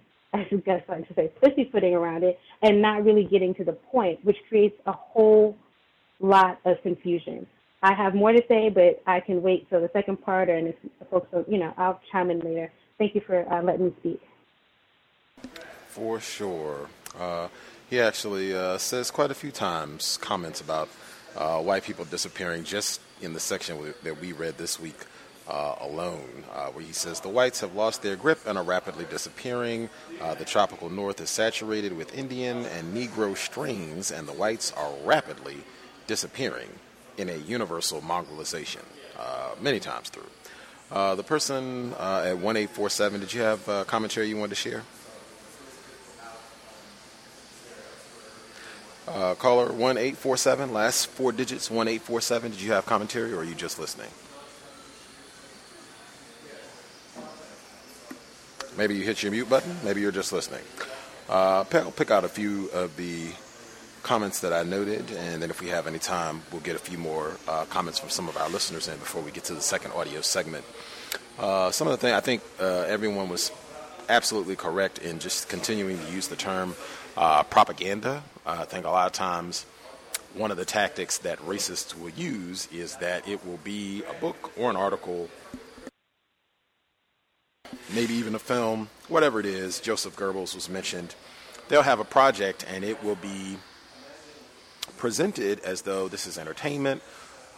[0.51, 4.23] you guys like to say, pussyfooting around it, and not really getting to the point,
[4.25, 5.57] which creates a whole
[6.21, 7.47] lot of confusion.
[7.87, 10.75] I have more to say, but I can wait till the second part, and if
[11.09, 12.73] folks, don't, you know, I'll chime in later.
[12.99, 14.21] Thank you for uh, letting me speak.
[15.87, 16.89] For sure.
[17.17, 17.47] Uh,
[17.89, 20.89] he actually uh, says quite a few times comments about
[21.37, 25.07] uh, white people disappearing just in the section that we read this week
[25.47, 29.05] uh, alone, uh, where he says the whites have lost their grip and are rapidly
[29.05, 29.89] disappearing.
[30.19, 35.59] The tropical north is saturated with Indian and Negro strains, and the whites are rapidly
[36.09, 36.71] disappearing
[37.19, 38.83] in a universal mongrelization
[39.19, 40.27] uh, many times through.
[40.91, 44.83] Uh, the person uh, at 1847, did you have uh, commentary you wanted to share?
[49.09, 52.51] Uh, caller 1847, last four digits 1847.
[52.53, 54.11] Did you have commentary or are you just listening?
[58.77, 59.77] Maybe you hit your mute button.
[59.85, 60.63] Maybe you're just listening.
[61.29, 63.31] Uh, I'll pick out a few of the
[64.07, 66.97] comments that I noted, and then if we have any time, we'll get a few
[66.97, 69.91] more uh, comments from some of our listeners in before we get to the second
[69.95, 70.65] audio segment.
[71.41, 73.51] Uh, some of the things I think uh, everyone was
[74.09, 76.77] absolutely correct in just continuing to use the term
[77.17, 78.23] uh, propaganda.
[78.47, 79.67] I think a lot of times
[80.35, 84.53] one of the tactics that racists will use is that it will be a book
[84.57, 85.29] or an article
[87.93, 89.81] maybe even a film, whatever it is.
[89.81, 91.17] Joseph Goebbels was mentioned.
[91.67, 93.59] They'll have a project and it will be
[94.97, 97.03] presented as though this is entertainment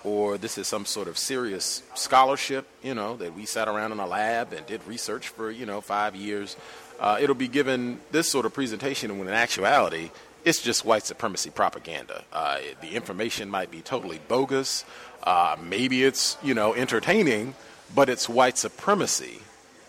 [0.04, 3.98] or this is some sort of serious scholarship, you know, that we sat around in
[3.98, 6.56] a lab and did research for, you know, five years.
[7.00, 10.10] Uh, it'll be given this sort of presentation when in actuality,
[10.44, 12.24] it's just white supremacy propaganda.
[12.32, 14.84] Uh, the information might be totally bogus.
[15.22, 17.54] Uh, maybe it's, you know, entertaining,
[17.94, 19.40] but it's white supremacy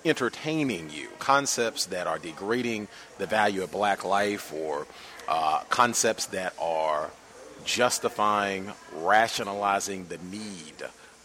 [0.06, 1.08] entertaining you.
[1.20, 4.88] Concepts that are degrading the value of black life or
[5.28, 7.12] uh, concepts that are
[7.66, 10.76] justifying, rationalizing the need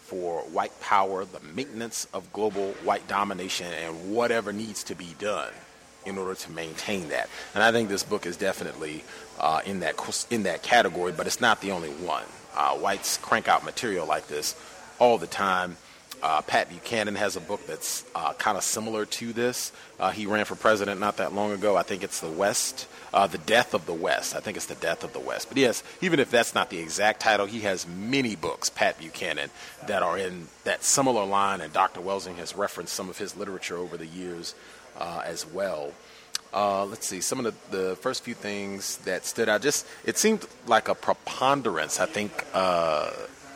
[0.03, 5.51] for white power, the maintenance of global white domination, and whatever needs to be done
[6.05, 7.29] in order to maintain that.
[7.53, 9.03] And I think this book is definitely
[9.39, 12.23] uh, in that in that category, but it's not the only one.
[12.55, 14.55] Uh, whites crank out material like this
[14.99, 15.77] all the time.
[16.21, 19.71] Uh, Pat Buchanan has a book that's uh, kind of similar to this.
[19.99, 21.75] Uh, he ran for president not that long ago.
[21.75, 24.35] I think it's The West, uh, The Death of the West.
[24.35, 25.49] I think it's The Death of the West.
[25.49, 29.49] But yes, even if that's not the exact title, he has many books, Pat Buchanan,
[29.87, 32.01] that are in that similar line, and Dr.
[32.01, 34.55] Welsing has referenced some of his literature over the years
[34.97, 35.91] uh, as well.
[36.53, 39.61] Uh, let's see some of the, the first few things that stood out.
[39.61, 41.99] Just it seemed like a preponderance.
[41.99, 42.31] I think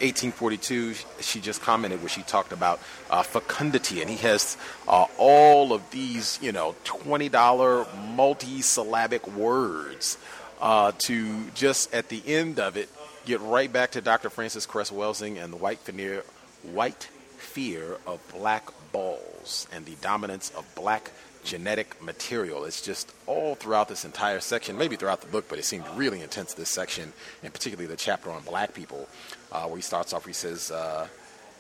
[0.02, 4.58] 1842, she just commented where she talked about uh, fecundity, and he has
[4.88, 10.18] uh, all of these, you know, $20 multi-syllabic words
[10.62, 12.90] uh, to just at the end of it
[13.26, 14.30] get right back to Dr.
[14.30, 16.24] Frances Cress Welsing and the white fear,
[16.64, 21.12] white fear of black balls and the dominance of black
[21.44, 22.66] genetic material.
[22.66, 26.22] It's just all throughout this entire section, maybe throughout the book, but it seemed really
[26.22, 27.14] intense this section,
[27.44, 29.08] and particularly the chapter on black people,
[29.52, 31.08] uh, where he starts off, he says uh,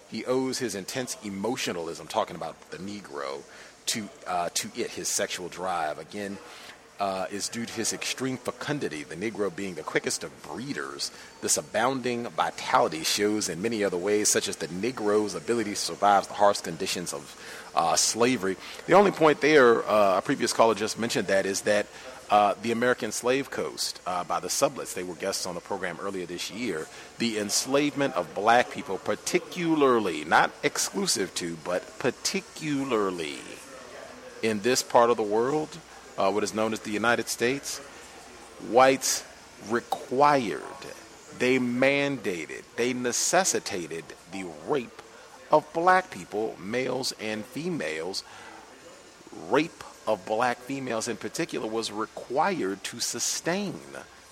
[0.10, 3.41] he owes his intense emotionalism, talking about the Negro,
[3.88, 5.99] to uh, to it, his sexual drive.
[5.99, 6.38] Again,
[6.99, 11.11] uh, is due to his extreme fecundity, the Negro being the quickest of breeders.
[11.41, 16.28] This abounding vitality shows in many other ways, such as the Negro's ability to survive
[16.28, 18.57] the harsh conditions of uh, slavery.
[18.86, 21.88] The only point there, uh, a previous caller just mentioned that, is that
[22.30, 25.97] uh, the American Slave Coast uh, by the Sublettes, they were guests on the program
[26.01, 26.88] earlier this year,
[27.18, 33.38] the enslavement of black people, particularly, not exclusive to, but particularly
[34.43, 35.77] in this part of the world
[36.19, 37.80] uh, what is known as the United States,
[38.69, 39.23] whites
[39.69, 40.61] required,
[41.39, 45.01] they mandated, they necessitated the rape
[45.49, 48.23] of black people, males and females.
[49.49, 53.80] Rape of black females in particular was required to sustain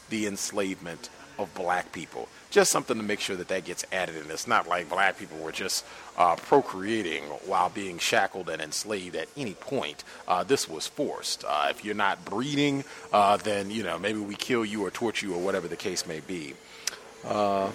[0.09, 2.27] the enslavement of black people.
[2.49, 4.31] Just something to make sure that that gets added in.
[4.31, 5.85] It's not like black people were just
[6.17, 10.03] uh, procreating while being shackled and enslaved at any point.
[10.27, 11.43] Uh, this was forced.
[11.47, 12.83] Uh, if you're not breeding,
[13.13, 16.07] uh, then you know maybe we kill you or torture you or whatever the case
[16.07, 16.55] may be.
[17.23, 17.69] Uh,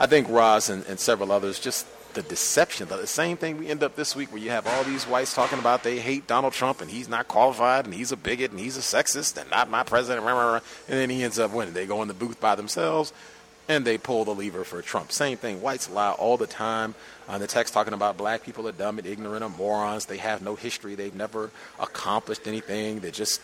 [0.00, 1.86] I think Roz and, and several others just
[2.16, 5.04] the deception, the same thing we end up this week where you have all these
[5.04, 8.50] whites talking about they hate Donald Trump and he's not qualified and he's a bigot
[8.50, 11.38] and he's a sexist and not my president, rah, rah, rah, and then he ends
[11.38, 11.74] up winning.
[11.74, 13.12] They go in the booth by themselves
[13.68, 15.12] and they pull the lever for Trump.
[15.12, 15.60] Same thing.
[15.60, 16.94] Whites lie all the time.
[17.28, 20.06] On the text talking about black people are dumb and ignorant and morons.
[20.06, 20.94] They have no history.
[20.94, 23.00] They've never accomplished anything.
[23.00, 23.42] They're just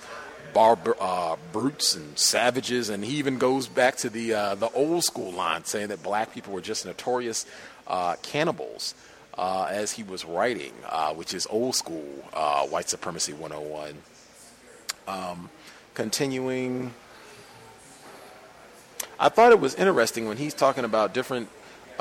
[0.54, 2.88] barbar- uh, brutes and savages.
[2.88, 6.32] And he even goes back to the uh, the old school line, saying that black
[6.32, 7.44] people were just notorious
[7.86, 8.94] uh, cannibals.
[9.34, 12.04] Uh, as he was writing, uh, which is old school
[12.34, 13.94] uh, white supremacy 101.
[15.08, 15.48] Um,
[15.94, 16.92] continuing
[19.22, 21.48] I thought it was interesting when he's talking about different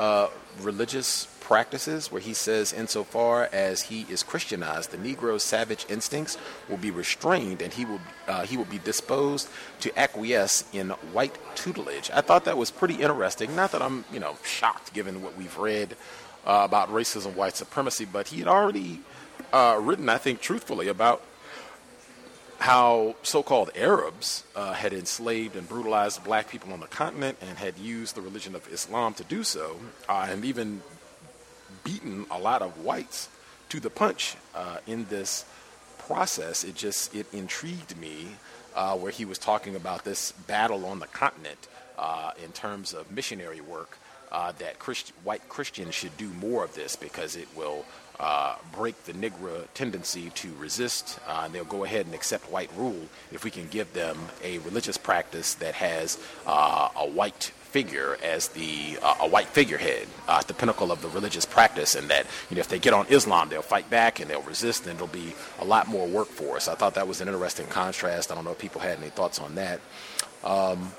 [0.02, 0.28] uh,
[0.60, 6.36] religious practices, where he says, insofar as he is Christianized, the Negro's savage instincts
[6.68, 9.48] will be restrained, and he will uh, he will be disposed
[9.78, 12.10] to acquiesce in white tutelage.
[12.12, 13.54] I thought that was pretty interesting.
[13.54, 15.94] Not that I'm you know shocked given what we've read
[16.44, 19.02] uh, about racism, white supremacy, but he had already
[19.52, 21.22] uh, written, I think, truthfully about
[22.58, 27.78] how so-called Arabs uh, had enslaved and brutalized black people on the continent and had
[27.78, 29.76] used the religion of Islam to do so,
[30.08, 30.82] uh, and even
[31.84, 33.28] beaten a lot of whites
[33.68, 35.44] to the punch uh, in this
[35.98, 36.64] process.
[36.64, 38.28] It just it intrigued me
[38.74, 41.68] uh, where he was talking about this battle on the continent
[41.98, 43.98] uh, in terms of missionary work.
[44.30, 47.84] Uh, that Christ- white Christians should do more of this because it will
[48.20, 52.70] uh, break the Negro tendency to resist, uh, and they'll go ahead and accept white
[52.76, 58.18] rule if we can give them a religious practice that has uh, a white figure
[58.22, 62.08] as the uh, a white figurehead uh, at the pinnacle of the religious practice, and
[62.10, 64.94] that you know if they get on Islam, they'll fight back and they'll resist, and
[64.94, 66.68] it'll be a lot more work for us.
[66.68, 68.30] I thought that was an interesting contrast.
[68.30, 69.80] I don't know if people had any thoughts on that.
[70.44, 70.92] Um,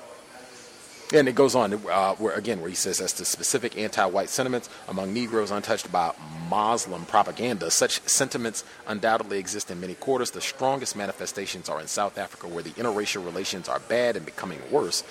[1.14, 4.70] and it goes on, uh, where again, where he says, as to specific anti-white sentiments
[4.88, 6.14] among Negroes untouched by
[6.50, 10.32] Muslim propaganda, such sentiments undoubtedly exist in many quarters.
[10.32, 14.60] The strongest manifestations are in South Africa, where the interracial relations are bad and becoming
[14.72, 15.04] worse.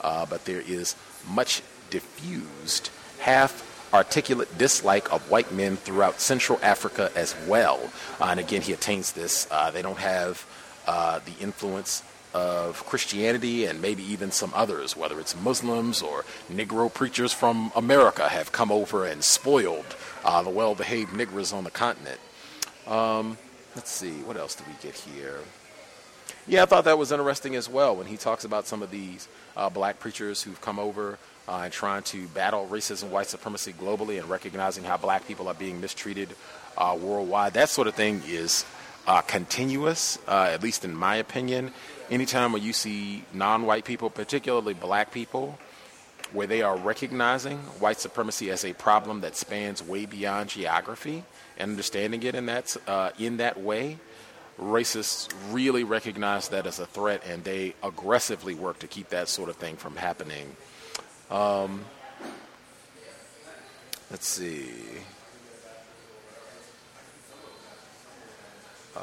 [0.00, 0.96] Uh, but there is
[1.28, 7.90] much diffused, half articulate dislike of white men throughout Central Africa as well.
[8.20, 9.46] Uh, and again, he attains this.
[9.50, 10.46] Uh, they don't have
[10.86, 16.92] uh, the influence of Christianity and maybe even some others, whether it's Muslims or Negro
[16.92, 21.70] preachers from America, have come over and spoiled uh, the well behaved Negroes on the
[21.70, 22.20] continent.
[22.86, 23.38] Um,
[23.74, 25.40] let's see, what else do we get here?
[26.46, 29.28] Yeah, I thought that was interesting as well when he talks about some of these
[29.56, 34.18] uh, black preachers who've come over uh, and trying to battle racism, white supremacy globally,
[34.18, 36.28] and recognizing how black people are being mistreated
[36.78, 37.54] uh, worldwide.
[37.54, 38.64] That sort of thing is
[39.10, 41.72] uh, continuous, uh, at least in my opinion.
[42.12, 45.58] Anytime where you see non white people, particularly black people,
[46.32, 51.24] where they are recognizing white supremacy as a problem that spans way beyond geography
[51.58, 53.98] and understanding it in that, uh, in that way,
[54.60, 59.48] racists really recognize that as a threat and they aggressively work to keep that sort
[59.48, 60.54] of thing from happening.
[61.32, 61.84] Um,
[64.08, 64.70] let's see.
[68.96, 69.00] Uh,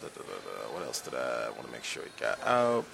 [0.00, 2.84] da, da, da, what else did I want to make sure we got out?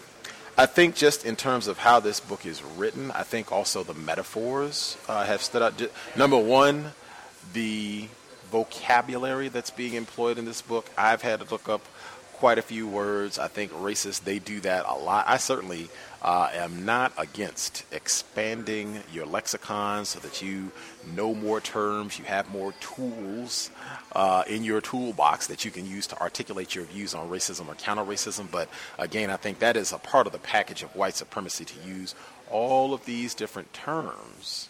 [0.56, 3.94] I think just in terms of how this book is written, I think also the
[3.94, 5.80] metaphors uh, have stood out.
[6.16, 6.92] Number one,
[7.52, 8.08] the
[8.50, 10.90] vocabulary that's being employed in this book.
[10.96, 11.82] I've had to look up
[12.38, 13.38] quite a few words.
[13.38, 15.24] I think racists, they do that a lot.
[15.26, 15.88] I certainly
[16.22, 20.70] uh, am not against expanding your lexicon so that you
[21.14, 23.70] know more terms, you have more tools
[24.12, 27.74] uh, in your toolbox that you can use to articulate your views on racism or
[27.74, 28.50] counter racism.
[28.50, 31.74] But again, I think that is a part of the package of white supremacy to
[31.86, 32.14] use
[32.50, 34.68] all of these different terms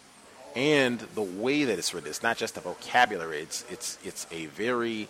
[0.55, 2.09] and the way that it's written.
[2.09, 3.39] It's not just the vocabulary.
[3.39, 5.07] It's it's it's a very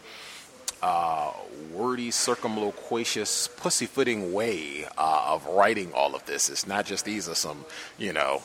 [0.81, 1.31] uh,
[1.73, 6.49] wordy, circumloquacious, pussyfooting way uh, of writing all of this.
[6.49, 7.65] It's not just these are some,
[7.97, 8.41] you know,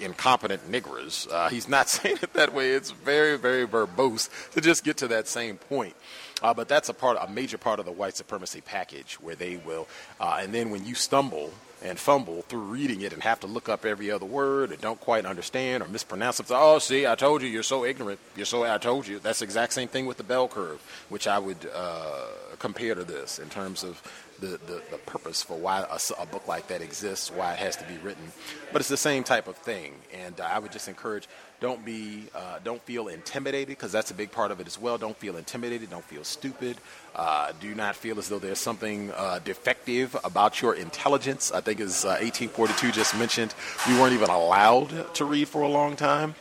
[0.00, 1.30] incompetent niggers.
[1.30, 2.72] Uh, he's not saying it that way.
[2.72, 5.94] It's very, very verbose to just get to that same point.
[6.42, 9.56] Uh, but that's a part, a major part of the white supremacy package, where they
[9.56, 9.86] will,
[10.20, 11.52] uh, and then when you stumble
[11.82, 15.00] and fumble through reading it and have to look up every other word and don't
[15.00, 16.46] quite understand or mispronounce it.
[16.50, 18.20] Oh, see, I told you, you're so ignorant.
[18.36, 19.18] You're so, I told you.
[19.18, 22.26] That's the exact same thing with the bell curve, which I would uh,
[22.58, 24.00] compare to this in terms of
[24.40, 27.76] the, the, the purpose for why a, a, book like that exists, why it has
[27.76, 28.24] to be written.
[28.72, 29.94] But it's the same type of thing.
[30.12, 31.28] And uh, I would just encourage
[31.62, 34.98] don't be, uh, don't feel intimidated because that's a big part of it as well.
[34.98, 35.88] Don't feel intimidated.
[35.88, 36.76] Don't feel stupid.
[37.14, 41.52] Uh, do not feel as though there's something uh, defective about your intelligence.
[41.52, 43.54] I think as 1842 uh, just mentioned,
[43.88, 46.34] we weren't even allowed to read for a long time.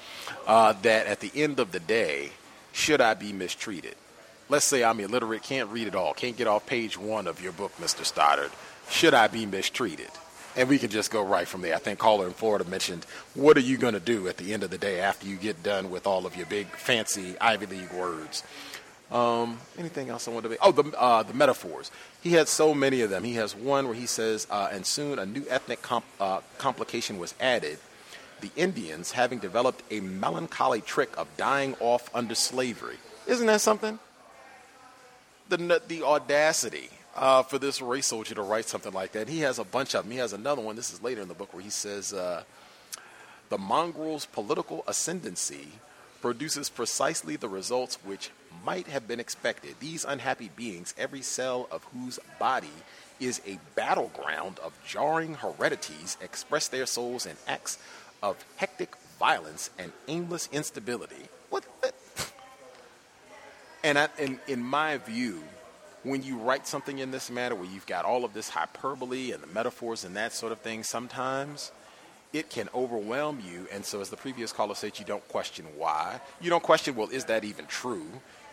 [0.48, 2.32] uh, that at the end of the day,
[2.72, 3.96] should I be mistreated?
[4.50, 7.54] Let's say I'm illiterate, can't read it all, can't get off page one of your
[7.54, 8.04] book, Mr.
[8.04, 8.52] Stoddard.
[8.90, 10.10] Should I be mistreated?
[10.56, 11.76] And we can just go right from there.
[11.76, 13.06] I think caller in Florida mentioned,
[13.36, 15.64] what are you going to do at the end of the day after you get
[15.64, 18.44] done with all of your big fancy Ivy League words?
[19.12, 20.58] Um, anything else I want to be?
[20.62, 21.92] Oh, the uh, the metaphors.
[22.22, 23.26] He had so many of them.
[23.26, 27.20] He has one where he says, uh, "And soon a new ethnic comp- uh, complication
[27.20, 27.80] was added.
[28.40, 32.98] The Indians, having developed a melancholy trick of dying off under slavery,
[33.28, 34.00] isn't that something?
[35.50, 39.28] The the audacity uh, for this race soldier to write something like that.
[39.28, 40.12] He has a bunch of them.
[40.12, 40.76] He has another one.
[40.76, 42.44] This is later in the book where he says, uh,
[43.50, 45.68] "The mongrel's political ascendancy."
[46.22, 48.30] produces precisely the results which
[48.64, 49.76] might have been expected.
[49.80, 52.70] These unhappy beings, every cell of whose body
[53.20, 57.78] is a battleground of jarring heredities, express their souls in acts
[58.22, 61.28] of hectic violence and aimless instability.
[61.50, 61.66] What?
[61.82, 61.92] The?
[63.84, 65.44] And I, in, in my view,
[66.04, 69.42] when you write something in this manner where you've got all of this hyperbole and
[69.44, 71.72] the metaphors and that sort of thing, sometimes
[72.34, 73.68] it can overwhelm you.
[73.72, 76.20] And so, as the previous caller said, you don't question why.
[76.40, 78.08] You don't question, well, is that even true?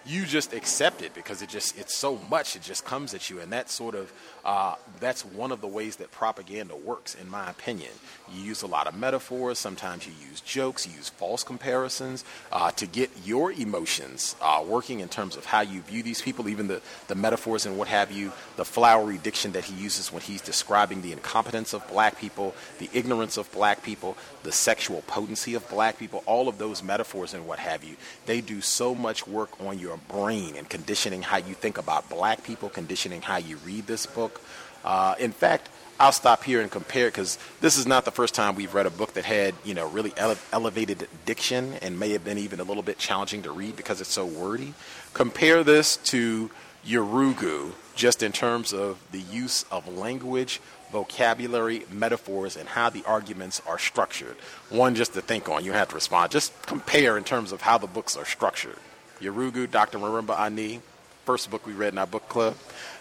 [0.06, 3.40] You just accept it because it just it's so much it just comes at you,
[3.40, 4.12] and that sort of
[4.44, 7.90] uh, that's one of the ways that propaganda works, in my opinion.
[8.32, 9.58] You use a lot of metaphors.
[9.58, 10.86] Sometimes you use jokes.
[10.86, 15.60] You use false comparisons uh, to get your emotions uh, working in terms of how
[15.60, 16.48] you view these people.
[16.48, 18.32] Even the the metaphors and what have you.
[18.56, 22.88] The flowery diction that he uses when he's describing the incompetence of black people, the
[22.94, 26.22] ignorance of black people, the sexual potency of black people.
[26.24, 27.96] All of those metaphors and what have you.
[28.26, 32.44] They do so much work on your brain and conditioning how you think about black
[32.44, 34.40] people, conditioning how you read this book.
[34.84, 35.68] Uh, in fact,
[36.00, 38.90] I'll stop here and compare because this is not the first time we've read a
[38.90, 42.64] book that had, you know, really ele- elevated diction and may have been even a
[42.64, 44.74] little bit challenging to read because it's so wordy.
[45.12, 46.50] Compare this to
[46.86, 50.60] Yurugu, just in terms of the use of language,
[50.92, 54.36] vocabulary, metaphors, and how the arguments are structured.
[54.70, 55.64] One just to think on.
[55.64, 56.30] You have to respond.
[56.30, 58.78] Just compare in terms of how the books are structured.
[59.20, 59.98] Yurugu, Dr.
[59.98, 60.80] Marimba Ani,
[61.24, 62.54] first book we read in our book club.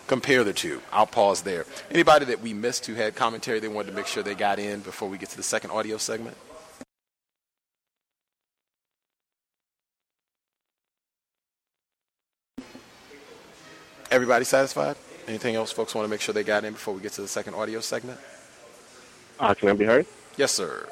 [0.07, 0.81] Compare the two.
[0.91, 1.65] I'll pause there.
[1.91, 4.79] Anybody that we missed who had commentary they wanted to make sure they got in
[4.79, 6.37] before we get to the second audio segment?
[14.09, 14.95] Everybody satisfied?
[15.27, 17.27] Anything else folks want to make sure they got in before we get to the
[17.27, 18.17] second audio segment?
[19.39, 20.05] Uh, can I be heard?
[20.37, 20.87] Yes, sir.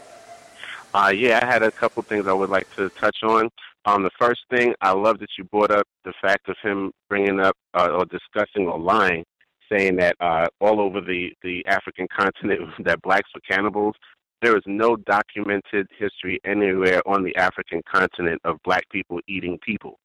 [0.94, 3.50] Uh, yeah, I had a couple things I would like to touch on.
[3.86, 7.40] Um, the first thing, I love that you brought up the fact of him bringing
[7.40, 9.24] up uh, or discussing or lying,
[9.72, 13.96] saying that uh, all over the, the African continent that blacks were cannibals.
[14.42, 20.00] There is no documented history anywhere on the African continent of black people eating people.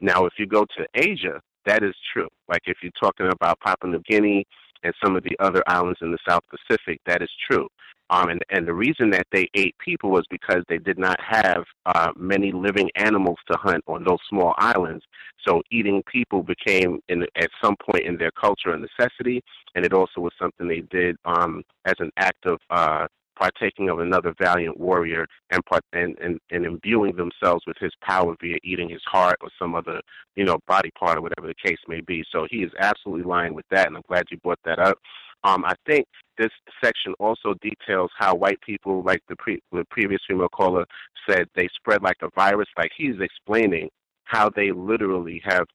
[0.00, 2.28] Now, if you go to Asia, that is true.
[2.48, 4.46] Like if you're talking about Papua New Guinea
[4.86, 7.68] and some of the other islands in the South Pacific, that is true.
[8.08, 11.64] Um, and, and the reason that they ate people was because they did not have
[11.86, 15.04] uh, many living animals to hunt on those small islands.
[15.46, 19.42] So eating people became, in, at some point in their culture, a necessity,
[19.74, 23.98] and it also was something they did um, as an act of uh, partaking of
[23.98, 28.88] another valiant warrior and, part, and, and, and imbuing themselves with his power via eating
[28.88, 30.00] his heart or some other,
[30.34, 32.24] you know, body part or whatever the case may be.
[32.32, 34.98] So he is absolutely lying with that, and I'm glad you brought that up.
[35.44, 36.06] Um, I think
[36.38, 36.50] this
[36.82, 40.84] section also details how white people, like the, pre- the previous female caller
[41.28, 42.68] said, they spread like a virus.
[42.76, 43.90] Like he's explaining
[44.24, 45.66] how they literally have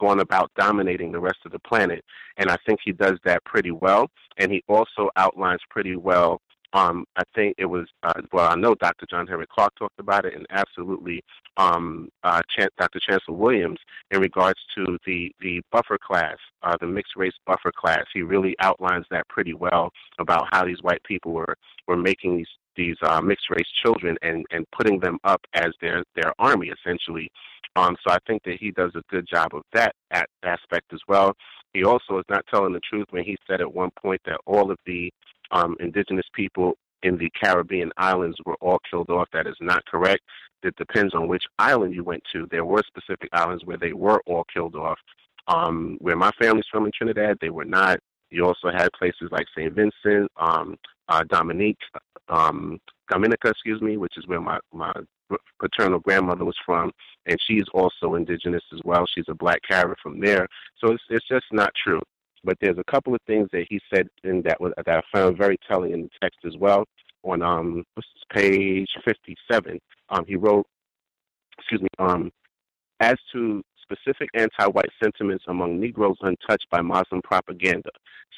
[0.00, 2.04] gone about dominating the rest of the planet.
[2.36, 4.08] And I think he does that pretty well.
[4.36, 6.40] And he also outlines pretty well
[6.72, 9.06] um, I think it was, uh, well, I know Dr.
[9.08, 11.22] John Henrik Clarke talked about it, and absolutely
[11.56, 13.00] um, uh, Chan- Dr.
[13.00, 13.78] Chancellor Williams
[14.10, 18.04] in regards to the, the buffer class, uh, the mixed race buffer class.
[18.12, 22.48] He really outlines that pretty well about how these white people were, were making these
[22.76, 27.28] these uh, mixed race children and, and putting them up as their, their army essentially.
[27.76, 31.00] Um, so I think that he does a good job of that at, aspect as
[31.08, 31.34] well.
[31.74, 34.70] He also is not telling the truth when he said at one point that all
[34.70, 35.12] of the
[35.50, 39.28] um, indigenous people in the Caribbean islands were all killed off.
[39.32, 40.22] That is not correct.
[40.62, 42.46] It depends on which island you went to.
[42.50, 44.98] There were specific islands where they were all killed off.
[45.46, 48.00] Um, where my family's from in Trinidad, they were not.
[48.30, 49.72] You also had places like St.
[49.72, 50.76] Vincent, um,
[51.08, 51.78] uh, Dominique,
[52.28, 54.92] um, Dominica, excuse me, which is where my, my
[55.58, 56.90] paternal grandmother was from,
[57.26, 59.06] and she's also indigenous as well.
[59.14, 60.46] She's a black Carib from there.
[60.78, 62.02] So it's, it's just not true.
[62.44, 65.92] But there's a couple of things that he said that that I found very telling
[65.92, 66.84] in the text as well.
[67.24, 67.84] On um
[68.32, 69.78] page 57,
[70.10, 70.66] um, he wrote
[71.58, 72.30] excuse me, um,
[73.00, 77.90] as to specific anti-white sentiments among Negroes untouched by Muslim propaganda.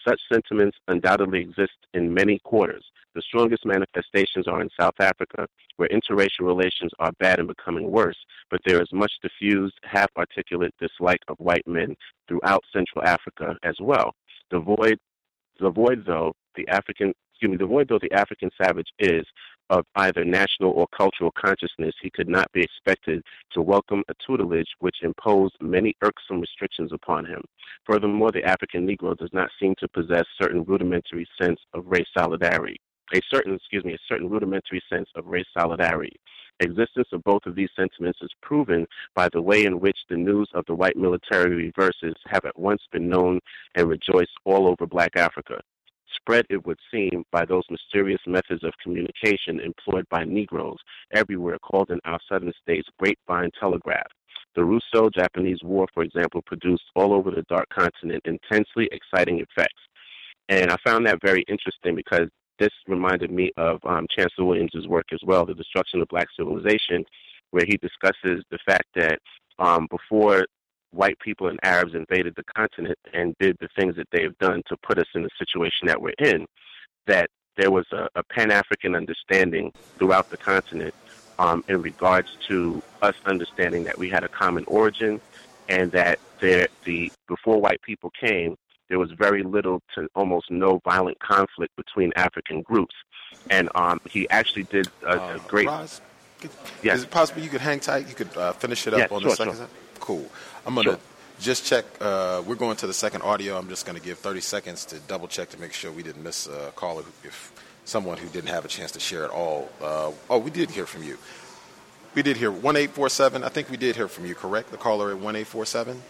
[0.07, 2.85] Such sentiments undoubtedly exist in many quarters.
[3.13, 8.17] The strongest manifestations are in South Africa, where interracial relations are bad and becoming worse,
[8.51, 11.97] but there is much diffused, half articulate dislike of white men
[12.29, 14.15] throughout Central Africa as well.
[14.53, 14.97] The void,
[15.59, 19.27] the void though, the African, excuse me, the void though the African savage is
[19.71, 23.25] of either national or cultural consciousness, he could not be expected
[23.55, 27.43] to welcome a tutelage which imposed many irksome restrictions upon him.
[27.85, 32.81] Furthermore, the African Negro does not seem to possess certain rudimentary sense of race solidarity
[33.15, 36.17] a certain, excuse me, a certain rudimentary sense of race solidarity.
[36.61, 40.49] Existence of both of these sentiments is proven by the way in which the news
[40.55, 43.41] of the white military reverses have at once been known
[43.77, 45.61] and rejoiced all over black Africa.
[46.17, 50.77] Spread, it would seem, by those mysterious methods of communication employed by Negroes
[51.13, 54.07] everywhere called in our southern states grapevine telegraph.
[54.55, 59.81] The Russo Japanese War, for example, produced all over the dark continent intensely exciting effects.
[60.49, 62.29] And I found that very interesting because
[62.61, 67.05] this reminded me of um, Chancellor Williams's work as well, The Destruction of Black Civilization,
[67.51, 69.19] where he discusses the fact that
[69.59, 70.47] um, before
[70.93, 74.63] white people and Arabs invaded the continent and did the things that they have done
[74.69, 76.47] to put us in the situation that we're in,
[77.07, 80.95] that there was a, a Pan African understanding throughout the continent
[81.39, 85.21] um, in regards to us understanding that we had a common origin
[85.69, 88.57] and that there, the before white people came,
[88.91, 92.95] there was very little to almost no violent conflict between African groups.
[93.49, 95.69] And um, he actually did a, a Uh, great.
[95.69, 96.01] Roz,
[96.41, 96.51] could-
[96.83, 96.99] Yes.
[96.99, 98.09] Is it possible you could hang tight?
[98.09, 99.69] You could uh, finish it up Yeah, on sure, the second sure.
[100.01, 100.27] Cool.
[100.67, 101.01] I'm going to Sure.
[101.41, 101.85] just check.
[102.01, 103.57] Uh, we're going to the second audio.
[103.57, 106.25] I'm just going to give 30 seconds to double check to make sure we didn't
[106.25, 107.53] miss a caller if
[107.85, 109.71] someone who didn't have a chance to share at all.
[109.81, 111.17] Uh, oh, we did hear from you.
[112.15, 113.45] We did hear 1847.
[113.45, 114.71] I think we did hear from you, correct?
[114.73, 116.03] The caller at 1847?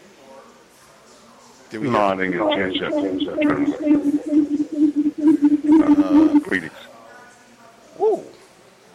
[1.70, 2.90] Did we No, hear- I didn't get a chance yet.
[2.92, 3.38] Chance yet.
[5.98, 6.72] Uh, greetings.
[7.98, 8.24] Woo.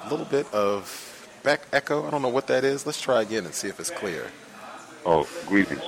[0.03, 2.05] A little bit of back echo.
[2.05, 2.85] I don't know what that is.
[2.85, 4.27] Let's try again and see if it's clear.
[5.05, 5.81] Oh, greetings.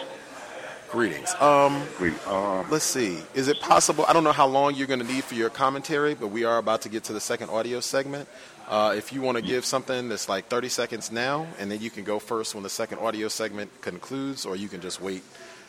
[0.89, 1.33] Greetings.
[1.41, 2.21] Um, Greetings.
[2.25, 3.17] Uh, let's see.
[3.33, 4.05] Is it possible?
[4.07, 6.57] I don't know how long you're going to need for your commentary, but we are
[6.57, 8.29] about to get to the second audio segment.
[8.69, 11.89] Uh, if you want to give something that's like 30 seconds now, and then you
[11.89, 15.23] can go first when the second audio segment concludes, or you can just wait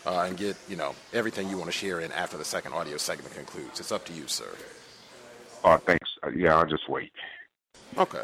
[0.09, 2.97] uh, and get you know everything you want to share in after the second audio
[2.97, 3.79] segment concludes.
[3.79, 4.49] It's up to you, sir.
[5.63, 6.09] uh, thanks.
[6.23, 7.13] Uh, yeah, I'll just wait.
[7.97, 8.23] Okay.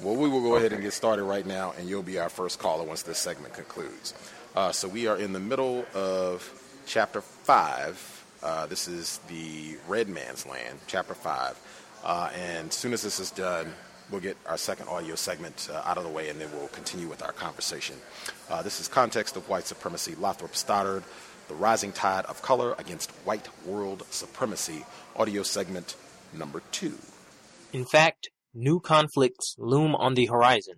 [0.00, 2.58] Well, we will go ahead and get started right now, and you'll be our first
[2.58, 4.14] caller once this segment concludes.
[4.54, 6.52] Uh, so we are in the middle of
[6.86, 7.96] chapter five.
[8.42, 11.58] Uh, this is the Red Man's Land, chapter five.
[12.04, 13.72] Uh, and as soon as this is done,
[14.12, 17.08] we'll get our second audio segment uh, out of the way, and then we'll continue
[17.08, 17.96] with our conversation.
[18.50, 21.02] Uh, this is Context of White Supremacy, Lothrop Stoddard,
[21.48, 24.84] The Rising Tide of Color Against White World Supremacy,
[25.16, 25.96] audio segment
[26.32, 26.98] number two.
[27.72, 30.76] In fact, new conflicts loom on the horizon.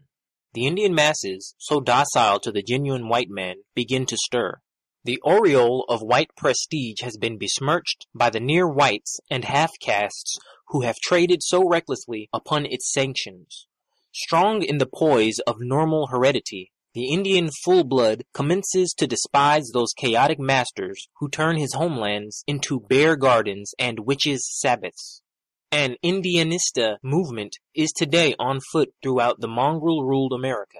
[0.54, 4.60] The Indian masses, so docile to the genuine white man, begin to stir.
[5.02, 10.38] The aureole of white prestige has been besmirched by the near whites and half castes
[10.74, 13.68] who have traded so recklessly upon its sanctions.
[14.12, 19.92] Strong in the poise of normal heredity, the Indian full blood commences to despise those
[19.96, 25.22] chaotic masters who turn his homelands into bear gardens and witches' sabbaths.
[25.70, 30.78] An Indianista movement is today on foot throughout the mongrel ruled America.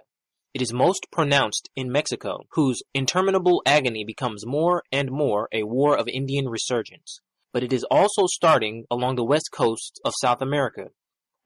[0.53, 5.97] It is most pronounced in Mexico, whose interminable agony becomes more and more a war
[5.97, 7.21] of Indian resurgence.
[7.55, 10.89] But it is also starting along the west coast of South America.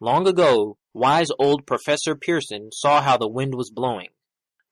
[0.01, 4.09] Long ago, wise old Professor Pearson saw how the wind was blowing.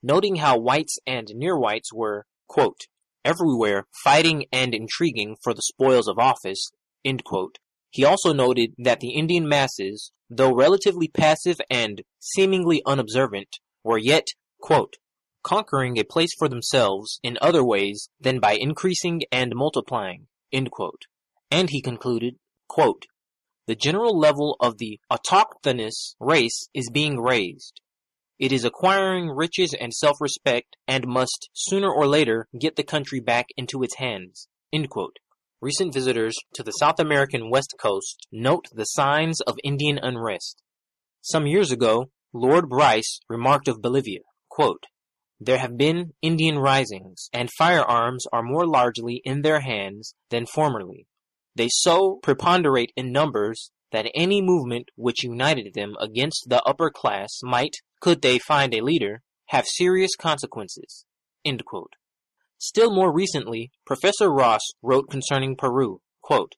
[0.02, 2.86] Noting how whites and near whites were, quote,
[3.22, 6.70] everywhere fighting and intriguing for the spoils of office,
[7.04, 7.58] end quote,
[7.90, 14.26] he also noted that the Indian masses, though relatively passive and seemingly unobservant, were yet,
[14.60, 14.94] quote,
[15.42, 21.02] conquering a place for themselves in other ways than by increasing and multiplying, end quote.
[21.56, 22.34] And he concluded,
[22.68, 23.06] quote,
[23.66, 27.80] the general level of the autochthonous race is being raised.
[28.38, 33.46] It is acquiring riches and self-respect and must sooner or later get the country back
[33.56, 34.48] into its hands.
[35.62, 40.60] Recent visitors to the South American west coast note the signs of Indian unrest.
[41.22, 44.20] Some years ago, Lord Bryce remarked of Bolivia,
[44.50, 44.84] quote,
[45.40, 51.06] There have been Indian risings, and firearms are more largely in their hands than formerly.
[51.56, 57.30] They so preponderate in numbers that any movement which united them against the upper class
[57.42, 61.06] might, could they find a leader, have serious consequences.
[62.58, 66.56] Still more recently, Professor Ross wrote concerning Peru, quote,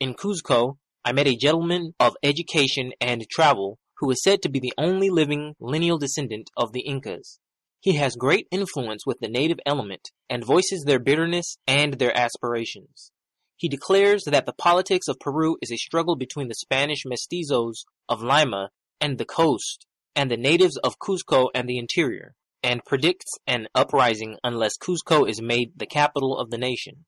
[0.00, 4.60] In Cuzco, I met a gentleman of education and travel who is said to be
[4.60, 7.38] the only living lineal descendant of the Incas.
[7.80, 13.12] He has great influence with the native element and voices their bitterness and their aspirations.
[13.58, 18.22] He declares that the politics of Peru is a struggle between the Spanish mestizos of
[18.22, 18.70] Lima
[19.00, 24.36] and the coast and the natives of Cuzco and the interior, and predicts an uprising
[24.44, 27.04] unless Cuzco is made the capital of the nation.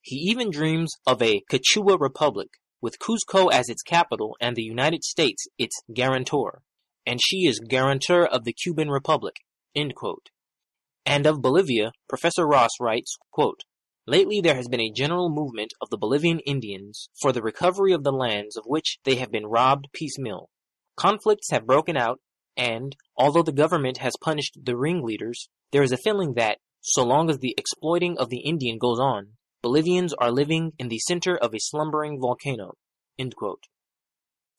[0.00, 2.48] He even dreams of a Quichua republic,
[2.80, 6.62] with Cuzco as its capital and the United States its guarantor,
[7.06, 9.36] and she is guarantor of the Cuban Republic.
[9.74, 13.60] And of Bolivia, Professor Ross writes, quote,
[14.06, 18.02] Lately there has been a general movement of the Bolivian Indians for the recovery of
[18.02, 20.50] the lands of which they have been robbed piecemeal.
[20.96, 22.20] Conflicts have broken out,
[22.56, 27.30] and, although the government has punished the ringleaders, there is a feeling that, so long
[27.30, 31.54] as the exploiting of the Indian goes on, Bolivians are living in the center of
[31.54, 32.72] a slumbering volcano.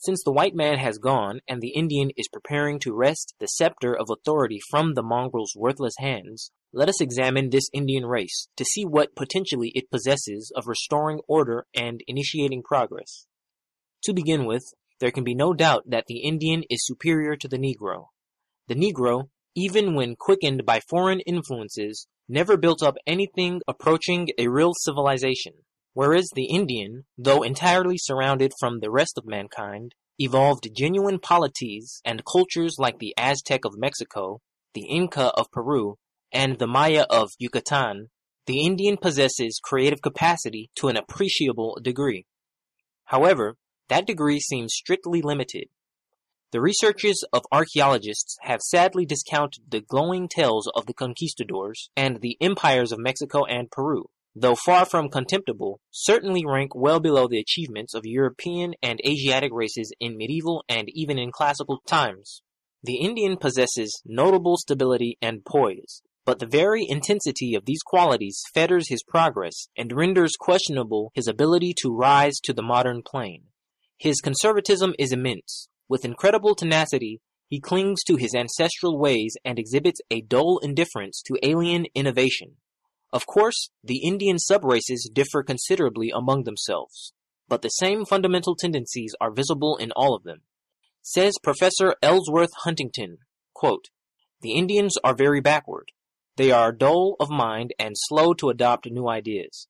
[0.06, 3.96] Since the white man has gone and the Indian is preparing to wrest the scepter
[3.98, 8.84] of authority from the mongrel's worthless hands, let us examine this Indian race to see
[8.84, 13.28] what potentially it possesses of restoring order and initiating progress.
[14.04, 14.64] To begin with,
[15.00, 18.08] there can be no doubt that the Indian is superior to the Negro.
[18.68, 24.74] The Negro, even when quickened by foreign influences, never built up anything approaching a real
[24.74, 25.54] civilization,
[25.94, 32.26] whereas the Indian, though entirely surrounded from the rest of mankind, evolved genuine polities and
[32.26, 34.42] cultures like the Aztec of Mexico,
[34.74, 35.98] the Inca of Peru,
[36.32, 38.10] and the Maya of Yucatan,
[38.46, 42.26] the Indian possesses creative capacity to an appreciable degree.
[43.06, 43.56] However,
[43.90, 45.70] that degree seems strictly limited.
[46.52, 52.38] The researches of archaeologists have sadly discounted the glowing tales of the conquistadors and the
[52.42, 57.94] empires of Mexico and Peru, though far from contemptible, certainly rank well below the achievements
[57.94, 62.42] of European and Asiatic races in medieval and even in classical times.
[62.84, 68.90] The Indian possesses notable stability and poise, but the very intensity of these qualities fetters
[68.90, 73.44] his progress and renders questionable his ability to rise to the modern plane.
[73.98, 75.70] His conservatism is immense.
[75.88, 81.38] With incredible tenacity, he clings to his ancestral ways and exhibits a dull indifference to
[81.44, 82.56] alien innovation.
[83.14, 87.14] Of course, the Indian subraces differ considerably among themselves,
[87.48, 90.42] but the same fundamental tendencies are visible in all of them.
[91.04, 93.20] Says Professor Ellsworth Huntington,
[93.54, 93.90] quote,
[94.42, 95.92] The Indians are very backward.
[96.38, 99.68] They are dull of mind and slow to adopt new ideas.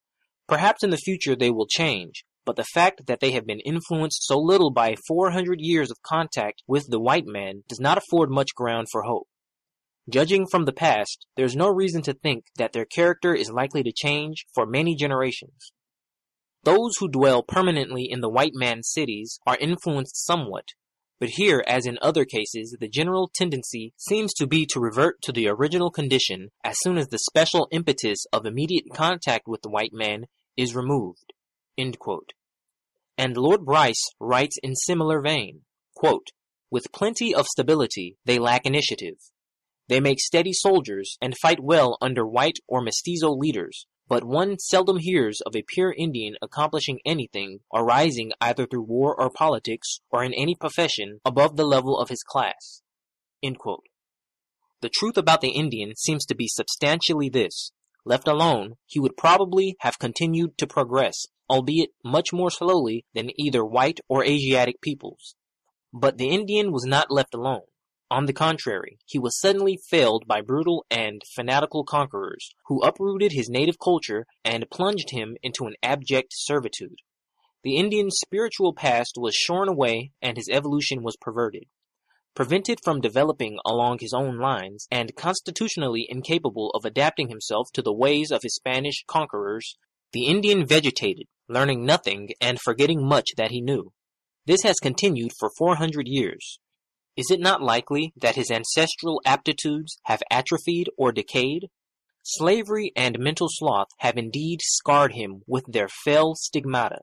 [0.47, 4.25] Perhaps in the future they will change, but the fact that they have been influenced
[4.25, 8.55] so little by 400 years of contact with the white man does not afford much
[8.55, 9.27] ground for hope.
[10.09, 13.83] Judging from the past, there is no reason to think that their character is likely
[13.83, 15.71] to change for many generations.
[16.63, 20.69] Those who dwell permanently in the white man's cities are influenced somewhat,
[21.23, 25.31] but here, as in other cases, the general tendency seems to be to revert to
[25.31, 29.93] the original condition as soon as the special impetus of immediate contact with the white
[29.93, 30.25] man
[30.57, 31.31] is removed.
[31.77, 35.61] And Lord Bryce writes in similar vein,
[35.95, 36.27] quote,
[36.69, 39.15] With plenty of stability, they lack initiative.
[39.87, 44.97] They make steady soldiers and fight well under white or mestizo leaders, but one seldom
[44.97, 50.23] hears of a pure Indian accomplishing anything or rising either through war or politics or
[50.23, 52.81] in any profession above the level of his class.
[53.41, 57.71] The truth about the Indian seems to be substantially this.
[58.05, 63.63] Left alone, he would probably have continued to progress, albeit much more slowly than either
[63.63, 65.35] white or Asiatic peoples.
[65.93, 67.61] But the Indian was not left alone.
[68.13, 73.49] On the contrary, he was suddenly felled by brutal and fanatical conquerors, who uprooted his
[73.49, 76.99] native culture and plunged him into an abject servitude.
[77.63, 81.63] The Indian's spiritual past was shorn away and his evolution was perverted.
[82.35, 87.91] Prevented from developing along his own lines, and constitutionally incapable of adapting himself to the
[87.91, 89.75] ways of his Spanish conquerors,
[90.11, 93.91] the Indian vegetated, learning nothing and forgetting much that he knew.
[94.45, 96.59] This has continued for 400 years.
[97.15, 101.69] Is it not likely that his ancestral aptitudes have atrophied or decayed?
[102.23, 107.01] Slavery and mental sloth have indeed scarred him with their fell stigmata.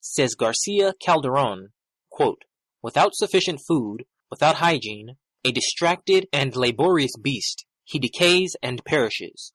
[0.00, 1.68] Says Garcia Calderon,
[2.10, 2.42] quote,
[2.82, 9.52] Without sufficient food, without hygiene, a distracted and laborious beast, he decays and perishes.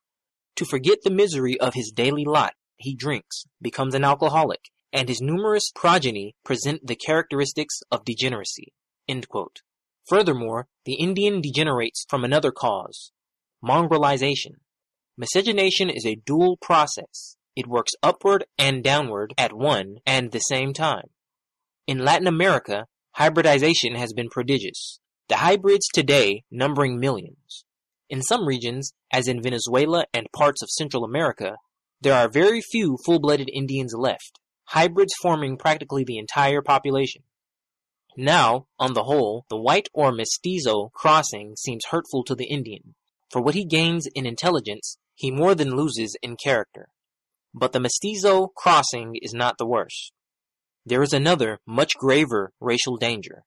[0.55, 4.61] To forget the misery of his daily lot, he drinks, becomes an alcoholic,
[4.93, 8.71] and his numerous progeny present the characteristics of degeneracy.
[10.07, 13.11] Furthermore, the Indian degenerates from another cause.
[13.63, 14.55] mongrelization.
[15.17, 17.37] Miscegenation is a dual process.
[17.55, 21.09] It works upward and downward at one and the same time.
[21.87, 24.99] In Latin America, hybridization has been prodigious.
[25.27, 27.65] The hybrids today numbering millions.
[28.09, 31.55] In some regions, as in Venezuela and parts of Central America,
[31.99, 37.23] there are very few full-blooded Indians left, hybrids forming practically the entire population.
[38.19, 42.95] Now, on the whole, the white or mestizo crossing seems hurtful to the Indian.
[43.29, 46.89] For what he gains in intelligence, he more than loses in character.
[47.53, 50.13] But the mestizo crossing is not the worst.
[50.83, 53.43] There is another, much graver racial danger.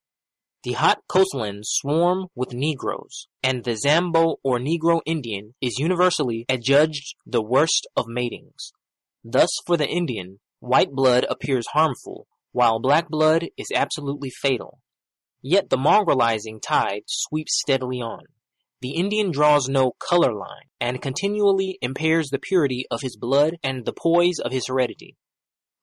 [0.63, 7.17] The hot coastlands swarm with Negroes, and the Zambo or Negro Indian is universally adjudged
[7.27, 8.71] the worst of matings.
[9.25, 14.81] Thus, for the Indian, white blood appears harmful, while black blood is absolutely fatal.
[15.43, 18.25] Yet the mongrelizing tide sweeps steadily on.
[18.83, 23.85] The Indian draws no color line, and continually impairs the purity of his blood and
[23.85, 25.17] the poise of his heredity.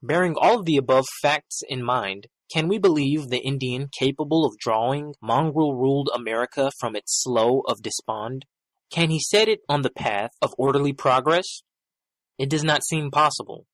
[0.02, 4.58] Bearing all of the above facts in mind, can we believe the Indian capable of
[4.58, 8.46] drawing mongrel-ruled America from its slough of despond?
[8.90, 11.46] Can he set it on the path of orderly progress?
[12.38, 13.66] It does not seem possible.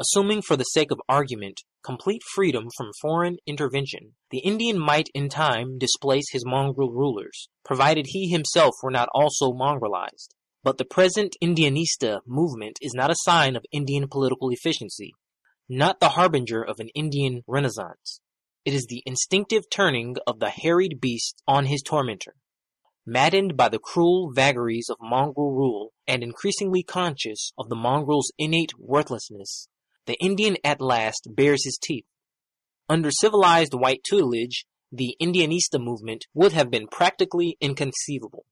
[0.00, 5.30] Assuming for the sake of argument complete freedom from foreign intervention, the Indian might in
[5.30, 10.34] time displace his mongrel rulers, provided he himself were not also mongrelized.
[10.62, 15.14] But the present Indianista movement is not a sign of Indian political efficiency
[15.68, 18.20] not the harbinger of an Indian renaissance.
[18.64, 22.34] It is the instinctive turning of the harried beast on his tormentor.
[23.06, 28.72] Maddened by the cruel vagaries of mongrel rule and increasingly conscious of the mongrel's innate
[28.78, 29.68] worthlessness,
[30.08, 32.06] the Indian at last bares his teeth.
[32.88, 38.46] Under civilized white tutelage, the Indianista movement would have been practically inconceivable.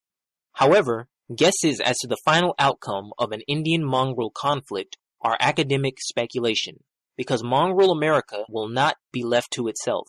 [0.52, 6.84] However, guesses as to the final outcome of an Indian mongrel conflict are academic speculation
[7.16, 10.08] because mongrel America will not be left to itself.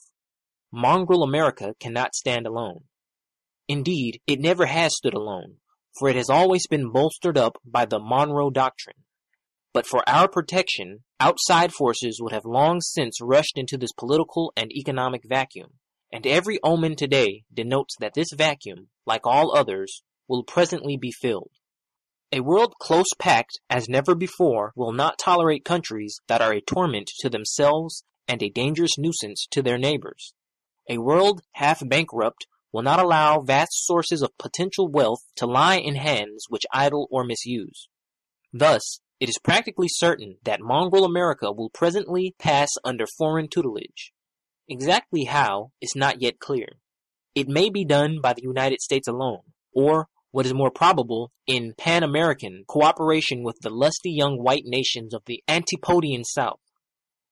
[0.69, 2.81] Mongrel America cannot stand alone.
[3.69, 5.55] Indeed, it never has stood alone,
[5.97, 8.97] for it has always been bolstered up by the Monroe Doctrine.
[9.77, 14.71] But for our protection, outside forces would have long since rushed into this political and
[14.71, 15.73] economic vacuum,
[16.11, 21.51] and every omen today denotes that this vacuum, like all others, will presently be filled.
[22.31, 27.11] A world close packed as never before will not tolerate countries that are a torment
[27.19, 30.33] to themselves and a dangerous nuisance to their neighbors.
[30.89, 35.93] A world half bankrupt will not allow vast sources of potential wealth to lie in
[35.93, 37.89] hands which idle or misuse.
[38.51, 44.13] Thus, it is practically certain that mongrel America will presently pass under foreign tutelage.
[44.69, 46.67] Exactly how is not yet clear.
[47.33, 49.41] It may be done by the United States alone,
[49.73, 55.23] or what is more probable, in Pan-American cooperation with the lusty young white nations of
[55.25, 56.59] the Antipodean South.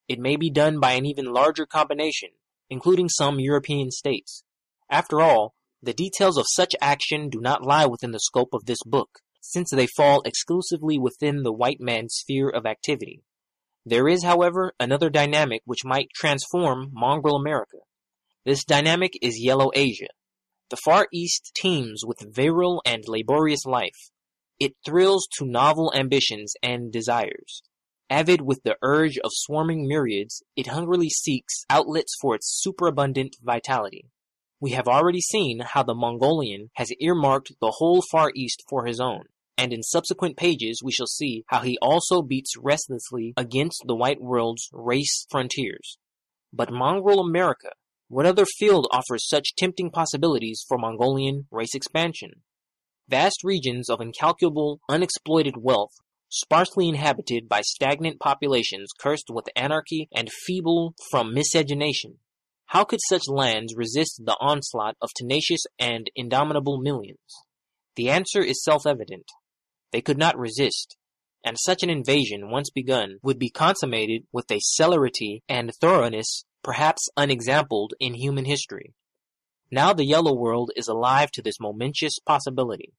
[0.08, 2.30] It may be done by an even larger combination,
[2.70, 4.44] including some European states.
[4.90, 8.82] After all, the details of such action do not lie within the scope of this
[8.86, 9.20] book,
[9.52, 13.22] since they fall exclusively within the white man's sphere of activity.
[13.86, 17.78] There is, however, another dynamic which might transform mongrel America.
[18.44, 20.08] This dynamic is Yellow Asia,
[20.70, 24.10] the Far East teems with virile and laborious life.
[24.60, 27.62] It thrills to novel ambitions and desires.
[28.10, 34.06] Avid with the urge of swarming myriads, it hungrily seeks outlets for its superabundant vitality.
[34.60, 39.00] We have already seen how the Mongolian has earmarked the whole Far East for his
[39.00, 39.26] own,
[39.58, 44.22] and in subsequent pages we shall see how he also beats restlessly against the white
[44.22, 45.98] world's race frontiers.
[46.54, 47.70] But mongrel America
[48.08, 52.44] what other field offers such tempting possibilities for Mongolian race expansion?
[53.08, 55.94] Vast regions of incalculable, unexploited wealth,
[56.30, 62.20] sparsely inhabited by stagnant populations cursed with anarchy and feeble from miscegenation.
[62.68, 67.18] How could such lands resist the onslaught of tenacious and indomitable millions?
[67.96, 69.26] The answer is self-evident.
[69.96, 70.98] They could not resist,
[71.46, 77.08] and such an invasion, once begun, would be consummated with a celerity and thoroughness perhaps
[77.16, 78.94] unexampled in human history.
[79.72, 82.92] Now the yellow world is alive to this momentous possibility.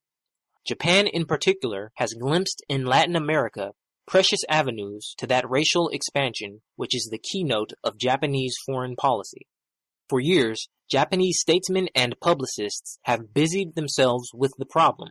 [0.66, 3.72] Japan in particular has glimpsed in Latin America
[4.06, 9.46] precious avenues to that racial expansion which is the keynote of Japanese foreign policy.
[10.08, 15.10] For years, Japanese statesmen and publicists have busied themselves with the problem.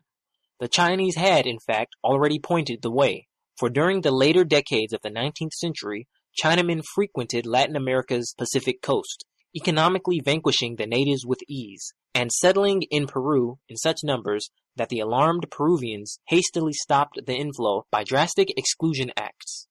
[0.59, 3.27] The Chinese had, in fact, already pointed the way,
[3.57, 6.07] for during the later decades of the 19th century,
[6.41, 9.25] Chinamen frequented Latin America's Pacific coast,
[9.55, 14.99] economically vanquishing the natives with ease, and settling in Peru in such numbers that the
[14.99, 19.67] alarmed Peruvians hastily stopped the inflow by drastic exclusion acts.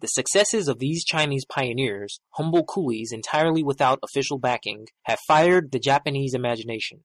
[0.00, 5.78] The successes of these Chinese pioneers, humble coolies entirely without official backing, have fired the
[5.78, 7.04] Japanese imagination.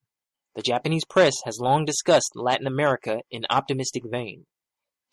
[0.56, 4.46] The Japanese press has long discussed Latin America in optimistic vein.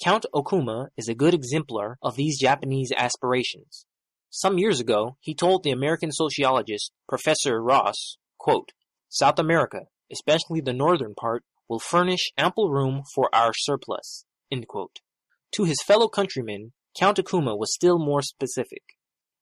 [0.03, 3.85] Count Okuma is a good exemplar of these Japanese aspirations.
[4.31, 8.71] Some years ago, he told the American sociologist Professor Ross, quote,
[9.09, 14.25] South America, especially the northern part, will furnish ample room for our surplus.
[14.53, 18.83] To his fellow countrymen, Count Okuma was still more specific.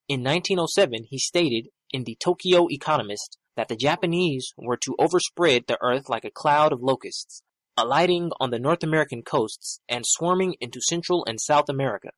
[0.09, 5.77] In 1907, he stated in the Tokyo Economist that the Japanese were to overspread the
[5.83, 7.43] earth like a cloud of locusts,
[7.77, 12.09] alighting on the North American coasts and swarming into Central and South America.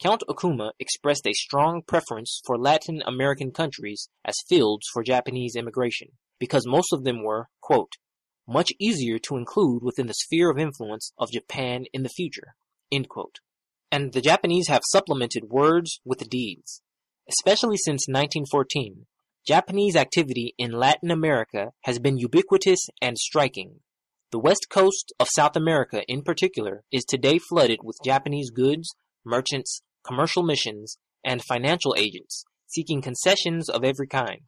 [0.00, 6.10] Count Okuma expressed a strong preference for Latin American countries as fields for Japanese immigration,
[6.38, 7.94] because most of them were, quote,
[8.46, 12.54] much easier to include within the sphere of influence of Japan in the future,
[12.92, 16.82] and the Japanese have supplemented words with deeds.
[17.28, 19.06] Especially since 1914,
[19.46, 23.80] Japanese activity in Latin America has been ubiquitous and striking.
[24.32, 29.82] The west coast of South America, in particular, is today flooded with Japanese goods, merchants,
[30.02, 34.40] commercial missions, and financial agents seeking concessions of every kind.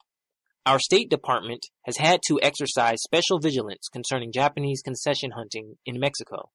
[0.65, 6.51] Our State Department has had to exercise special vigilance concerning Japanese concession hunting in Mexico.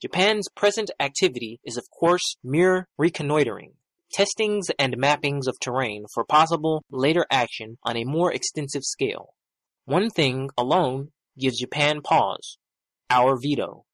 [0.00, 3.74] Japan's present activity is of course mere reconnoitering,
[4.12, 9.34] testings and mappings of terrain for possible later action on a more extensive scale.
[9.84, 12.58] One thing alone gives Japan pause
[13.10, 13.84] our veto.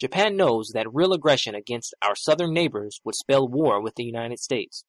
[0.00, 4.38] Japan knows that real aggression against our southern neighbors would spell war with the United
[4.38, 4.84] States.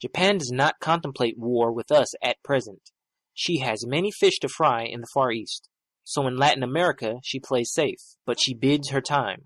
[0.00, 2.90] Japan does not contemplate war with us at present.
[3.34, 5.68] She has many fish to fry in the Far East.
[6.04, 9.42] So in Latin America she plays safe, but she bides her time.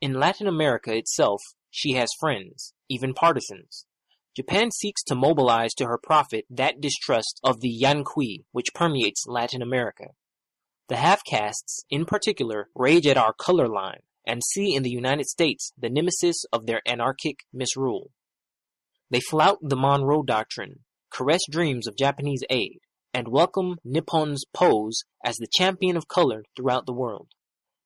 [0.00, 1.40] In Latin America itself,
[1.70, 3.86] she has friends, even partisans.
[4.36, 9.62] Japan seeks to mobilize to her profit that distrust of the Yanqui which permeates Latin
[9.62, 10.08] America.
[10.88, 15.72] The half-castes, in particular, rage at our color line and see in the United States
[15.78, 18.10] the nemesis of their anarchic misrule.
[19.10, 22.80] They flout the Monroe Doctrine, caress dreams of Japanese aid,
[23.12, 27.28] and welcome Nippon's pose as the champion of color throughout the world.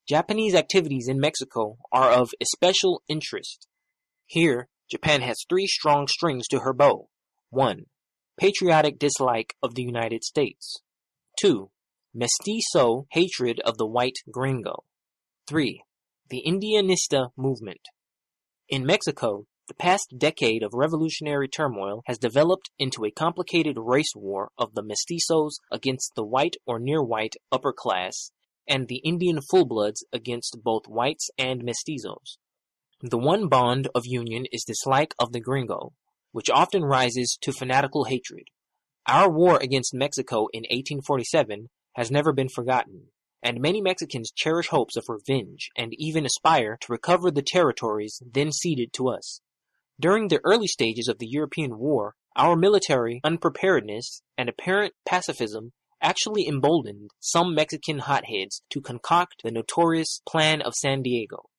[0.06, 3.66] Japanese activities in Mexico are of especial interest.
[4.26, 7.08] Here, Japan has three strong strings to her bow.
[7.50, 7.86] 1.
[8.38, 10.82] Patriotic dislike of the United States.
[11.40, 11.70] 2.
[12.12, 14.84] Mestizo hatred of the white gringo.
[15.46, 15.82] 3.
[16.28, 17.80] The Indianista movement.
[18.68, 24.50] In Mexico, the past decade of revolutionary turmoil has developed into a complicated race war
[24.58, 28.30] of the mestizos against the white or near white upper class
[28.68, 32.36] and the Indian full-bloods against both whites and mestizos.
[33.00, 35.92] The one bond of union is dislike of the gringo,
[36.32, 38.44] which often rises to fanatical hatred.
[39.06, 43.08] Our war against Mexico in 1847 has never been forgotten,
[43.42, 48.52] and many Mexicans cherish hopes of revenge and even aspire to recover the territories then
[48.52, 49.40] ceded to us.
[50.00, 56.48] During the early stages of the European War, our military unpreparedness and apparent pacifism actually
[56.48, 61.50] emboldened some Mexican hotheads to concoct the notorious Plan of San Diego.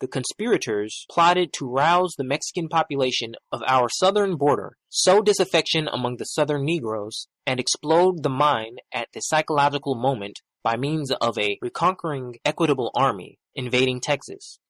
[0.00, 6.18] The conspirators plotted to rouse the Mexican population of our southern border, sow disaffection among
[6.18, 11.58] the southern Negroes, and explode the mine at the psychological moment by means of a
[11.60, 14.60] reconquering equitable army invading Texas.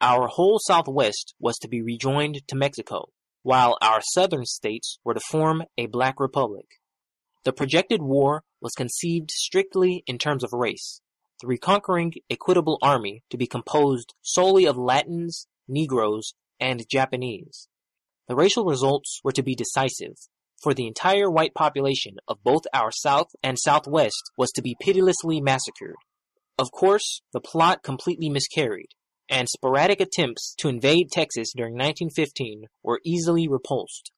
[0.00, 3.10] Our whole Southwest was to be rejoined to Mexico,
[3.42, 6.66] while our southern states were to form a black republic.
[7.44, 11.00] The projected war was conceived strictly in terms of race,
[11.44, 17.68] the reconquering equitable army to be composed solely of Latins, Negroes, and Japanese.
[18.28, 20.14] The racial results were to be decisive,
[20.62, 25.42] for the entire white population of both our South and Southwest was to be pitilessly
[25.42, 25.96] massacred.
[26.58, 28.88] Of course, the plot completely miscarried,
[29.28, 34.12] and sporadic attempts to invade Texas during 1915 were easily repulsed.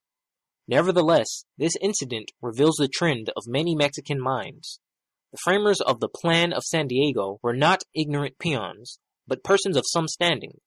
[0.65, 4.79] Nevertheless, this incident reveals the trend of many Mexican minds.
[5.31, 8.97] The framers of the Plan of San Diego were not ignorant peons,
[9.27, 10.61] but persons of some standing.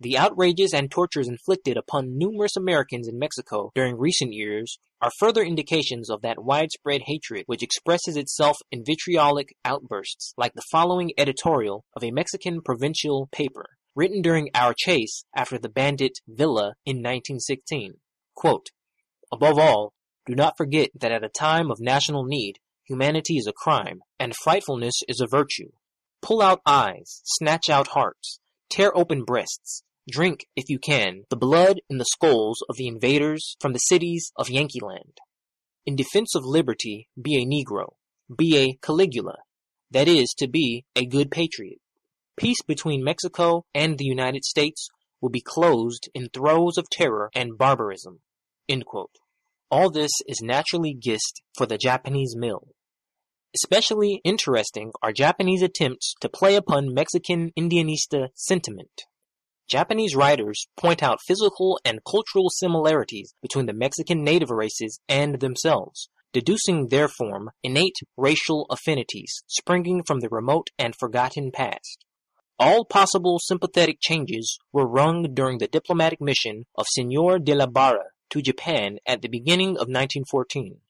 [0.00, 5.42] The outrages and tortures inflicted upon numerous Americans in Mexico during recent years are further
[5.42, 11.84] indications of that widespread hatred which expresses itself in vitriolic outbursts like the following editorial
[11.94, 18.00] of a Mexican provincial paper, written during our chase after the bandit Villa in 1916.
[18.34, 18.70] Quote,
[19.30, 19.92] Above all,
[20.26, 24.34] Do not forget that at a time of national need, humanity is a crime, and
[24.34, 25.70] frightfulness is a virtue.
[26.20, 28.38] Pull out eyes, snatch out hearts,
[28.70, 33.56] tear open breasts, drink, if you can, the blood in the skulls of the invaders
[33.60, 35.18] from the cities of Yankeeland.
[35.84, 37.94] In defense of liberty, be a Negro,
[38.36, 39.38] be a Caligula,
[39.90, 41.80] that is, to be a good patriot.
[42.36, 44.88] Peace between Mexico and the United States
[45.20, 48.20] will be closed in throes of terror and barbarism.
[49.72, 52.74] All this is naturally gist for the Japanese mill.
[53.54, 59.04] Especially interesting are Japanese attempts to play upon Mexican Indianista sentiment.
[59.70, 66.10] Japanese writers point out physical and cultural similarities between the Mexican native races and themselves,
[66.34, 72.04] deducing therefrom innate racial affinities springing from the remote and forgotten past.
[72.58, 78.11] All possible sympathetic changes were wrung during the diplomatic mission of Senor de la Barra
[78.32, 80.80] to Japan at the beginning of 1914.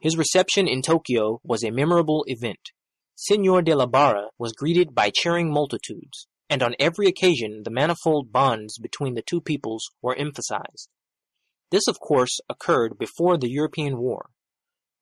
[0.00, 2.72] His reception in Tokyo was a memorable event.
[3.14, 8.32] Senor de la Barra was greeted by cheering multitudes, and on every occasion the manifold
[8.32, 10.88] bonds between the two peoples were emphasized.
[11.70, 14.30] This, of course, occurred before the European War.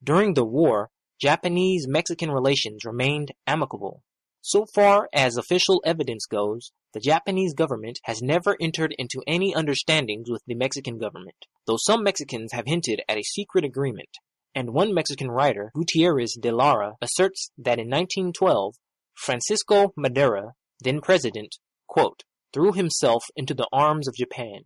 [0.04, 4.02] During the war, Japanese Mexican relations remained amicable.
[4.42, 10.30] So far as official evidence goes, the Japanese government has never entered into any understandings
[10.30, 14.08] with the Mexican government, though some Mexicans have hinted at a secret agreement,
[14.54, 18.76] and one Mexican writer, Gutierrez de Lara, asserts that in 1912,
[19.14, 22.22] Francisco Madero, then president, quote,
[22.54, 24.62] threw himself into the arms of Japan,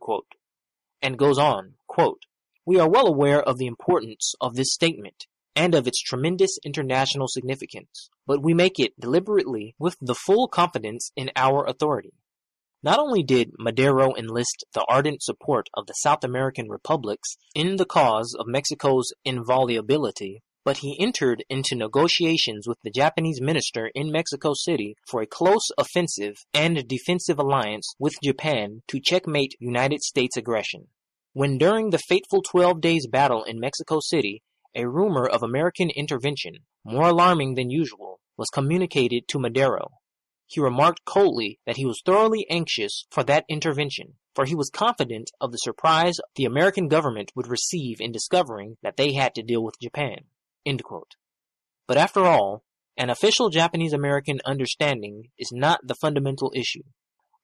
[0.00, 0.32] quote,
[1.02, 2.22] and goes on, quote,
[2.64, 5.26] we are well aware of the importance of this statement
[5.58, 11.10] and of its tremendous international significance, but we make it deliberately with the full confidence
[11.16, 12.12] in our authority.
[12.80, 17.84] Not only did Madero enlist the ardent support of the South American republics in the
[17.84, 24.52] cause of Mexico's inviolability, but he entered into negotiations with the Japanese minister in Mexico
[24.54, 30.86] City for a close offensive and defensive alliance with Japan to checkmate United States aggression.
[31.32, 34.42] When during the fateful 12 days battle in Mexico City,
[34.74, 39.88] a rumor of American intervention, more alarming than usual, was communicated to Madero.
[40.46, 45.30] He remarked coldly that he was thoroughly anxious for that intervention, for he was confident
[45.40, 49.62] of the surprise the American government would receive in discovering that they had to deal
[49.62, 50.20] with Japan.
[51.86, 52.62] But after all,
[52.96, 56.82] an official Japanese American understanding is not the fundamental issue.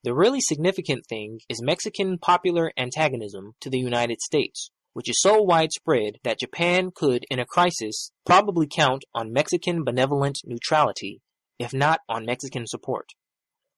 [0.03, 5.41] The really significant thing is Mexican popular antagonism to the United States, which is so
[5.41, 11.19] widespread that Japan could, in a crisis, probably count on Mexican benevolent neutrality,
[11.59, 13.09] if not on Mexican support.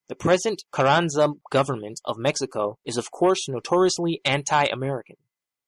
[0.09, 5.15] The present Carranza government of Mexico is of course notoriously anti-American.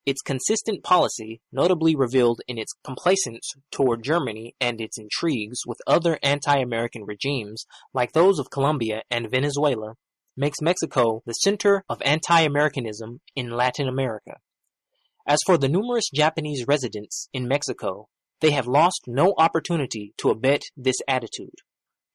[0.06, 6.20] Its consistent policy, notably revealed in its complacence toward Germany and its intrigues with other
[6.22, 9.96] anti-American regimes like those of Colombia and Venezuela,
[10.38, 14.38] makes Mexico the center of anti-Americanism in Latin America.
[15.30, 18.10] As for the numerous Japanese residents in Mexico,
[18.42, 21.54] they have lost no opportunity to abet this attitude.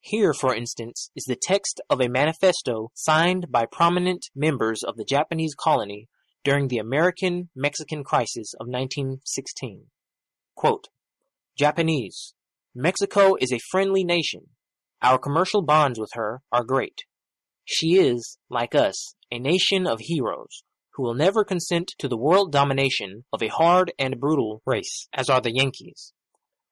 [0.01, 5.05] Here, for instance, is the text of a manifesto signed by prominent members of the
[5.05, 6.09] Japanese colony
[6.43, 9.87] during the American Mexican crisis of 1916.
[10.57, 10.89] Quote,
[11.57, 12.35] Japanese,
[12.75, 14.49] Mexico is a friendly nation.
[15.03, 17.05] Our commercial bonds with her are great.
[17.65, 22.53] She is, like us, a nation of heroes who will never consent to the world
[22.53, 26.13] domination of a hard and brutal race, as are the Yankees.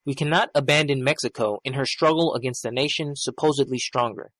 [0.06, 4.30] We cannot abandon Mexico in her struggle against a nation supposedly stronger.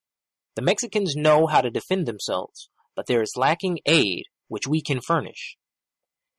[0.55, 5.01] The Mexicans know how to defend themselves, but there is lacking aid which we can
[5.01, 5.57] furnish.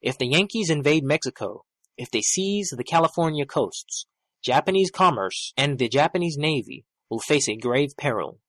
[0.00, 1.64] If the Yankees invade Mexico,
[1.98, 4.06] if they seize the California coasts,
[4.42, 8.40] Japanese commerce and the Japanese Navy will face a grave peril.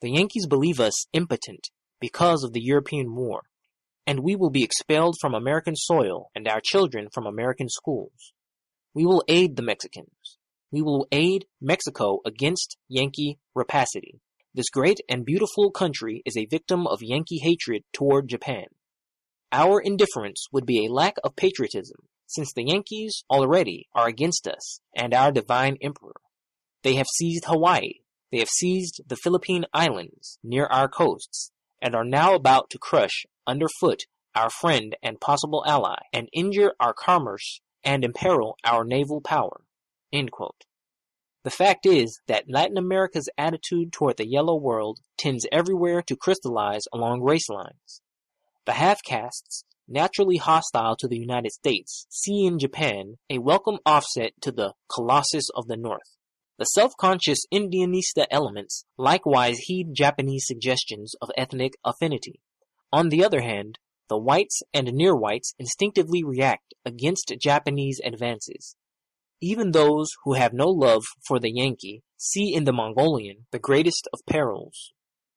[0.00, 3.42] The Yankees believe us impotent because of the European war
[4.08, 8.32] and we will be expelled from American soil and our children from American schools.
[8.94, 10.38] We will aid the Mexicans.
[10.72, 14.22] We will aid Mexico against Yankee rapacity.
[14.54, 18.64] This great and beautiful country is a victim of Yankee hatred toward Japan.
[19.52, 24.80] Our indifference would be a lack of patriotism, since the Yankees already are against us
[24.96, 26.16] and our divine emperor.
[26.82, 28.00] They have seized Hawaii.
[28.32, 31.50] They have seized the Philippine Islands near our coasts
[31.82, 34.04] and are now about to crush underfoot
[34.34, 39.62] our friend and possible ally, and injure our commerce and imperil our naval power.
[40.12, 46.82] The fact is that Latin America's attitude toward the yellow world tends everywhere to crystallize
[46.92, 48.02] along race lines.
[48.66, 54.32] The half castes, naturally hostile to the United States, see in Japan a welcome offset
[54.42, 56.16] to the Colossus of the North.
[56.58, 62.40] The self-conscious Indianista elements likewise heed Japanese suggestions of ethnic affinity.
[62.92, 68.76] On the other hand, the whites and near whites instinctively react against Japanese advances.
[69.40, 74.08] Even those who have no love for the Yankee see in the Mongolian the greatest
[74.12, 74.92] of perils.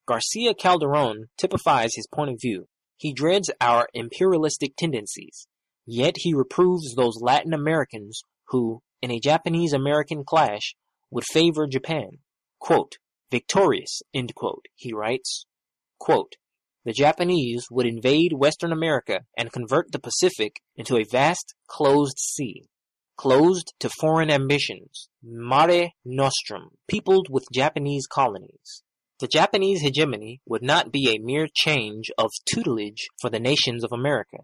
[0.07, 2.67] Garcia Calderon typifies his point of view.
[2.97, 5.47] He dreads our imperialistic tendencies,
[5.85, 10.75] yet he reproves those Latin Americans who, in a Japanese American clash,
[11.09, 12.19] would favor Japan.
[12.59, 12.97] Quote,
[13.29, 14.01] victorious,
[14.35, 15.45] quote, he writes.
[15.99, 16.35] Quote,
[16.83, 22.69] the Japanese would invade Western America and convert the Pacific into a vast closed sea,
[23.17, 28.83] closed to foreign ambitions, mare nostrum, peopled with Japanese colonies.
[29.19, 33.91] The Japanese hegemony would not be a mere change of tutelage for the nations of
[33.91, 34.37] America.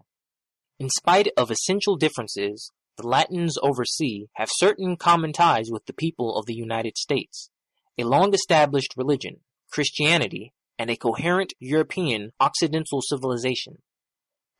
[0.78, 6.36] In spite of essential differences, the Latins overseas have certain common ties with the people
[6.36, 7.50] of the United States,
[7.98, 9.40] a long established religion,
[9.72, 13.78] Christianity, and a coherent European Occidental civilization.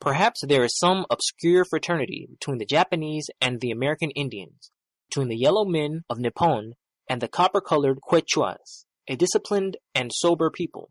[0.01, 4.71] Perhaps there is some obscure fraternity between the Japanese and the American Indians,
[5.09, 6.75] between the yellow men of Nippon
[7.09, 10.91] and the copper-colored Quechuas, a disciplined and sober people.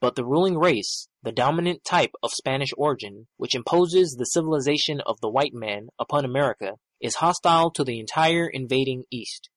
[0.00, 5.20] But the ruling race, the dominant type of Spanish origin, which imposes the civilization of
[5.20, 9.48] the white man upon America, is hostile to the entire invading East.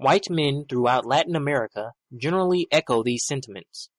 [0.00, 3.90] White men throughout Latin America generally echo these sentiments.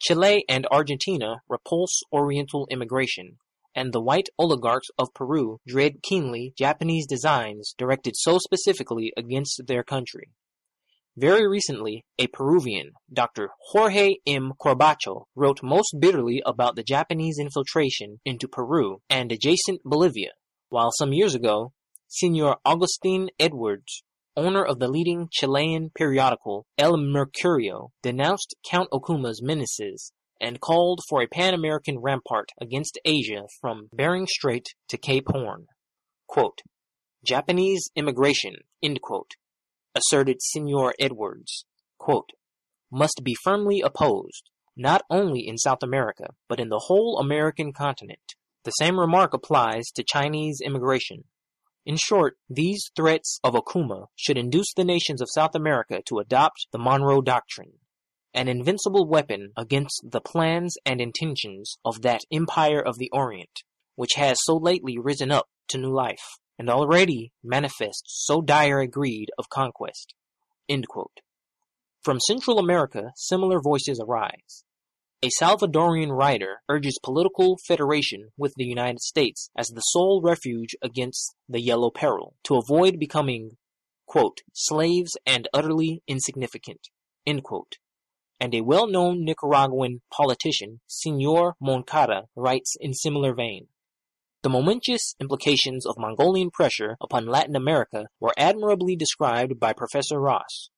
[0.00, 3.38] Chile and Argentina repulse Oriental immigration,
[3.74, 9.82] and the white oligarchs of Peru dread keenly Japanese designs directed so specifically against their
[9.82, 10.30] country.
[11.16, 13.50] Very recently, a Peruvian, Dr.
[13.70, 14.52] Jorge M.
[14.56, 20.30] Corbacho, wrote most bitterly about the Japanese infiltration into Peru and adjacent Bolivia,
[20.68, 21.72] while some years ago,
[22.06, 24.04] Senor Agustin Edwards,
[24.40, 31.22] owner of the leading Chilean periodical El Mercurio, denounced Count Okuma's menaces and called for
[31.22, 35.66] a Pan-American rampart against Asia from Bering Strait to Cape Horn.
[36.26, 36.60] Quote,
[37.24, 38.54] Japanese immigration,
[39.02, 39.32] quote,
[39.94, 41.66] asserted Senor Edwards,
[41.98, 42.30] quote,
[42.90, 48.34] must be firmly opposed, not only in South America, but in the whole American continent.
[48.64, 51.24] The same remark applies to Chinese immigration.
[51.86, 56.66] In short, these threats of Okuma should induce the nations of South America to adopt
[56.72, 57.78] the Monroe Doctrine,
[58.34, 63.62] an invincible weapon against the plans and intentions of that Empire of the Orient,
[63.96, 68.86] which has so lately risen up to new life, and already manifests so dire a
[68.86, 70.14] greed of conquest.
[72.02, 74.64] From Central America, similar voices arise.
[75.22, 81.34] A Salvadorian writer urges political federation with the United States as the sole refuge against
[81.46, 83.58] the Yellow Peril, to avoid becoming,
[84.06, 86.88] quote, slaves and utterly insignificant.
[87.26, 87.42] And
[88.54, 93.66] a well-known Nicaraguan politician, Senor Moncada, writes in similar vein.
[94.42, 100.70] The momentous implications of Mongolian pressure upon Latin America were admirably described by Professor Ross.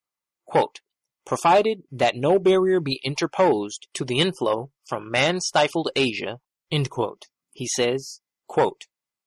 [0.47, 0.81] Quote,
[1.25, 8.83] provided that no barrier be interposed to the inflow from man-stifled Asia, he says, quote,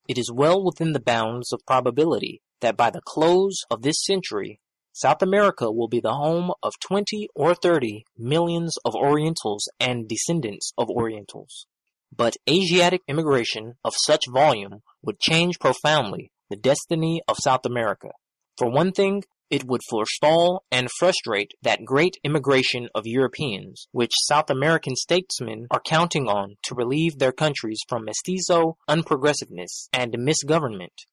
[0.07, 4.59] It is well within the bounds of probability that by the close of this century,
[4.91, 10.71] South America will be the home of 20 or 30 millions of Orientals and descendants
[10.77, 11.67] of Orientals.
[12.15, 18.11] But Asiatic immigration of such volume would change profoundly the destiny of South America.
[18.57, 24.49] For one thing, it would forestall and frustrate that great immigration of Europeans, which South
[24.49, 31.03] American statesmen are counting on to relieve their countries from mestizo unprogressiveness and misgovernment.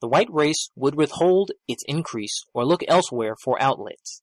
[0.00, 4.22] The white race would withhold its increase or look elsewhere for outlets.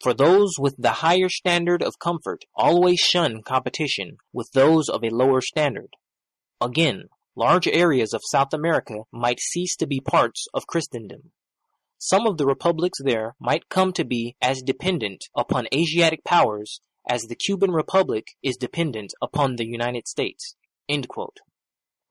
[0.00, 5.10] For those with the higher standard of comfort always shun competition with those of a
[5.10, 5.96] lower standard.
[6.60, 11.32] Again, large areas of South America might cease to be parts of Christendom
[11.98, 17.22] some of the republics there might come to be as dependent upon Asiatic powers as
[17.22, 20.54] the Cuban Republic is dependent upon the United States.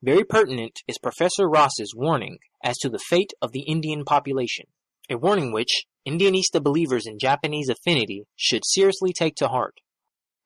[0.04, 4.66] Very pertinent is Professor Ross's warning as to the fate of the Indian population,
[5.10, 9.76] a warning which Indianista believers in Japanese affinity should seriously take to heart.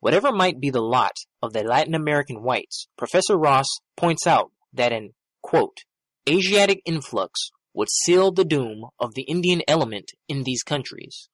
[0.01, 4.93] Whatever might be the lot of the Latin American whites, Professor Ross points out that
[4.93, 5.77] an quote,
[6.29, 11.29] Asiatic influx would seal the doom of the Indian element in these countries.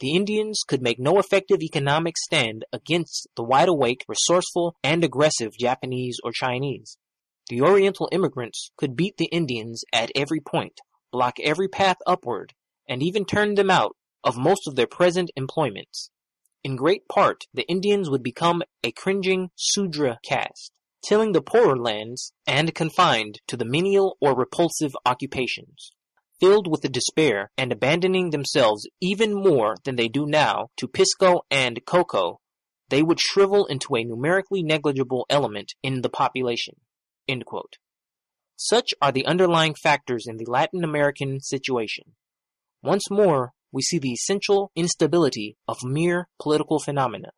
[0.00, 5.52] The Indians could make no effective economic stand against the wide awake, resourceful, and aggressive
[5.58, 6.98] Japanese or Chinese.
[7.48, 10.80] The Oriental immigrants could beat the Indians at every point,
[11.12, 12.52] block every path upward,
[12.88, 16.10] and even turn them out of most of their present employments.
[16.62, 22.32] In great part, the Indians would become a cringing Sudra caste, tilling the poorer lands
[22.46, 25.92] and confined to the menial or repulsive occupations.
[26.40, 31.84] Filled with despair and abandoning themselves even more than they do now to pisco and
[31.86, 32.32] coca,
[32.88, 36.76] they would shrivel into a numerically negligible element in the population.
[38.56, 42.14] Such are the underlying factors in the Latin American situation.
[42.82, 47.30] Once more, we see the essential instability of mere political phenomena.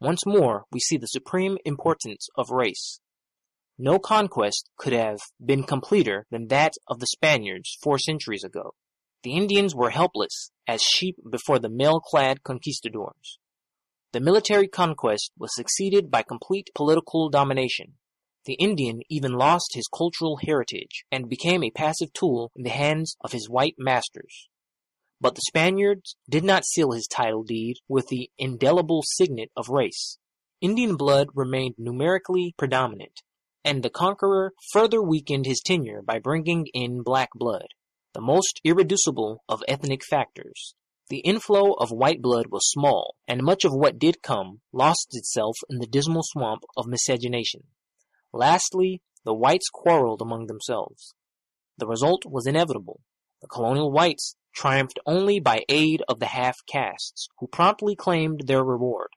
[0.00, 3.00] Once more, we see the supreme importance of race.
[3.78, 8.74] No conquest could have been completer than that of the Spaniards four centuries ago.
[9.24, 13.38] The Indians were helpless as sheep before the mail-clad conquistadors.
[14.12, 17.94] The military conquest was succeeded by complete political domination.
[18.44, 23.16] The Indian even lost his cultural heritage and became a passive tool in the hands
[23.22, 24.50] of his white masters.
[25.24, 30.18] But the Spaniards did not seal his title deed with the indelible signet of race.
[30.60, 33.22] Indian blood remained numerically predominant,
[33.64, 37.68] and the conqueror further weakened his tenure by bringing in black blood,
[38.12, 40.74] the most irreducible of ethnic factors.
[41.08, 45.56] The inflow of white blood was small, and much of what did come lost itself
[45.70, 47.62] in the dismal swamp of miscegenation.
[48.30, 51.14] Lastly, the whites quarreled among themselves.
[51.78, 53.00] The result was inevitable.
[53.40, 58.64] The colonial whites triumphed only by aid of the half castes, who promptly claimed their
[58.64, 59.08] reward.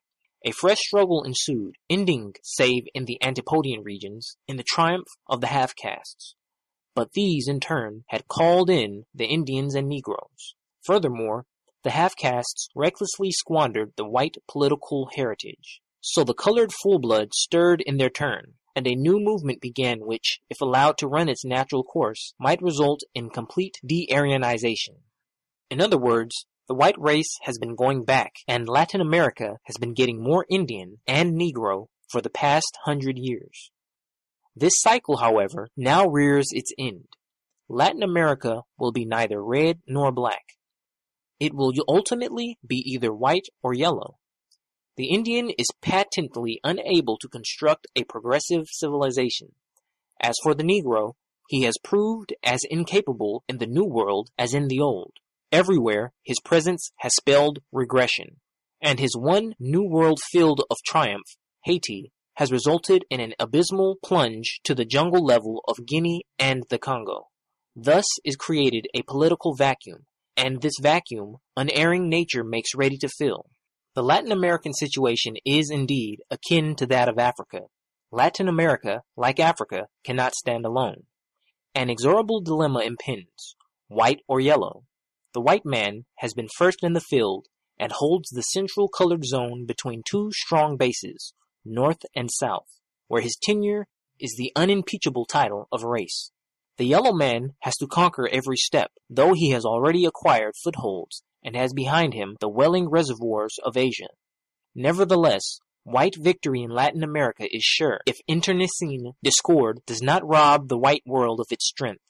[0.46, 5.48] A fresh struggle ensued, ending, save in the Antipodean regions, in the triumph of the
[5.48, 6.36] half castes.
[6.96, 10.56] But these, in turn, had called in the Indians and Negroes.
[10.86, 11.46] Furthermore,
[11.84, 15.82] the half castes recklessly squandered the white political heritage.
[16.02, 20.40] So the colored full blood stirred in their turn, and a new movement began which,
[20.50, 25.02] if allowed to run its natural course, might result in complete de-Aryanization.
[25.70, 29.94] In other words, the white race has been going back, and Latin America has been
[29.94, 33.72] getting more Indian and Negro for the past hundred years.
[34.56, 37.08] This cycle, however, now rears its end.
[37.70, 40.44] Latin America will be neither red nor black.
[41.40, 44.18] It will ultimately be either white or yellow.
[44.96, 49.50] The Indian is patently unable to construct a progressive civilization.
[50.20, 51.14] As for the Negro,
[51.50, 55.14] he has proved as incapable in the New World as in the Old.
[55.52, 58.42] Everywhere his presence has spelled regression,
[58.82, 64.60] and his one New World field of triumph, Haiti, has resulted in an abysmal plunge
[64.64, 67.30] to the jungle level of Guinea and the Congo.
[67.76, 73.46] Thus is created a political vacuum, and this vacuum unerring nature makes ready to fill.
[73.96, 77.62] The Latin American situation is indeed akin to that of Africa.
[78.12, 81.04] Latin America, like Africa, cannot stand alone.
[81.74, 83.56] An exorable dilemma impends
[83.88, 84.84] white or yellow.
[85.38, 87.46] The white man has been first in the field
[87.80, 93.38] and holds the central colored zone between two strong bases, north and south, where his
[93.40, 93.86] tenure
[94.20, 96.32] is the unimpeachable title of race.
[96.78, 101.56] The yellow man has to conquer every step, though he has already acquired footholds and
[101.56, 104.10] has behind him the welling reservoirs of Asia.
[104.74, 110.80] Nevertheless, white victory in Latin America is sure if internecine discord does not rob the
[110.80, 112.02] white world of its strength.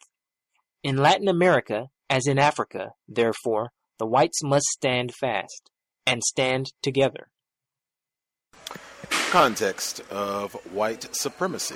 [0.81, 5.69] In Latin America, as in Africa, therefore, the whites must stand fast,
[6.05, 7.27] and stand together.
[9.29, 11.75] Context of white supremacy.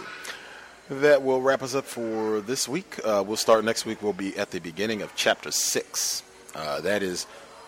[0.90, 3.00] That will wrap us up for this week.
[3.04, 4.02] Uh, we'll start next week.
[4.02, 6.22] We'll be at the beginning of chapter six.
[6.54, 7.28] Uh, that is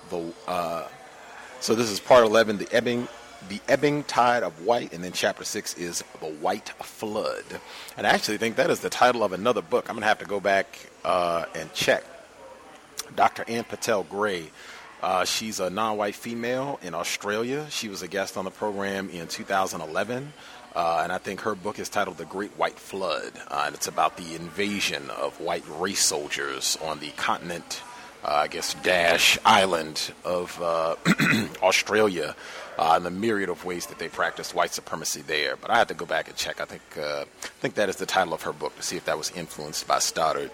[0.10, 0.34] the.
[0.48, 0.88] Uh,
[1.62, 3.08] so this is part eleven, the ebbing,
[3.48, 7.46] the ebbing tide of white, and then chapter six is the white flood.
[7.98, 9.90] And I actually think that is the title of another book.
[9.90, 12.04] I'm gonna have to go back uh, and check.
[13.16, 13.46] Dr.
[13.48, 14.50] Anne Pattel-Gray.
[15.02, 17.68] Uh, she's a non-white female in Australia.
[17.70, 20.32] She was a guest on the program in 2011.
[20.76, 23.88] Uh, and I think her book is titled The Great White Flood, uh, and it's
[23.88, 27.84] about the invasion of white race soldiers on the continent,
[28.24, 30.96] uh, I guess, dash island of uh,
[31.62, 32.36] Australia,
[32.80, 35.58] uh, and the myriad of ways that they practiced white supremacy there.
[35.58, 36.60] But I had to go back and check.
[36.60, 37.26] I think I
[37.62, 40.00] think that is the title of her book to see if that was influenced by
[40.00, 40.50] Stoddard.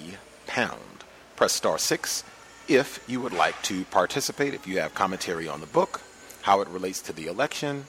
[0.46, 1.04] pound.
[1.34, 2.22] Press star 6
[2.68, 6.00] if you would like to participate, if you have commentary on the book,
[6.42, 7.84] how it relates to the election,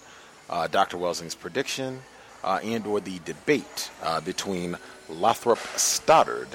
[0.50, 0.98] uh, Dr.
[0.98, 2.02] Welsing's prediction
[2.48, 4.78] uh, and or the debate uh, between
[5.10, 6.48] Lothrop Stoddard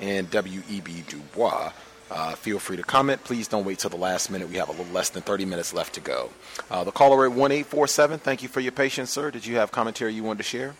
[0.00, 1.04] and W.E.B.
[1.08, 1.72] Du Bois.
[2.10, 3.22] Uh, feel free to comment.
[3.22, 4.48] Please don't wait till the last minute.
[4.48, 6.30] We have a little less than 30 minutes left to go.
[6.70, 9.30] Uh, the caller at 1847, thank you for your patience, sir.
[9.30, 10.74] Did you have commentary you wanted to share?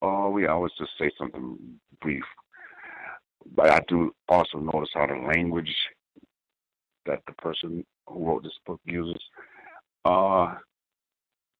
[0.00, 1.58] Oh, yeah, I was just say something
[2.00, 2.22] brief.
[3.52, 5.74] But I do also notice how the language
[7.06, 9.20] that the person who wrote this book uses,
[10.04, 10.54] uh,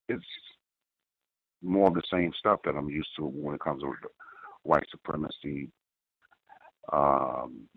[0.09, 0.25] it's
[1.63, 3.93] more of the same stuff that I'm used to when it comes to
[4.63, 5.71] white supremacy,
[6.93, 7.69] um,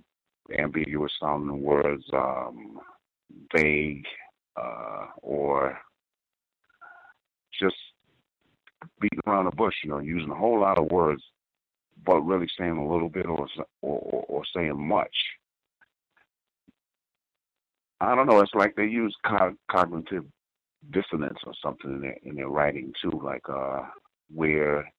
[0.58, 2.80] ambiguous sounding words, um,
[3.56, 4.06] vague,
[4.56, 5.78] uh, or
[7.60, 7.76] just
[9.00, 11.22] beating around the bush, you know, using a whole lot of words,
[12.06, 13.48] but really saying a little bit or
[13.82, 15.16] or, or saying much.
[18.00, 18.40] I don't know.
[18.42, 20.26] It's like they use co- cognitive
[20.92, 23.84] dissonance or something in their in their writing too, like uh,
[24.34, 24.92] where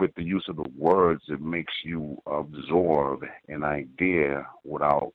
[0.00, 5.12] with the use of the words, it makes you absorb an idea without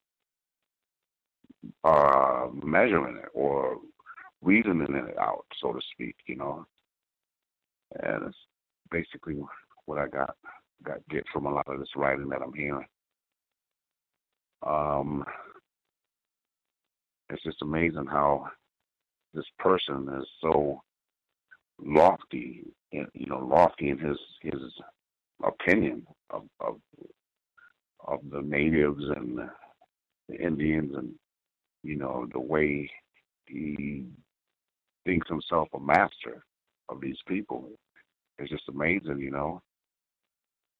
[1.83, 3.77] uh, measuring it or
[4.41, 6.15] reasoning it out, so to speak.
[6.27, 6.65] You know,
[8.03, 8.37] and it's
[8.91, 9.37] basically
[9.85, 10.35] what I got
[10.83, 12.85] got get from a lot of this writing that I'm hearing.
[14.65, 15.23] Um,
[17.29, 18.49] it's just amazing how
[19.33, 20.81] this person is so
[21.83, 24.61] lofty, you know, lofty in his his
[25.43, 26.79] opinion of of
[28.05, 29.39] of the natives and
[30.27, 31.13] the Indians, and
[31.83, 32.89] you know the way
[33.45, 34.05] he
[35.05, 36.43] thinks himself a master
[36.89, 37.69] of these people.
[38.37, 39.61] It's just amazing, you know.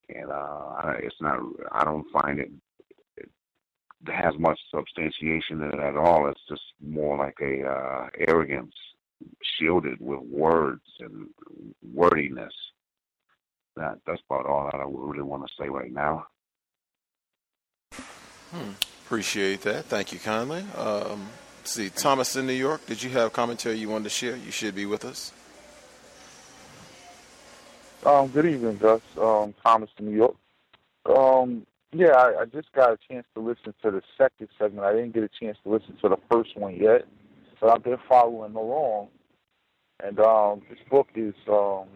[0.10, 1.40] And uh, it's not.
[1.72, 2.50] I don't find it
[4.08, 6.30] has much substantiation in it at all.
[6.30, 8.74] It's just more like a uh, arrogance
[9.58, 11.28] shielded with words and
[11.94, 12.54] wordiness.
[13.76, 16.28] That that's about all that I really want to say right now.
[18.52, 18.72] Hmm.
[19.06, 19.86] Appreciate that.
[19.86, 20.64] Thank you kindly.
[20.78, 21.30] Um,
[21.64, 24.36] see, Thomas in New York, did you have commentary you wanted to share?
[24.36, 25.32] You should be with us.
[28.06, 29.02] Um, good evening, Gus.
[29.20, 30.36] Um, Thomas in New York.
[31.06, 34.86] Um, yeah, I, I just got a chance to listen to the second segment.
[34.86, 37.06] I didn't get a chance to listen to the first one yet,
[37.60, 39.10] but I've been following along.
[40.02, 41.88] And um, this book is, um,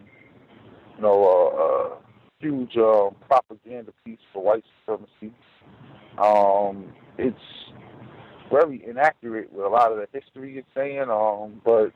[0.96, 1.98] you know, a, a
[2.40, 5.34] huge uh, propaganda piece for white supremacy.
[6.18, 7.38] Um, it's
[8.50, 11.92] very inaccurate with a lot of the history it's saying, um, but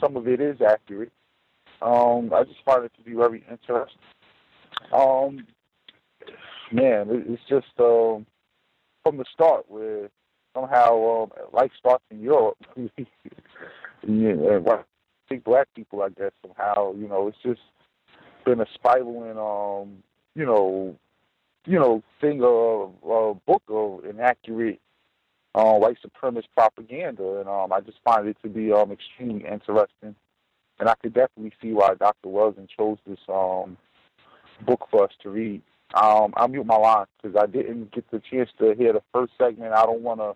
[0.00, 1.12] some of it is accurate.
[1.80, 4.00] Um, I just find it to be very interesting.
[4.92, 5.46] Um,
[6.72, 8.26] man, it, it's just um,
[9.02, 10.08] from the start where
[10.54, 12.56] somehow um, life starts in Europe.
[14.06, 14.82] yeah,
[15.28, 17.60] think black people, I guess, somehow, you know, it's just
[18.44, 20.02] been a spiraling, um,
[20.34, 20.96] you know,
[21.66, 24.80] you know, thing of a book of inaccurate
[25.54, 30.14] uh, white supremacist propaganda, and um, I just find it to be um, extremely interesting
[30.80, 32.28] and I could definitely see why Dr.
[32.28, 33.76] Welsing chose this um,
[34.64, 35.62] book for us to read.
[35.94, 39.32] Um, I'll mute my line because I didn't get the chance to hear the first
[39.38, 39.72] segment.
[39.72, 40.34] I don't want to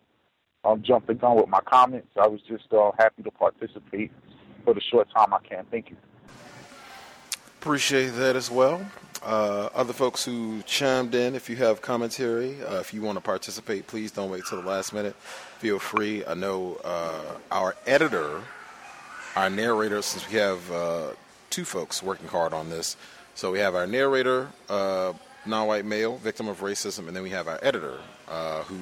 [0.68, 2.08] um, jump the gun with my comments.
[2.16, 4.10] I was just uh, happy to participate
[4.64, 5.66] for the short time I can.
[5.70, 5.96] Thank you.
[7.60, 8.84] Appreciate that as well.
[9.22, 13.22] Uh, other folks who chimed in, if you have commentary, uh, if you want to
[13.22, 15.14] participate, please don't wait till the last minute.
[15.58, 16.24] Feel free.
[16.24, 18.42] I know uh, our editor
[19.36, 21.08] our narrator, since we have uh,
[21.50, 22.96] two folks working hard on this.
[23.34, 25.14] So we have our narrator, uh,
[25.44, 27.98] non-white male, victim of racism, and then we have our editor,
[28.28, 28.78] uh, who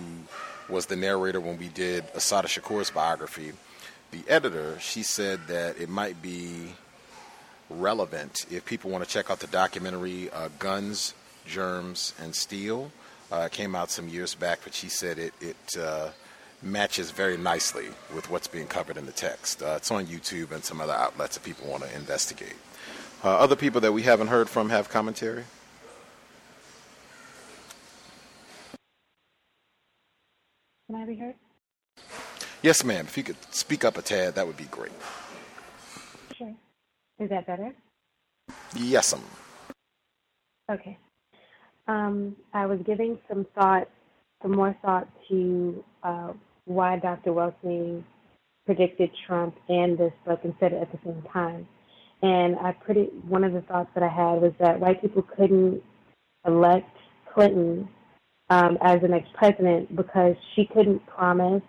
[0.69, 3.53] was the narrator when we did Assata Shakur's biography.
[4.11, 6.75] The editor, she said that it might be
[7.69, 11.15] relevant if people want to check out the documentary uh, Guns,
[11.47, 12.91] Germs, and Steel.
[13.33, 16.11] Uh, it came out some years back, but she said it, it uh,
[16.63, 19.63] matches very nicely with what's being covered in the text.
[19.63, 22.57] Uh, it's on YouTube and some other outlets if people want to investigate.
[23.23, 25.45] Uh, other people that we haven't heard from have commentary.
[30.91, 31.37] Can I be heard?
[32.63, 33.07] Yes, ma'am.
[33.07, 34.91] If you could speak up a tad, that would be great.
[36.37, 36.53] Sure.
[37.21, 37.73] Is that better?
[38.75, 39.23] Yes, ma'am.
[40.69, 40.99] Okay.
[41.87, 43.89] Um, I was giving some thought,
[44.43, 46.33] some more thought to uh,
[46.65, 47.31] why Dr.
[47.31, 48.03] Welsing
[48.67, 51.69] predicted Trump and this book and said it at the same time.
[52.21, 55.85] And I pretty one of the thoughts that I had was that white people couldn't
[56.45, 56.91] elect
[57.33, 57.89] Clinton
[58.51, 61.63] um, as the next president because she couldn't promise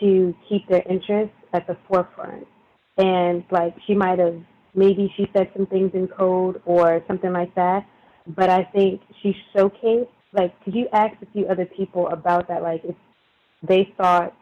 [0.00, 2.46] to keep their interests at the forefront.
[2.98, 4.36] And like she might have,
[4.74, 7.86] maybe she said some things in code or something like that.
[8.26, 12.62] But I think she showcased, like, could you ask a few other people about that?
[12.62, 12.96] Like, if
[13.62, 14.34] they thought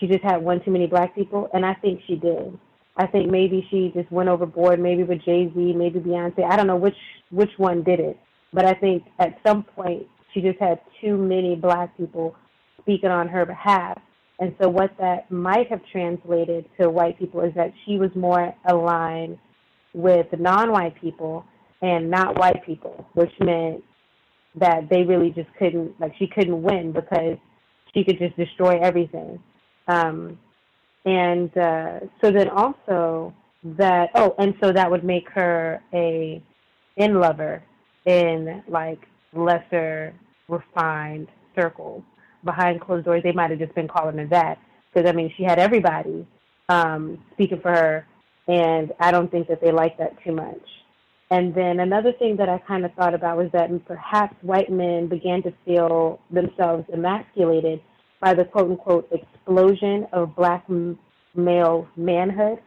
[0.00, 2.58] she just had one too many black people, and I think she did.
[2.96, 6.44] I think maybe she just went overboard, maybe with Jay Z, maybe Beyonce.
[6.44, 6.96] I don't know which
[7.30, 8.18] which one did it,
[8.52, 12.34] but I think at some point she just had too many black people
[12.80, 13.98] speaking on her behalf.
[14.40, 18.54] And so what that might have translated to white people is that she was more
[18.66, 19.38] aligned
[19.94, 21.44] with non-white people
[21.80, 23.84] and not white people, which meant
[24.56, 27.36] that they really just couldn't, like she couldn't win because
[27.94, 29.38] she could just destroy everything.
[29.86, 30.38] Um,
[31.04, 36.42] and uh, so then also that oh, and so that would make her a
[36.96, 37.62] in lover
[38.06, 39.00] in like
[39.32, 40.14] lesser
[40.52, 42.02] refined circles.
[42.44, 44.58] Behind closed doors, they might have just been calling her that
[44.92, 46.26] because I mean she had everybody
[46.68, 48.06] um, speaking for her,
[48.48, 50.60] and I don't think that they like that too much.
[51.30, 55.08] And then another thing that I kind of thought about was that perhaps white men
[55.08, 57.80] began to feel themselves emasculated
[58.20, 60.66] by the quote unquote explosion of black
[61.34, 62.58] male manhood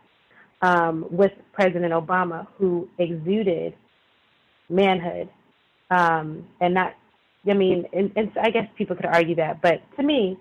[0.61, 3.75] um, with President Obama, who exuded
[4.69, 5.29] manhood.
[5.91, 6.95] Um, and not,
[7.49, 10.37] I mean, and, and I guess people could argue that, but to me,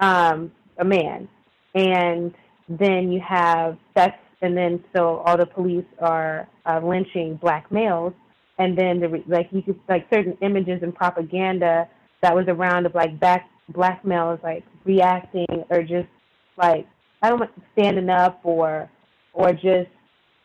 [0.00, 1.28] um, a man.
[1.74, 2.34] And
[2.68, 8.12] then you have that's, and then so all the police are uh, lynching black males.
[8.58, 11.88] And then the, like you could like certain images and propaganda
[12.22, 16.08] that was around of like back black males like reacting or just
[16.56, 16.86] like
[17.22, 18.90] I don't know, standing up or
[19.32, 19.90] or just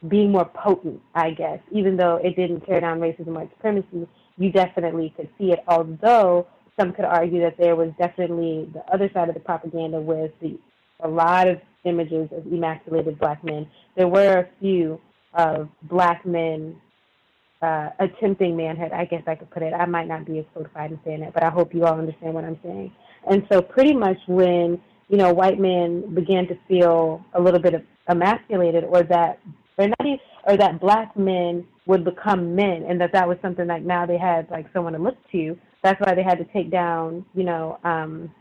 [0.08, 1.60] being more potent, I guess.
[1.72, 4.08] Even though it didn't tear down racism or supremacy,
[4.42, 5.64] you definitely could see it.
[5.68, 6.48] Although
[6.80, 10.58] some could argue that there was definitely the other side of the propaganda with the
[11.04, 13.68] a lot of images of emasculated black men.
[13.96, 15.00] There were a few
[15.34, 16.80] of black men
[17.62, 18.92] uh, attempting manhood.
[18.92, 19.74] I guess I could put it.
[19.74, 22.34] I might not be as codified in saying it, but I hope you all understand
[22.34, 22.92] what I'm saying.
[23.30, 27.74] And so, pretty much when you know white men began to feel a little bit
[27.74, 29.40] of emasculated, or that
[29.78, 33.68] or not even, or that black men would become men, and that that was something
[33.68, 35.58] like now they had like someone to look to.
[35.84, 38.32] That's why they had to take down, you know, um,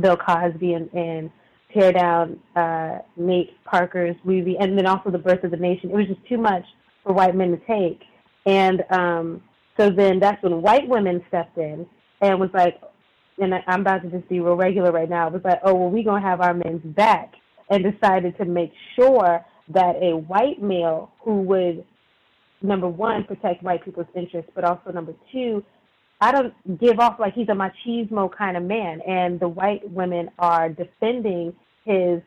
[0.00, 1.30] Bill Cosby and, and
[1.72, 5.90] tear down uh, Nate Parker's movie, and then also the Birth of the Nation.
[5.90, 6.64] It was just too much
[7.04, 8.00] for white men to take,
[8.46, 9.42] and um,
[9.78, 11.86] so then that's when white women stepped in
[12.20, 12.80] and was like,
[13.40, 15.28] and I'm about to just be real regular right now.
[15.28, 17.34] Was like, oh well, we're gonna have our men's back,
[17.70, 21.84] and decided to make sure that a white male who would
[22.62, 25.64] number one protect white people's interests, but also number two,
[26.20, 30.30] I don't give off like he's a machismo kind of man, and the white women
[30.38, 32.20] are defending his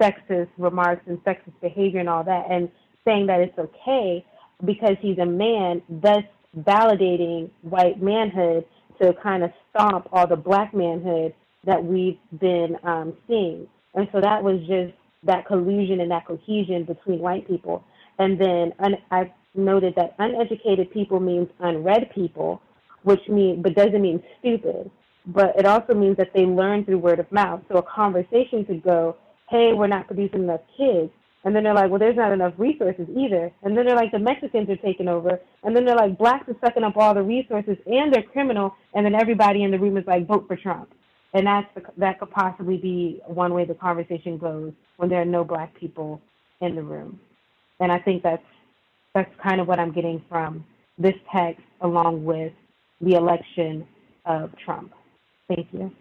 [0.00, 2.70] sexist remarks and sexist behavior and all that, and
[3.04, 4.24] saying that it's okay
[4.64, 6.22] because he's a man, thus
[6.56, 8.64] validating white manhood
[9.00, 13.66] to kind of stomp all the black manhood that we've been um, seeing.
[13.94, 14.92] And so that was just
[15.24, 17.84] that collusion and that cohesion between white people.
[18.18, 22.62] And then un- I noted that uneducated people means unread people,
[23.02, 24.90] which mean but doesn't mean stupid.
[25.26, 27.62] But it also means that they learn through word of mouth.
[27.70, 29.16] So a conversation could go,
[29.50, 31.10] "Hey, we're not producing enough kids,"
[31.44, 34.18] and then they're like, "Well, there's not enough resources either." And then they're like, "The
[34.18, 37.78] Mexicans are taking over," and then they're like, "Blacks are sucking up all the resources
[37.86, 40.92] and they're criminal," and then everybody in the room is like, "Vote for Trump."
[41.34, 45.26] And that's the, that could possibly be one way the conversation goes when there are
[45.26, 46.20] no black people
[46.60, 47.18] in the room.
[47.80, 48.44] And I think that's
[49.14, 50.64] that's kind of what I'm getting from
[50.98, 52.52] this text, along with
[53.00, 53.86] the election
[54.24, 54.92] of Trump.
[55.48, 55.92] Thank you.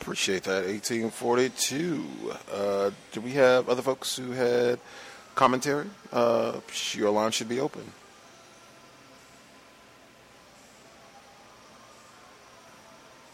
[0.00, 0.64] Appreciate that.
[0.64, 2.04] 1842.
[2.50, 4.78] Uh, do we have other folks who had
[5.34, 5.88] commentary?
[6.10, 6.60] Uh,
[6.92, 7.82] your line should be open.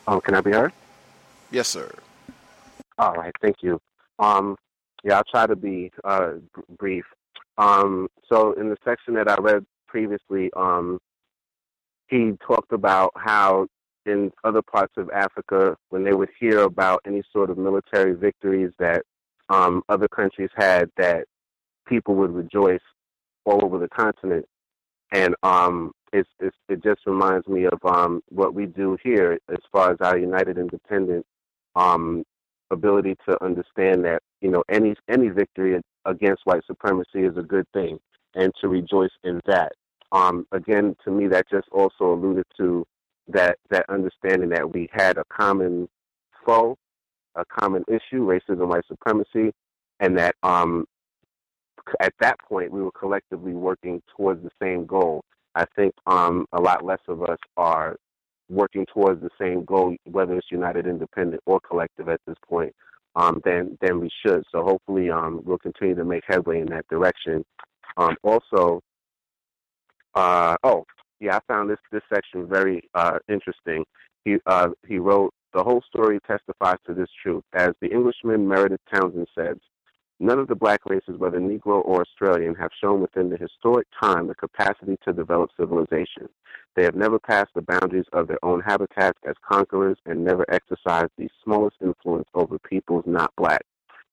[0.07, 0.73] Oh, can I be heard?
[1.51, 1.91] Yes, sir.
[2.99, 3.81] All right, thank you.
[4.18, 4.57] Um,
[5.05, 6.33] yeah, I'll try to be uh,
[6.78, 7.05] brief.
[7.59, 10.99] Um, so in the section that I read previously, um,
[12.09, 13.67] he talked about how
[14.05, 18.73] in other parts of Africa, when they would hear about any sort of military victories
[18.78, 19.02] that
[19.49, 21.25] um, other countries had, that
[21.86, 22.81] people would rejoice
[23.44, 24.47] all over the continent.
[25.12, 29.59] And um, it's, it's, it just reminds me of um, what we do here as
[29.73, 31.25] far as our United Independent
[31.75, 32.25] um,
[32.70, 37.67] ability to understand that you know any any victory against white supremacy is a good
[37.73, 37.99] thing,
[38.35, 39.73] and to rejoice in that.
[40.12, 42.85] Um, again, to me, that just also alluded to
[43.28, 45.89] that that understanding that we had a common
[46.44, 46.76] foe,
[47.35, 49.52] a common issue, racism, white supremacy,
[50.01, 50.86] and that um,
[52.01, 55.23] at that point we were collectively working towards the same goal.
[55.57, 57.97] I think um, a lot less of us are
[58.51, 62.75] working towards the same goal, whether it's United Independent or collective at this point,
[63.17, 64.44] um, than than we should.
[64.52, 67.43] So hopefully, um, we'll continue to make headway in that direction.
[67.97, 68.83] Um, also,
[70.15, 70.85] uh, oh
[71.20, 73.85] yeah, I found this this section very uh, interesting.
[74.26, 78.83] He uh, he wrote the whole story testifies to this truth, as the Englishman Meredith
[78.93, 79.57] Townsend says.
[80.18, 84.28] None of the black races, whether Negro or Australian, have shown within the historic time
[84.28, 86.30] the capacity to develop civilization.
[86.74, 91.12] They have never passed the boundaries of their own habitats as conquerors and never exercised
[91.18, 93.60] the smallest influence over peoples not black.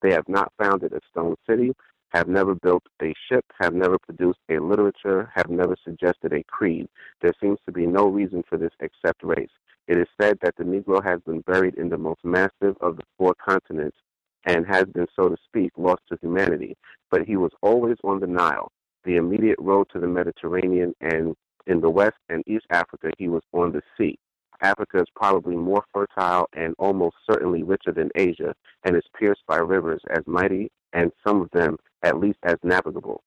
[0.01, 1.73] They have not founded a stone city,
[2.09, 6.89] have never built a ship, have never produced a literature, have never suggested a creed.
[7.21, 9.49] There seems to be no reason for this except race.
[9.87, 13.03] It is said that the Negro has been buried in the most massive of the
[13.17, 13.97] four continents
[14.45, 16.75] and has been, so to speak, lost to humanity.
[17.09, 18.71] But he was always on the Nile,
[19.03, 21.35] the immediate road to the Mediterranean, and
[21.67, 24.17] in the West and East Africa, he was on the sea.
[24.61, 29.57] Africa is probably more fertile and almost certainly richer than Asia, and is pierced by
[29.57, 33.23] rivers as mighty, and some of them at least as navigable.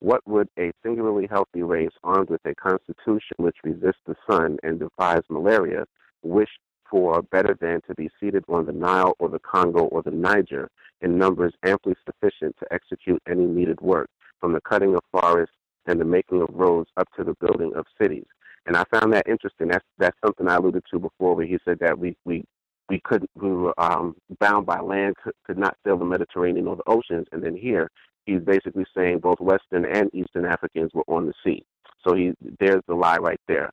[0.00, 4.78] What would a singularly healthy race armed with a constitution which resists the sun and
[4.78, 5.84] defies malaria
[6.22, 6.48] wish
[6.90, 10.70] for better than to be seated on the Nile or the Congo or the Niger
[11.00, 14.08] in numbers amply sufficient to execute any needed work,
[14.40, 15.54] from the cutting of forests
[15.86, 18.26] and the making of roads up to the building of cities.
[18.66, 19.68] And I found that interesting.
[19.68, 22.44] That's that's something I alluded to before, where he said that we we
[22.88, 26.76] we couldn't we were um, bound by land, could, could not sail the Mediterranean or
[26.76, 27.90] the oceans, and then here
[28.26, 31.64] he's basically saying both Western and Eastern Africans were on the sea.
[32.06, 33.70] So he there's the lie right there.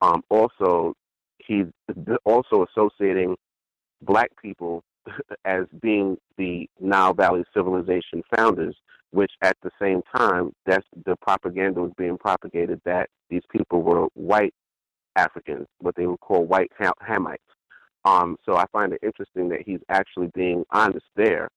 [0.00, 0.94] Um, also,
[1.46, 1.66] he's
[2.24, 3.36] also associating
[4.02, 4.82] black people
[5.44, 8.76] as being the Nile Valley civilization founders,
[9.10, 14.06] which at the same time, that's the propaganda was being propagated that these people were
[14.14, 14.54] white
[15.16, 17.38] Africans, what they would call white Hamites.
[18.04, 21.50] Um, so I find it interesting that he's actually being honest there,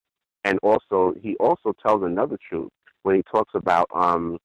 [0.44, 2.72] and also he also tells another truth
[3.04, 4.38] when he talks about um,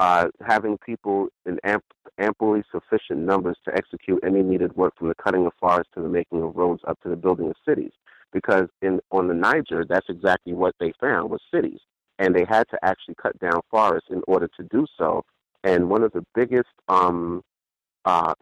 [0.00, 1.84] uh, having people in amp-
[2.18, 6.08] amply sufficient numbers to execute any needed work from the cutting of forests to the
[6.08, 7.92] making of roads up to the building of cities.
[8.32, 11.78] Because in on the Niger, that's exactly what they found was cities,
[12.18, 15.24] and they had to actually cut down forests in order to do so.
[15.64, 17.42] And one of the biggest um,
[18.04, 18.34] uh,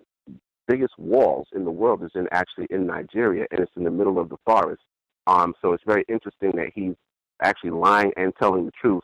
[0.67, 4.19] biggest walls in the world is in actually in Nigeria, and it's in the middle
[4.19, 4.83] of the forest.
[5.27, 6.95] Um, so it's very interesting that he's
[7.43, 9.03] actually lying and telling the truth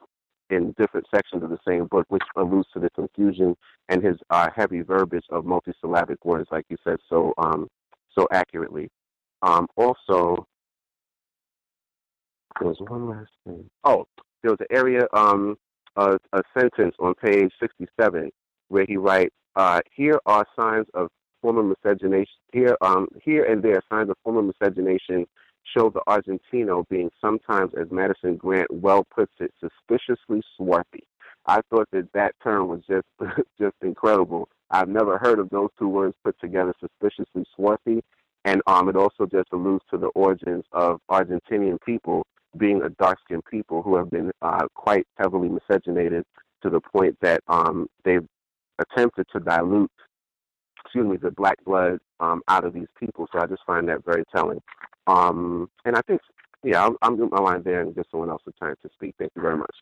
[0.50, 3.56] in different sections of the same book, which alludes to the confusion
[3.88, 7.68] and his uh, heavy verbiage of multisyllabic words, like you said so um,
[8.16, 8.88] so accurately.
[9.42, 10.46] Um, also,
[12.58, 13.68] there was one last thing.
[13.84, 14.06] Oh,
[14.42, 15.56] there was an area, um,
[15.96, 18.30] a, a sentence on page 67
[18.68, 21.08] where he writes, uh, "Here are signs of
[21.40, 22.26] former miscegenation.
[22.52, 25.26] Here, um, here and there, signs of former miscegenation
[25.76, 31.04] show the Argentino being sometimes, as Madison Grant well puts it, suspiciously swarthy.
[31.46, 33.06] I thought that that term was just
[33.60, 34.48] just incredible.
[34.70, 38.02] I've never heard of those two words put together, suspiciously swarthy,
[38.44, 42.24] and um, it also just alludes to the origins of Argentinian people
[42.56, 46.24] being a dark-skinned people who have been uh, quite heavily miscegenated
[46.62, 48.26] to the point that um, they've
[48.78, 49.90] attempted to dilute,
[50.90, 53.28] excuse me, the black blood um, out of these people.
[53.32, 54.60] So I just find that very telling.
[55.06, 56.20] Um, and I think,
[56.64, 59.14] yeah, I'm, I'm doing my line there and give someone else the time to speak.
[59.16, 59.74] Thank you very much.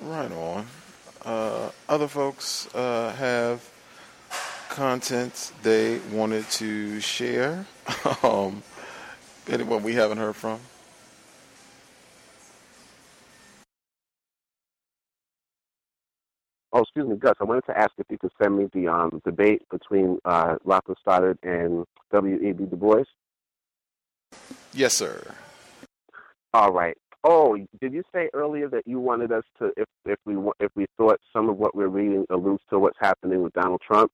[0.00, 0.66] Right on.
[1.24, 3.68] Uh, other folks uh, have
[4.68, 7.66] content they wanted to share.
[8.22, 8.62] um,
[9.48, 10.60] anyone we haven't heard from?
[16.72, 17.34] Oh, excuse me, Gus.
[17.40, 20.96] I wanted to ask if you could send me the um, debate between uh, Rockland
[21.00, 22.64] Stoddard and W.E.B.
[22.64, 23.04] Du Bois.
[24.72, 25.22] Yes, sir.
[26.54, 26.96] All right.
[27.24, 30.86] Oh, did you say earlier that you wanted us to, if if we if we
[30.96, 34.10] thought some of what we're reading alludes to what's happening with Donald Trump?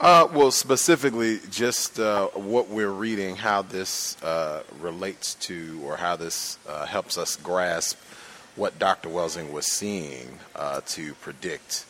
[0.00, 6.16] Uh, well, specifically, just uh, what we're reading, how this uh, relates to, or how
[6.16, 7.98] this uh, helps us grasp
[8.56, 9.08] what Dr.
[9.08, 11.86] Welsing was seeing uh, to predict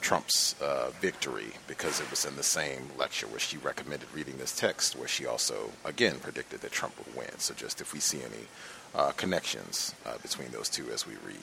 [0.00, 4.54] Trump's uh, victory, because it was in the same lecture where she recommended reading this
[4.54, 7.38] text, where she also, again, predicted that Trump would win.
[7.38, 8.46] So, just if we see any
[8.94, 11.36] uh, connections uh, between those two as we read.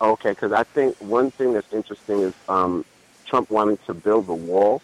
[0.00, 2.84] Okay, because I think one thing that's interesting is um,
[3.26, 4.82] Trump wanting to build a wall,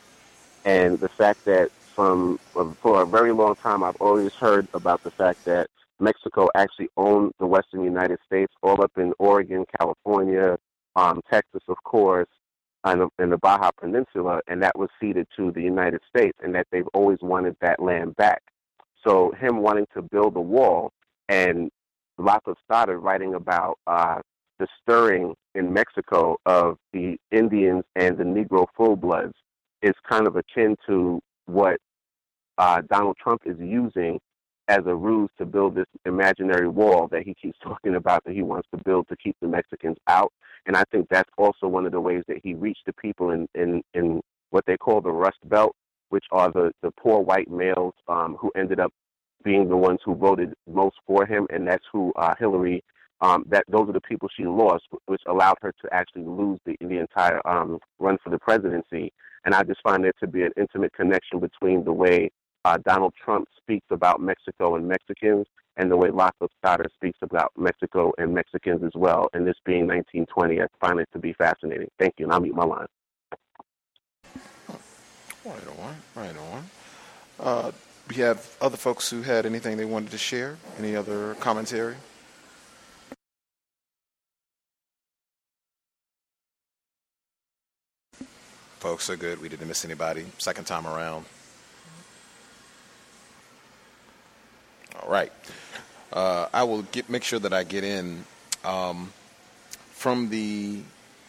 [0.64, 2.38] and the fact that from
[2.80, 5.70] for a very long time, I've always heard about the fact that
[6.00, 10.56] Mexico actually owned the Western United States, all up in Oregon, California,
[10.96, 12.28] um, Texas, of course,
[12.84, 16.66] and in the Baja Peninsula, and that was ceded to the United States, and that
[16.70, 18.42] they've always wanted that land back.
[19.06, 20.92] So him wanting to build a wall,
[21.28, 21.70] and
[22.18, 24.20] Lothrop Stoddard writing about uh,
[24.58, 29.34] the stirring in Mexico of the Indians and the Negro full bloods
[29.82, 31.78] is kind of akin to what
[32.58, 34.18] uh, Donald Trump is using
[34.68, 38.42] as a ruse to build this imaginary wall that he keeps talking about that he
[38.42, 40.32] wants to build to keep the Mexicans out.
[40.66, 43.48] And I think that's also one of the ways that he reached the people in,
[43.54, 45.74] in, in what they call the Rust Belt,
[46.10, 48.92] which are the, the poor white males um, who ended up
[49.44, 52.82] being the ones who voted most for him, and that's who uh, Hillary.
[53.20, 56.76] Um, that those are the people she lost, which allowed her to actually lose the
[56.80, 59.12] the entire um, run for the presidency.
[59.44, 62.30] And I just find there to be an intimate connection between the way
[62.68, 65.46] uh, Donald Trump speaks about Mexico and Mexicans
[65.78, 69.28] and the way Lothrop Stoddard speaks about Mexico and Mexicans as well.
[69.32, 71.88] And this being 1920, I find it to be fascinating.
[71.98, 72.86] Thank you, and I'll mute my line.
[75.44, 76.70] Right on, right on.
[77.40, 77.72] Uh,
[78.10, 80.58] we have other folks who had anything they wanted to share.
[80.78, 81.94] Any other commentary?
[88.78, 89.40] Folks are good.
[89.40, 90.26] We didn't miss anybody.
[90.36, 91.24] Second time around.
[94.96, 95.32] All right.
[96.12, 98.24] Uh, I will get make sure that I get in
[98.64, 99.12] um,
[99.90, 100.80] from the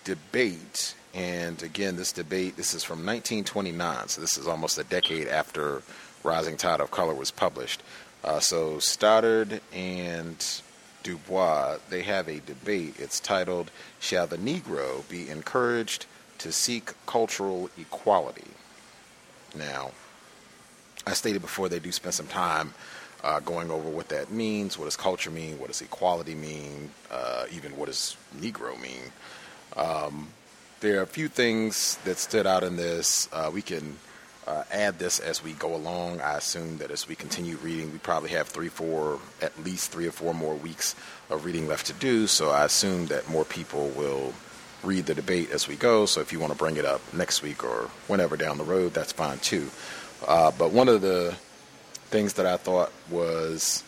[0.03, 0.95] debate.
[1.13, 5.81] And again, this debate this is from 1929, so this is almost a decade after
[6.23, 7.81] Rising Tide of Color was published.
[8.23, 10.61] Uh, so Stoddard and
[11.03, 12.95] Du Bois, they have a debate.
[12.99, 16.05] It's titled "Shall the Negro be encouraged
[16.39, 18.51] to seek cultural equality?"
[19.55, 19.91] Now,
[21.07, 22.73] I stated before they do spend some time
[23.23, 24.77] uh, going over what that means.
[24.77, 25.59] What does culture mean?
[25.59, 26.91] What does equality mean?
[27.11, 29.11] Uh, even what does Negro mean?
[29.75, 30.29] Um,
[30.79, 33.27] there are a few things that stood out in this.
[33.33, 33.97] Uh, we can
[34.47, 36.21] uh, add this as we go along.
[36.21, 40.07] I assume that as we continue reading, we probably have three, four, at least three
[40.07, 40.95] or four more weeks
[41.29, 42.27] of reading left to do.
[42.27, 44.33] So I assume that more people will
[44.81, 46.05] read the debate as we go.
[46.05, 48.93] So if you want to bring it up next week or whenever down the road,
[48.93, 49.69] that's fine too.
[50.25, 51.35] Uh, but one of the
[52.09, 53.83] things that I thought was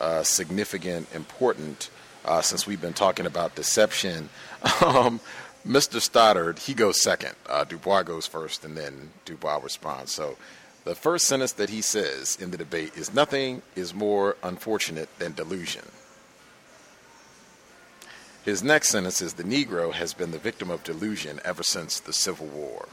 [0.00, 1.90] uh, significant, important,
[2.24, 4.28] uh, since we've been talking about deception.
[4.84, 5.20] Um,
[5.66, 6.00] Mr.
[6.00, 7.34] Stoddard, he goes second.
[7.48, 10.12] Uh, Du Bois goes first, and then Du Bois responds.
[10.12, 10.36] So
[10.84, 15.34] the first sentence that he says in the debate is nothing is more unfortunate than
[15.34, 15.82] delusion.
[18.44, 22.12] His next sentence is the Negro has been the victim of delusion ever since the
[22.12, 22.88] Civil War.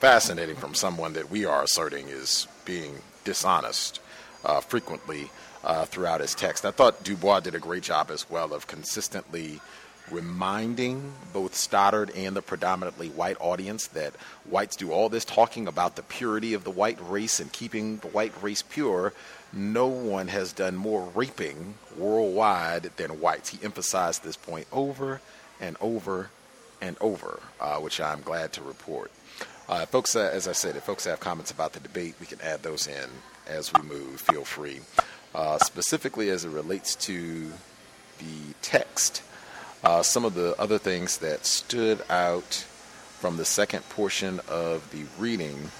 [0.00, 4.00] Fascinating from someone that we are asserting is being dishonest
[4.44, 5.30] uh, frequently
[5.64, 6.64] uh, throughout his text.
[6.64, 9.60] I thought Du Bois did a great job as well of consistently
[10.10, 15.96] reminding both Stoddard and the predominantly white audience that whites do all this talking about
[15.96, 19.12] the purity of the white race and keeping the white race pure.
[19.52, 23.50] No one has done more raping worldwide than whites.
[23.50, 25.20] He emphasized this point over
[25.60, 26.30] and over
[26.80, 29.10] and over, uh, which I'm glad to report.
[29.68, 32.40] Uh, folks, uh, as I said, if folks have comments about the debate, we can
[32.40, 33.08] add those in
[33.46, 34.20] as we move.
[34.20, 34.80] Feel free.
[35.34, 37.50] Uh, specifically as it relates to
[38.18, 39.22] the text,
[39.84, 42.66] uh, some of the other things that stood out
[43.18, 45.70] from the second portion of the reading,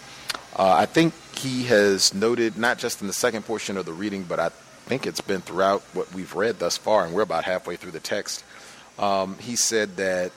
[0.56, 4.24] uh, I think he has noted not just in the second portion of the reading,
[4.24, 4.50] but I
[4.86, 8.00] think it's been throughout what we've read thus far, and we're about halfway through the
[8.00, 8.44] text.
[8.98, 10.32] Um, he said that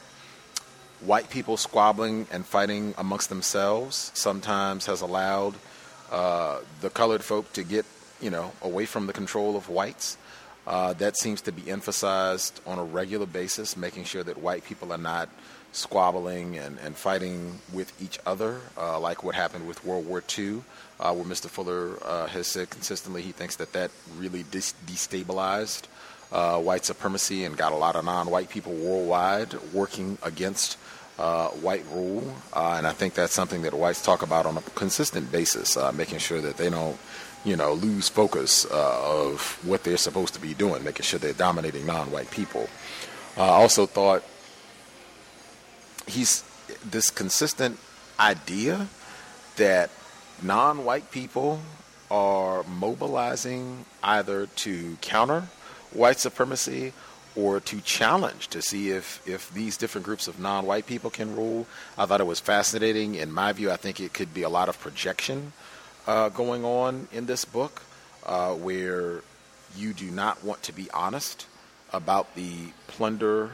[1.05, 5.55] white people squabbling and fighting amongst themselves sometimes has allowed
[6.11, 7.85] uh, the colored folk to get,
[8.21, 10.17] you know, away from the control of whites.
[10.67, 14.91] Uh, that seems to be emphasized on a regular basis, making sure that white people
[14.91, 15.29] are not
[15.71, 20.61] squabbling and, and fighting with each other, uh, like what happened with World War II,
[20.99, 21.47] uh, where Mr.
[21.47, 25.83] Fuller uh, has said consistently he thinks that that really dis- destabilized
[26.31, 30.77] uh, white supremacy and got a lot of non white people worldwide working against.
[31.17, 35.31] Uh, white rule, and I think that's something that whites talk about on a consistent
[35.31, 36.97] basis, making sure that they don't
[37.45, 41.31] you know, lose focus uh, of what they're supposed to be doing, making sure they're
[41.31, 42.67] dominating non-white people.
[43.37, 44.23] Uh, I also thought
[46.07, 46.43] he's
[46.83, 47.77] this consistent
[48.19, 48.87] idea
[49.57, 49.91] that
[50.41, 51.61] non-white people
[52.09, 55.43] are mobilizing either to counter
[55.93, 56.93] white supremacy
[57.35, 61.35] or to challenge to see if, if these different groups of non white people can
[61.35, 61.67] rule.
[61.97, 63.15] I thought it was fascinating.
[63.15, 65.53] In my view, I think it could be a lot of projection
[66.07, 67.81] uh, going on in this book
[68.25, 69.21] uh, where
[69.75, 71.47] you do not want to be honest
[71.91, 73.51] about the plunder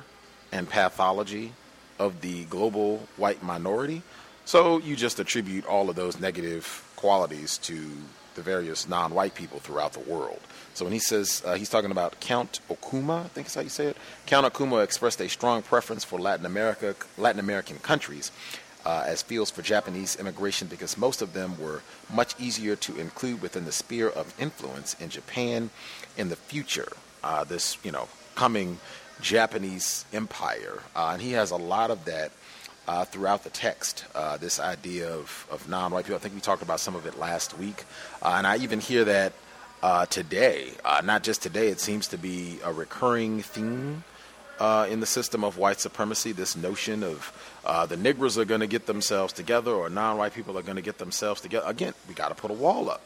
[0.52, 1.54] and pathology
[2.00, 4.02] of the global white minority.
[4.46, 7.92] So you just attribute all of those negative qualities to
[8.36, 10.40] the various non white people throughout the world.
[10.74, 13.70] So when he says uh, he's talking about Count Okuma, I think is how you
[13.70, 13.98] say it.
[14.26, 18.32] Count Okuma expressed a strong preference for Latin America, Latin American countries
[18.86, 21.82] uh, as fields for Japanese immigration because most of them were
[22.14, 25.70] much easier to include within the sphere of influence in Japan
[26.18, 26.88] in the future.
[27.24, 28.80] Uh, this, you know, coming
[29.22, 32.32] Japanese empire, uh, and he has a lot of that.
[32.88, 36.16] Uh, throughout the text, uh, this idea of, of non-white people.
[36.16, 37.86] I think we talked about some of it last week,
[38.24, 39.34] uh, and I even hear that
[39.84, 40.72] uh, today.
[40.86, 44.04] Uh, not just today, it seems to be a recurring theme
[44.60, 46.32] uh, in the system of white supremacy.
[46.32, 50.58] This notion of uh, the Negroes are going to get themselves together, or non-white people
[50.58, 51.66] are going to get themselves together.
[51.68, 53.02] Again, we got to put a wall up.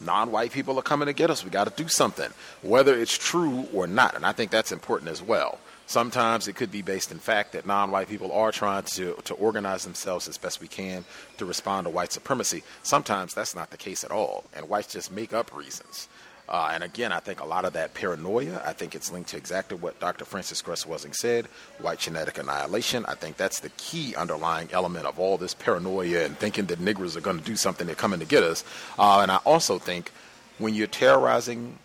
[0.00, 1.44] Non-white people are coming to get us.
[1.44, 2.30] We got to do something,
[2.62, 4.16] whether it's true or not.
[4.16, 5.58] And I think that's important as well.
[5.92, 9.84] Sometimes it could be based in fact that non-white people are trying to, to organize
[9.84, 11.04] themselves as best we can
[11.36, 12.62] to respond to white supremacy.
[12.82, 16.08] Sometimes that's not the case at all, and whites just make up reasons.
[16.48, 19.36] Uh, and again, I think a lot of that paranoia, I think it's linked to
[19.36, 20.24] exactly what Dr.
[20.24, 21.44] Frances Cress Welsing said,
[21.78, 23.04] white genetic annihilation.
[23.04, 27.18] I think that's the key underlying element of all this paranoia and thinking that niggers
[27.18, 28.64] are going to do something, they're coming to get us.
[28.98, 30.10] Uh, and I also think
[30.56, 31.78] when you're terrorizing,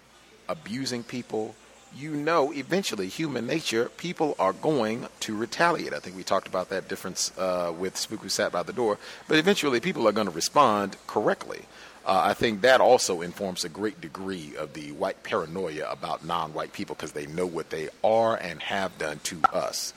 [0.47, 1.55] abusing people,
[1.97, 6.69] you know eventually human nature people are going to retaliate i think we talked about
[6.69, 10.27] that difference uh, with spook who sat by the door but eventually people are going
[10.27, 11.61] to respond correctly
[12.05, 16.71] uh, i think that also informs a great degree of the white paranoia about non-white
[16.71, 19.93] people because they know what they are and have done to us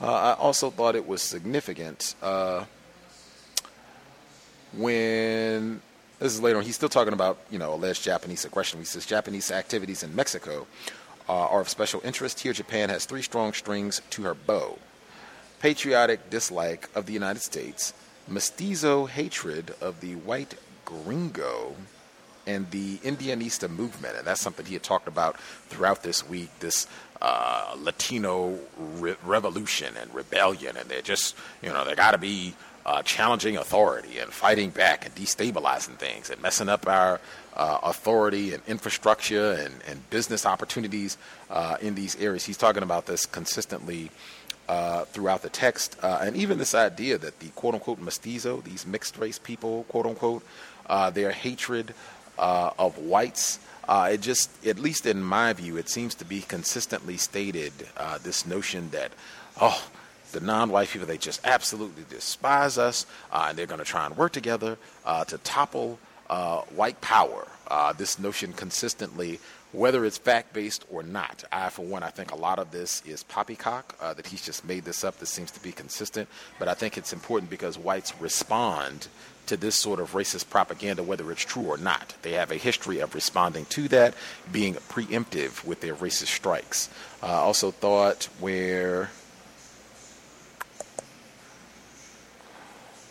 [0.00, 2.64] uh, i also thought it was significant uh,
[4.74, 5.82] when
[6.22, 6.64] this is later on.
[6.64, 8.78] He's still talking about, you know, alleged Japanese aggression.
[8.78, 10.68] He says Japanese activities in Mexico
[11.32, 12.40] uh, are of special interest.
[12.40, 14.78] Here, Japan has three strong strings to her bow
[15.60, 17.94] patriotic dislike of the United States,
[18.26, 21.76] mestizo hatred of the white gringo,
[22.48, 24.16] and the Indianista movement.
[24.16, 25.38] And that's something he had talked about
[25.68, 26.88] throughout this week this
[27.22, 28.58] uh, Latino
[28.98, 30.76] re- revolution and rebellion.
[30.76, 32.54] And they're just, you know, they got to be
[32.84, 37.20] uh, challenging authority and fighting back and destabilizing things and messing up our
[37.56, 41.18] uh, authority and infrastructure and, and business opportunities
[41.50, 42.44] uh, in these areas.
[42.44, 44.10] He's talking about this consistently
[44.68, 48.86] uh, throughout the text, uh, and even this idea that the quote unquote mestizo, these
[48.86, 50.42] mixed race people, quote unquote,
[50.86, 51.92] uh, their hatred
[52.38, 53.58] uh, of whites.
[53.88, 57.72] it just, at least in my view, it seems to be consistently stated
[58.22, 59.12] this notion that,
[59.60, 59.84] oh,
[60.30, 64.32] the non-white people they just absolutely despise us, and they're going to try and work
[64.32, 64.78] together
[65.26, 65.98] to topple
[66.32, 67.46] uh, white power.
[67.68, 69.38] Uh, this notion consistently,
[69.72, 71.44] whether it's fact based or not.
[71.52, 74.64] I, for one, I think a lot of this is poppycock, uh, that he's just
[74.64, 75.18] made this up.
[75.18, 76.28] This seems to be consistent.
[76.58, 79.08] But I think it's important because whites respond
[79.46, 82.14] to this sort of racist propaganda, whether it's true or not.
[82.22, 84.14] They have a history of responding to that,
[84.50, 86.88] being preemptive with their racist strikes.
[87.22, 89.10] Uh, also thought where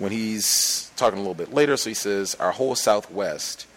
[0.02, 1.78] when he's talking a little bit later.
[1.78, 3.68] So he says, Our whole Southwest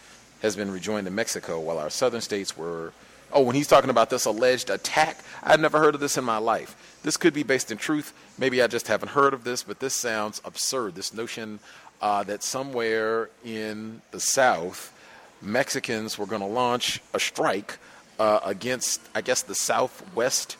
[0.40, 2.92] has been rejoined to Mexico while our southern states were.
[3.32, 6.38] Oh, when he's talking about this alleged attack, I'd never heard of this in my
[6.38, 6.98] life.
[7.02, 8.14] This could be based in truth.
[8.38, 10.94] Maybe I just haven't heard of this, but this sounds absurd.
[10.94, 11.58] This notion
[12.00, 14.96] uh, that somewhere in the South,
[15.42, 17.78] Mexicans were going to launch a strike
[18.18, 20.56] uh, against, I guess, the Southwest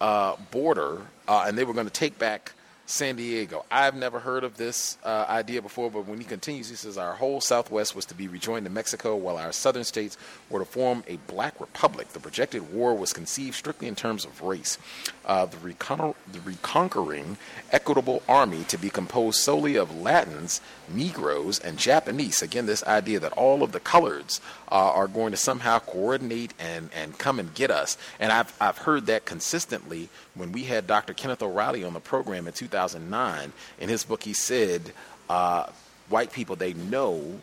[0.00, 2.52] uh, border, uh, and they were going to take back
[2.88, 3.66] San Diego.
[3.70, 7.12] I've never heard of this uh, idea before, but when he continues, he says our
[7.12, 10.16] whole Southwest was to be rejoined to Mexico, while our southern states
[10.48, 12.08] were to form a black republic.
[12.08, 14.78] The projected war was conceived strictly in terms of race.
[15.26, 17.36] Uh, the, recon- the reconquering
[17.72, 22.40] equitable army to be composed solely of Latins, Negroes, and Japanese.
[22.40, 24.40] Again, this idea that all of the coloreds
[24.72, 27.98] uh, are going to somehow coordinate and, and come and get us.
[28.18, 31.12] And I've, I've heard that consistently when we had Dr.
[31.12, 33.52] Kenneth O'Reilly on the program in 2009.
[33.80, 34.92] In his book, he said,
[35.28, 35.66] uh,
[36.08, 37.38] white people, they know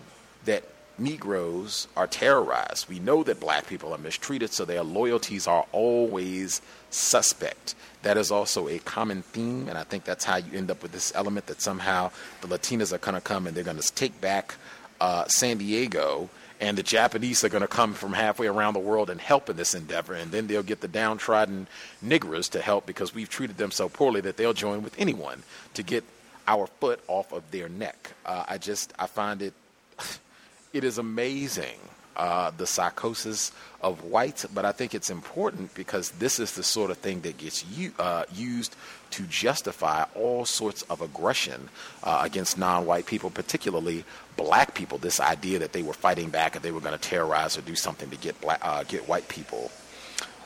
[0.45, 0.63] that
[0.97, 2.87] Negroes are terrorized.
[2.87, 7.75] We know that black people are mistreated, so their loyalties are always suspect.
[8.03, 10.93] That is also a common theme, and I think that's how you end up with
[10.93, 14.21] this element that somehow the Latinas are going to come and they're going to take
[14.21, 14.55] back
[15.01, 19.09] uh, San Diego and the Japanese are going to come from halfway around the world
[19.09, 21.67] and help in this endeavor, and then they'll get the downtrodden
[22.03, 25.43] niggers to help because we've treated them so poorly that they'll join with anyone
[25.73, 26.03] to get
[26.47, 28.11] our foot off of their neck.
[28.25, 29.53] Uh, I just I find it
[30.73, 31.77] it is amazing
[32.15, 33.51] uh, the psychosis
[33.81, 37.37] of whites, but I think it's important because this is the sort of thing that
[37.37, 38.75] gets u- uh, used
[39.15, 41.69] to justify all sorts of aggression
[42.03, 44.03] uh, against non-white people, particularly
[44.35, 44.97] black people.
[44.97, 47.75] This idea that they were fighting back and they were going to terrorize or do
[47.75, 49.71] something to get black, uh, get white people.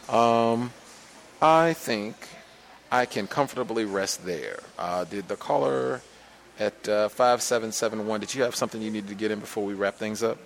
[0.07, 0.71] Um,
[1.41, 2.15] I think
[2.91, 4.59] I can comfortably rest there.
[4.77, 6.01] Uh, did the caller
[6.59, 9.95] at uh, 5771, did you have something you needed to get in before we wrap
[9.95, 10.37] things up?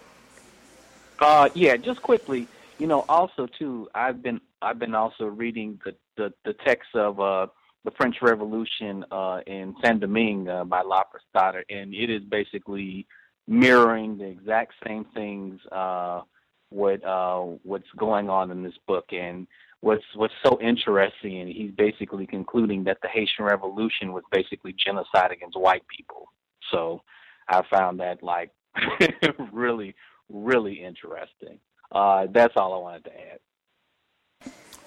[1.20, 5.96] Uh, yeah, just quickly, you know, also too, I've been I've been also reading the
[6.16, 7.48] the, the text of uh,
[7.84, 13.06] the French Revolution uh, in Saint Domingue uh, by Lothrop Stoddard, and it is basically
[13.48, 16.22] mirroring the exact same things uh,
[16.70, 19.06] what uh, what's going on in this book.
[19.12, 19.48] And
[19.82, 25.32] what's what's so interesting, and he's basically concluding that the Haitian Revolution was basically genocide
[25.32, 26.28] against white people.
[26.72, 27.02] So
[27.50, 28.52] I found that like
[29.52, 29.96] really
[30.30, 31.60] really interesting.
[31.92, 33.40] Uh, that's all I wanted to add.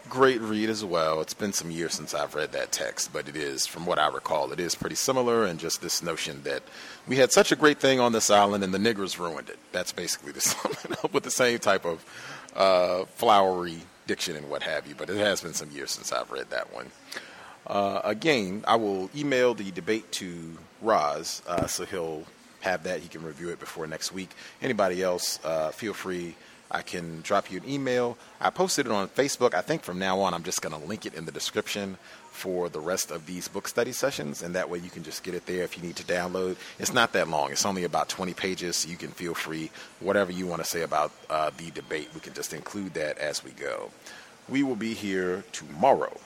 [0.08, 1.20] Great read as well.
[1.20, 4.08] It's been some years since I've read that text, but it is, from what I
[4.08, 5.44] recall, it is pretty similar.
[5.44, 6.62] And just this notion that
[7.08, 9.58] we had such a great thing on this island and the niggers ruined it.
[9.72, 12.04] That's basically the summing up with the same type of
[12.54, 14.94] uh, flowery diction and what have you.
[14.94, 16.90] But it has been some years since I've read that one.
[17.66, 22.24] Uh, again, I will email the debate to Roz uh, so he'll
[22.60, 23.00] have that.
[23.00, 24.30] He can review it before next week.
[24.62, 26.36] Anybody else, uh, feel free.
[26.70, 28.18] I can drop you an email.
[28.40, 29.54] I posted it on Facebook.
[29.54, 31.98] I think from now on, I'm just going to link it in the description
[32.30, 35.34] for the rest of these book study sessions, and that way you can just get
[35.34, 36.56] it there if you need to download.
[36.78, 37.50] It's not that long.
[37.50, 39.70] It's only about 20 pages, so you can feel free.
[40.00, 43.42] Whatever you want to say about uh, the debate, we can just include that as
[43.42, 43.90] we go.
[44.48, 46.18] We will be here tomorrow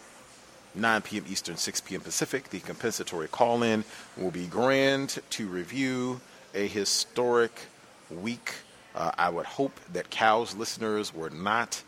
[0.75, 1.25] 9 p.m.
[1.29, 2.01] Eastern, 6 p.m.
[2.01, 2.51] Pacific.
[2.51, 3.85] The compensatory call in
[4.17, 6.21] will be grand to review
[6.55, 7.67] a historic
[8.11, 8.55] week.
[8.95, 11.83] Uh, I would hope that Cows listeners were not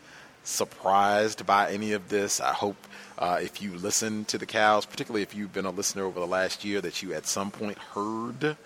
[0.45, 2.41] surprised by any of this.
[2.41, 2.77] I hope
[3.19, 6.27] uh, if you listen to the Cows, particularly if you've been a listener over the
[6.27, 8.57] last year, that you at some point heard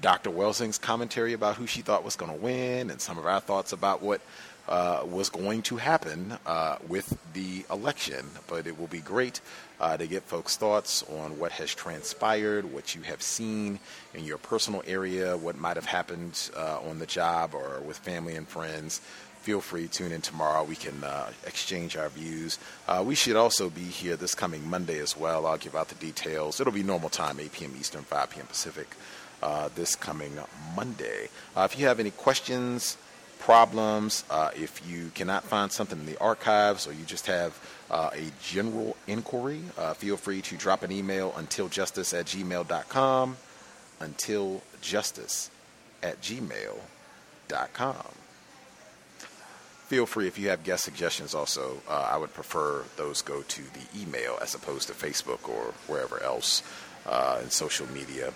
[0.00, 0.30] Dr.
[0.30, 3.72] Welsing's commentary about who she thought was going to win and some of our thoughts
[3.72, 4.20] about what
[4.68, 8.26] uh, was going to happen uh, with the election.
[8.46, 9.40] But it will be great
[9.80, 13.78] uh, to get folks' thoughts on what has transpired, what you have seen
[14.14, 18.36] in your personal area, what might have happened uh, on the job or with family
[18.36, 19.00] and friends.
[19.42, 20.64] Feel free to tune in tomorrow.
[20.64, 22.58] We can uh, exchange our views.
[22.88, 25.44] Uh, we should also be here this coming Monday as well.
[25.44, 26.60] I'll give out the details.
[26.60, 27.74] It'll be normal time, 8 p.m.
[27.78, 28.46] Eastern, 5 p.m.
[28.46, 28.88] Pacific,
[29.74, 30.38] this coming
[30.74, 31.28] Monday.
[31.58, 32.96] if you have any questions,
[33.44, 37.52] problems, uh, if you cannot find something in the archives or you just have
[37.90, 43.36] uh, a general inquiry, uh, feel free to drop an email untiljustice at gmail.com.
[44.00, 45.50] Untiljustice
[46.02, 47.96] at gmail.com.
[49.88, 51.82] Feel free if you have guest suggestions also.
[51.86, 56.22] Uh, I would prefer those go to the email as opposed to Facebook or wherever
[56.22, 56.62] else
[57.06, 58.32] uh, in social media.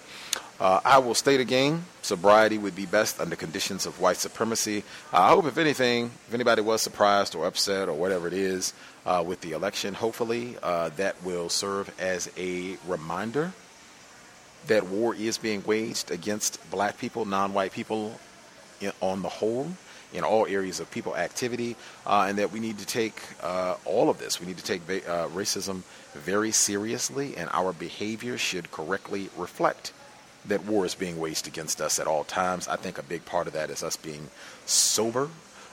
[0.61, 4.83] Uh, I will state again, sobriety would be best under conditions of white supremacy.
[5.13, 8.73] Uh, I hope, if anything, if anybody was surprised or upset or whatever it is
[9.07, 13.53] uh, with the election, hopefully uh, that will serve as a reminder
[14.67, 18.19] that war is being waged against black people, non-white people
[18.81, 19.69] in, on the whole
[20.13, 24.09] in all areas of people activity, uh, and that we need to take uh, all
[24.09, 24.41] of this.
[24.41, 25.83] We need to take uh, racism
[26.15, 29.93] very seriously, and our behavior should correctly reflect
[30.47, 32.69] that war is being waged against us at all times.
[32.69, 34.29] I think a big part of that is us being
[34.67, 35.29] sober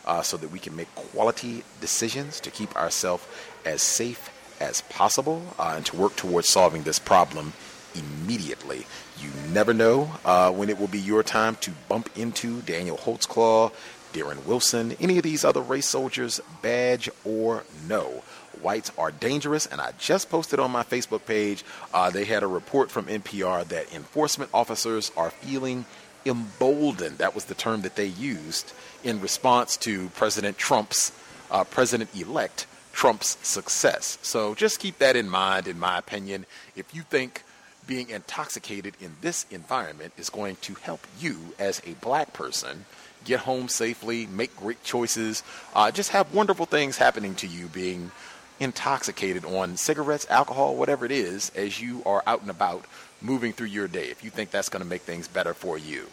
[0.06, 3.26] uh, so that we can make quality decisions to keep ourselves
[3.66, 7.54] as safe as possible uh, and to work towards solving this problem
[7.96, 8.86] immediately.
[9.20, 13.72] You never know uh, when it will be your time to bump into Daniel Holtzclaw,
[14.16, 18.24] Darren Wilson, any of these other race soldiers, badge or no.
[18.62, 21.66] Whites are dangerous, and I just posted on my Facebook page.
[21.94, 25.84] Uh, they had a report from NPR that enforcement officers are feeling
[26.26, 27.18] emboldened.
[27.18, 28.72] That was the term that they used
[29.04, 31.12] in response to President Trump's,
[31.52, 34.18] uh, President elect Trump's success.
[34.22, 36.46] So just keep that in mind, in my opinion.
[36.78, 37.44] If you think
[37.86, 42.86] being intoxicated in this environment is going to help you as a black person,
[43.26, 48.12] get home safely, make great choices, uh, just have wonderful things happening to you being
[48.60, 52.86] intoxicated on cigarettes, alcohol, whatever it is, as you are out and about
[53.22, 56.08] moving through your day, if you think that's going to make things better for you.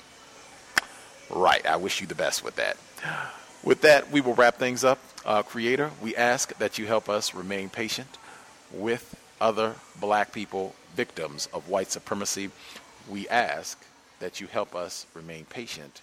[1.31, 1.65] Right.
[1.66, 2.76] I wish you the best with that.
[3.62, 4.99] With that, we will wrap things up.
[5.24, 8.18] Uh, Creator, we ask that you help us remain patient
[8.73, 12.50] with other black people, victims of white supremacy.
[13.08, 13.82] We ask
[14.18, 16.00] that you help us remain patient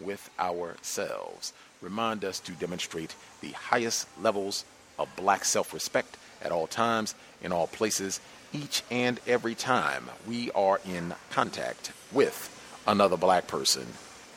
[0.00, 1.52] with ourselves.
[1.80, 4.64] Remind us to demonstrate the highest levels
[4.98, 8.20] of black self respect at all times, in all places,
[8.52, 12.54] each and every time we are in contact with
[12.86, 13.86] another black person.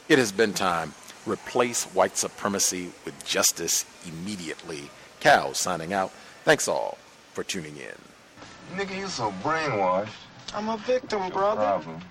[0.10, 0.94] It has been time.
[1.26, 4.90] Replace white supremacy with justice immediately.
[5.20, 6.12] Cal signing out.
[6.44, 6.98] Thanks all
[7.34, 8.78] for tuning in.
[8.78, 10.10] Nigga, you so brainwashed.
[10.54, 11.62] I'm a victim, brother.
[11.62, 12.02] Problem.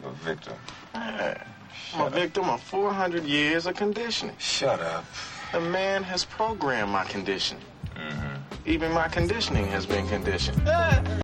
[0.00, 0.54] You're a victim.
[1.94, 4.36] I'm a victim of 400 years of conditioning.
[4.38, 5.04] Shut up.
[5.52, 7.64] The man has programmed my conditioning.
[7.96, 8.68] Mm-hmm.
[8.68, 10.62] Even my conditioning has been conditioned.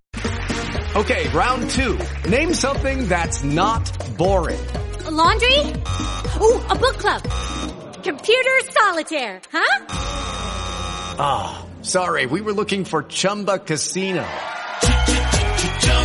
[0.95, 1.99] Okay, round two.
[2.29, 3.83] Name something that's not
[4.17, 4.65] boring.
[5.03, 5.59] A laundry?
[5.59, 7.21] Ooh, a book club.
[8.01, 9.85] Computer solitaire, huh?
[11.19, 14.25] Ah, oh, sorry, we were looking for Chumba Casino.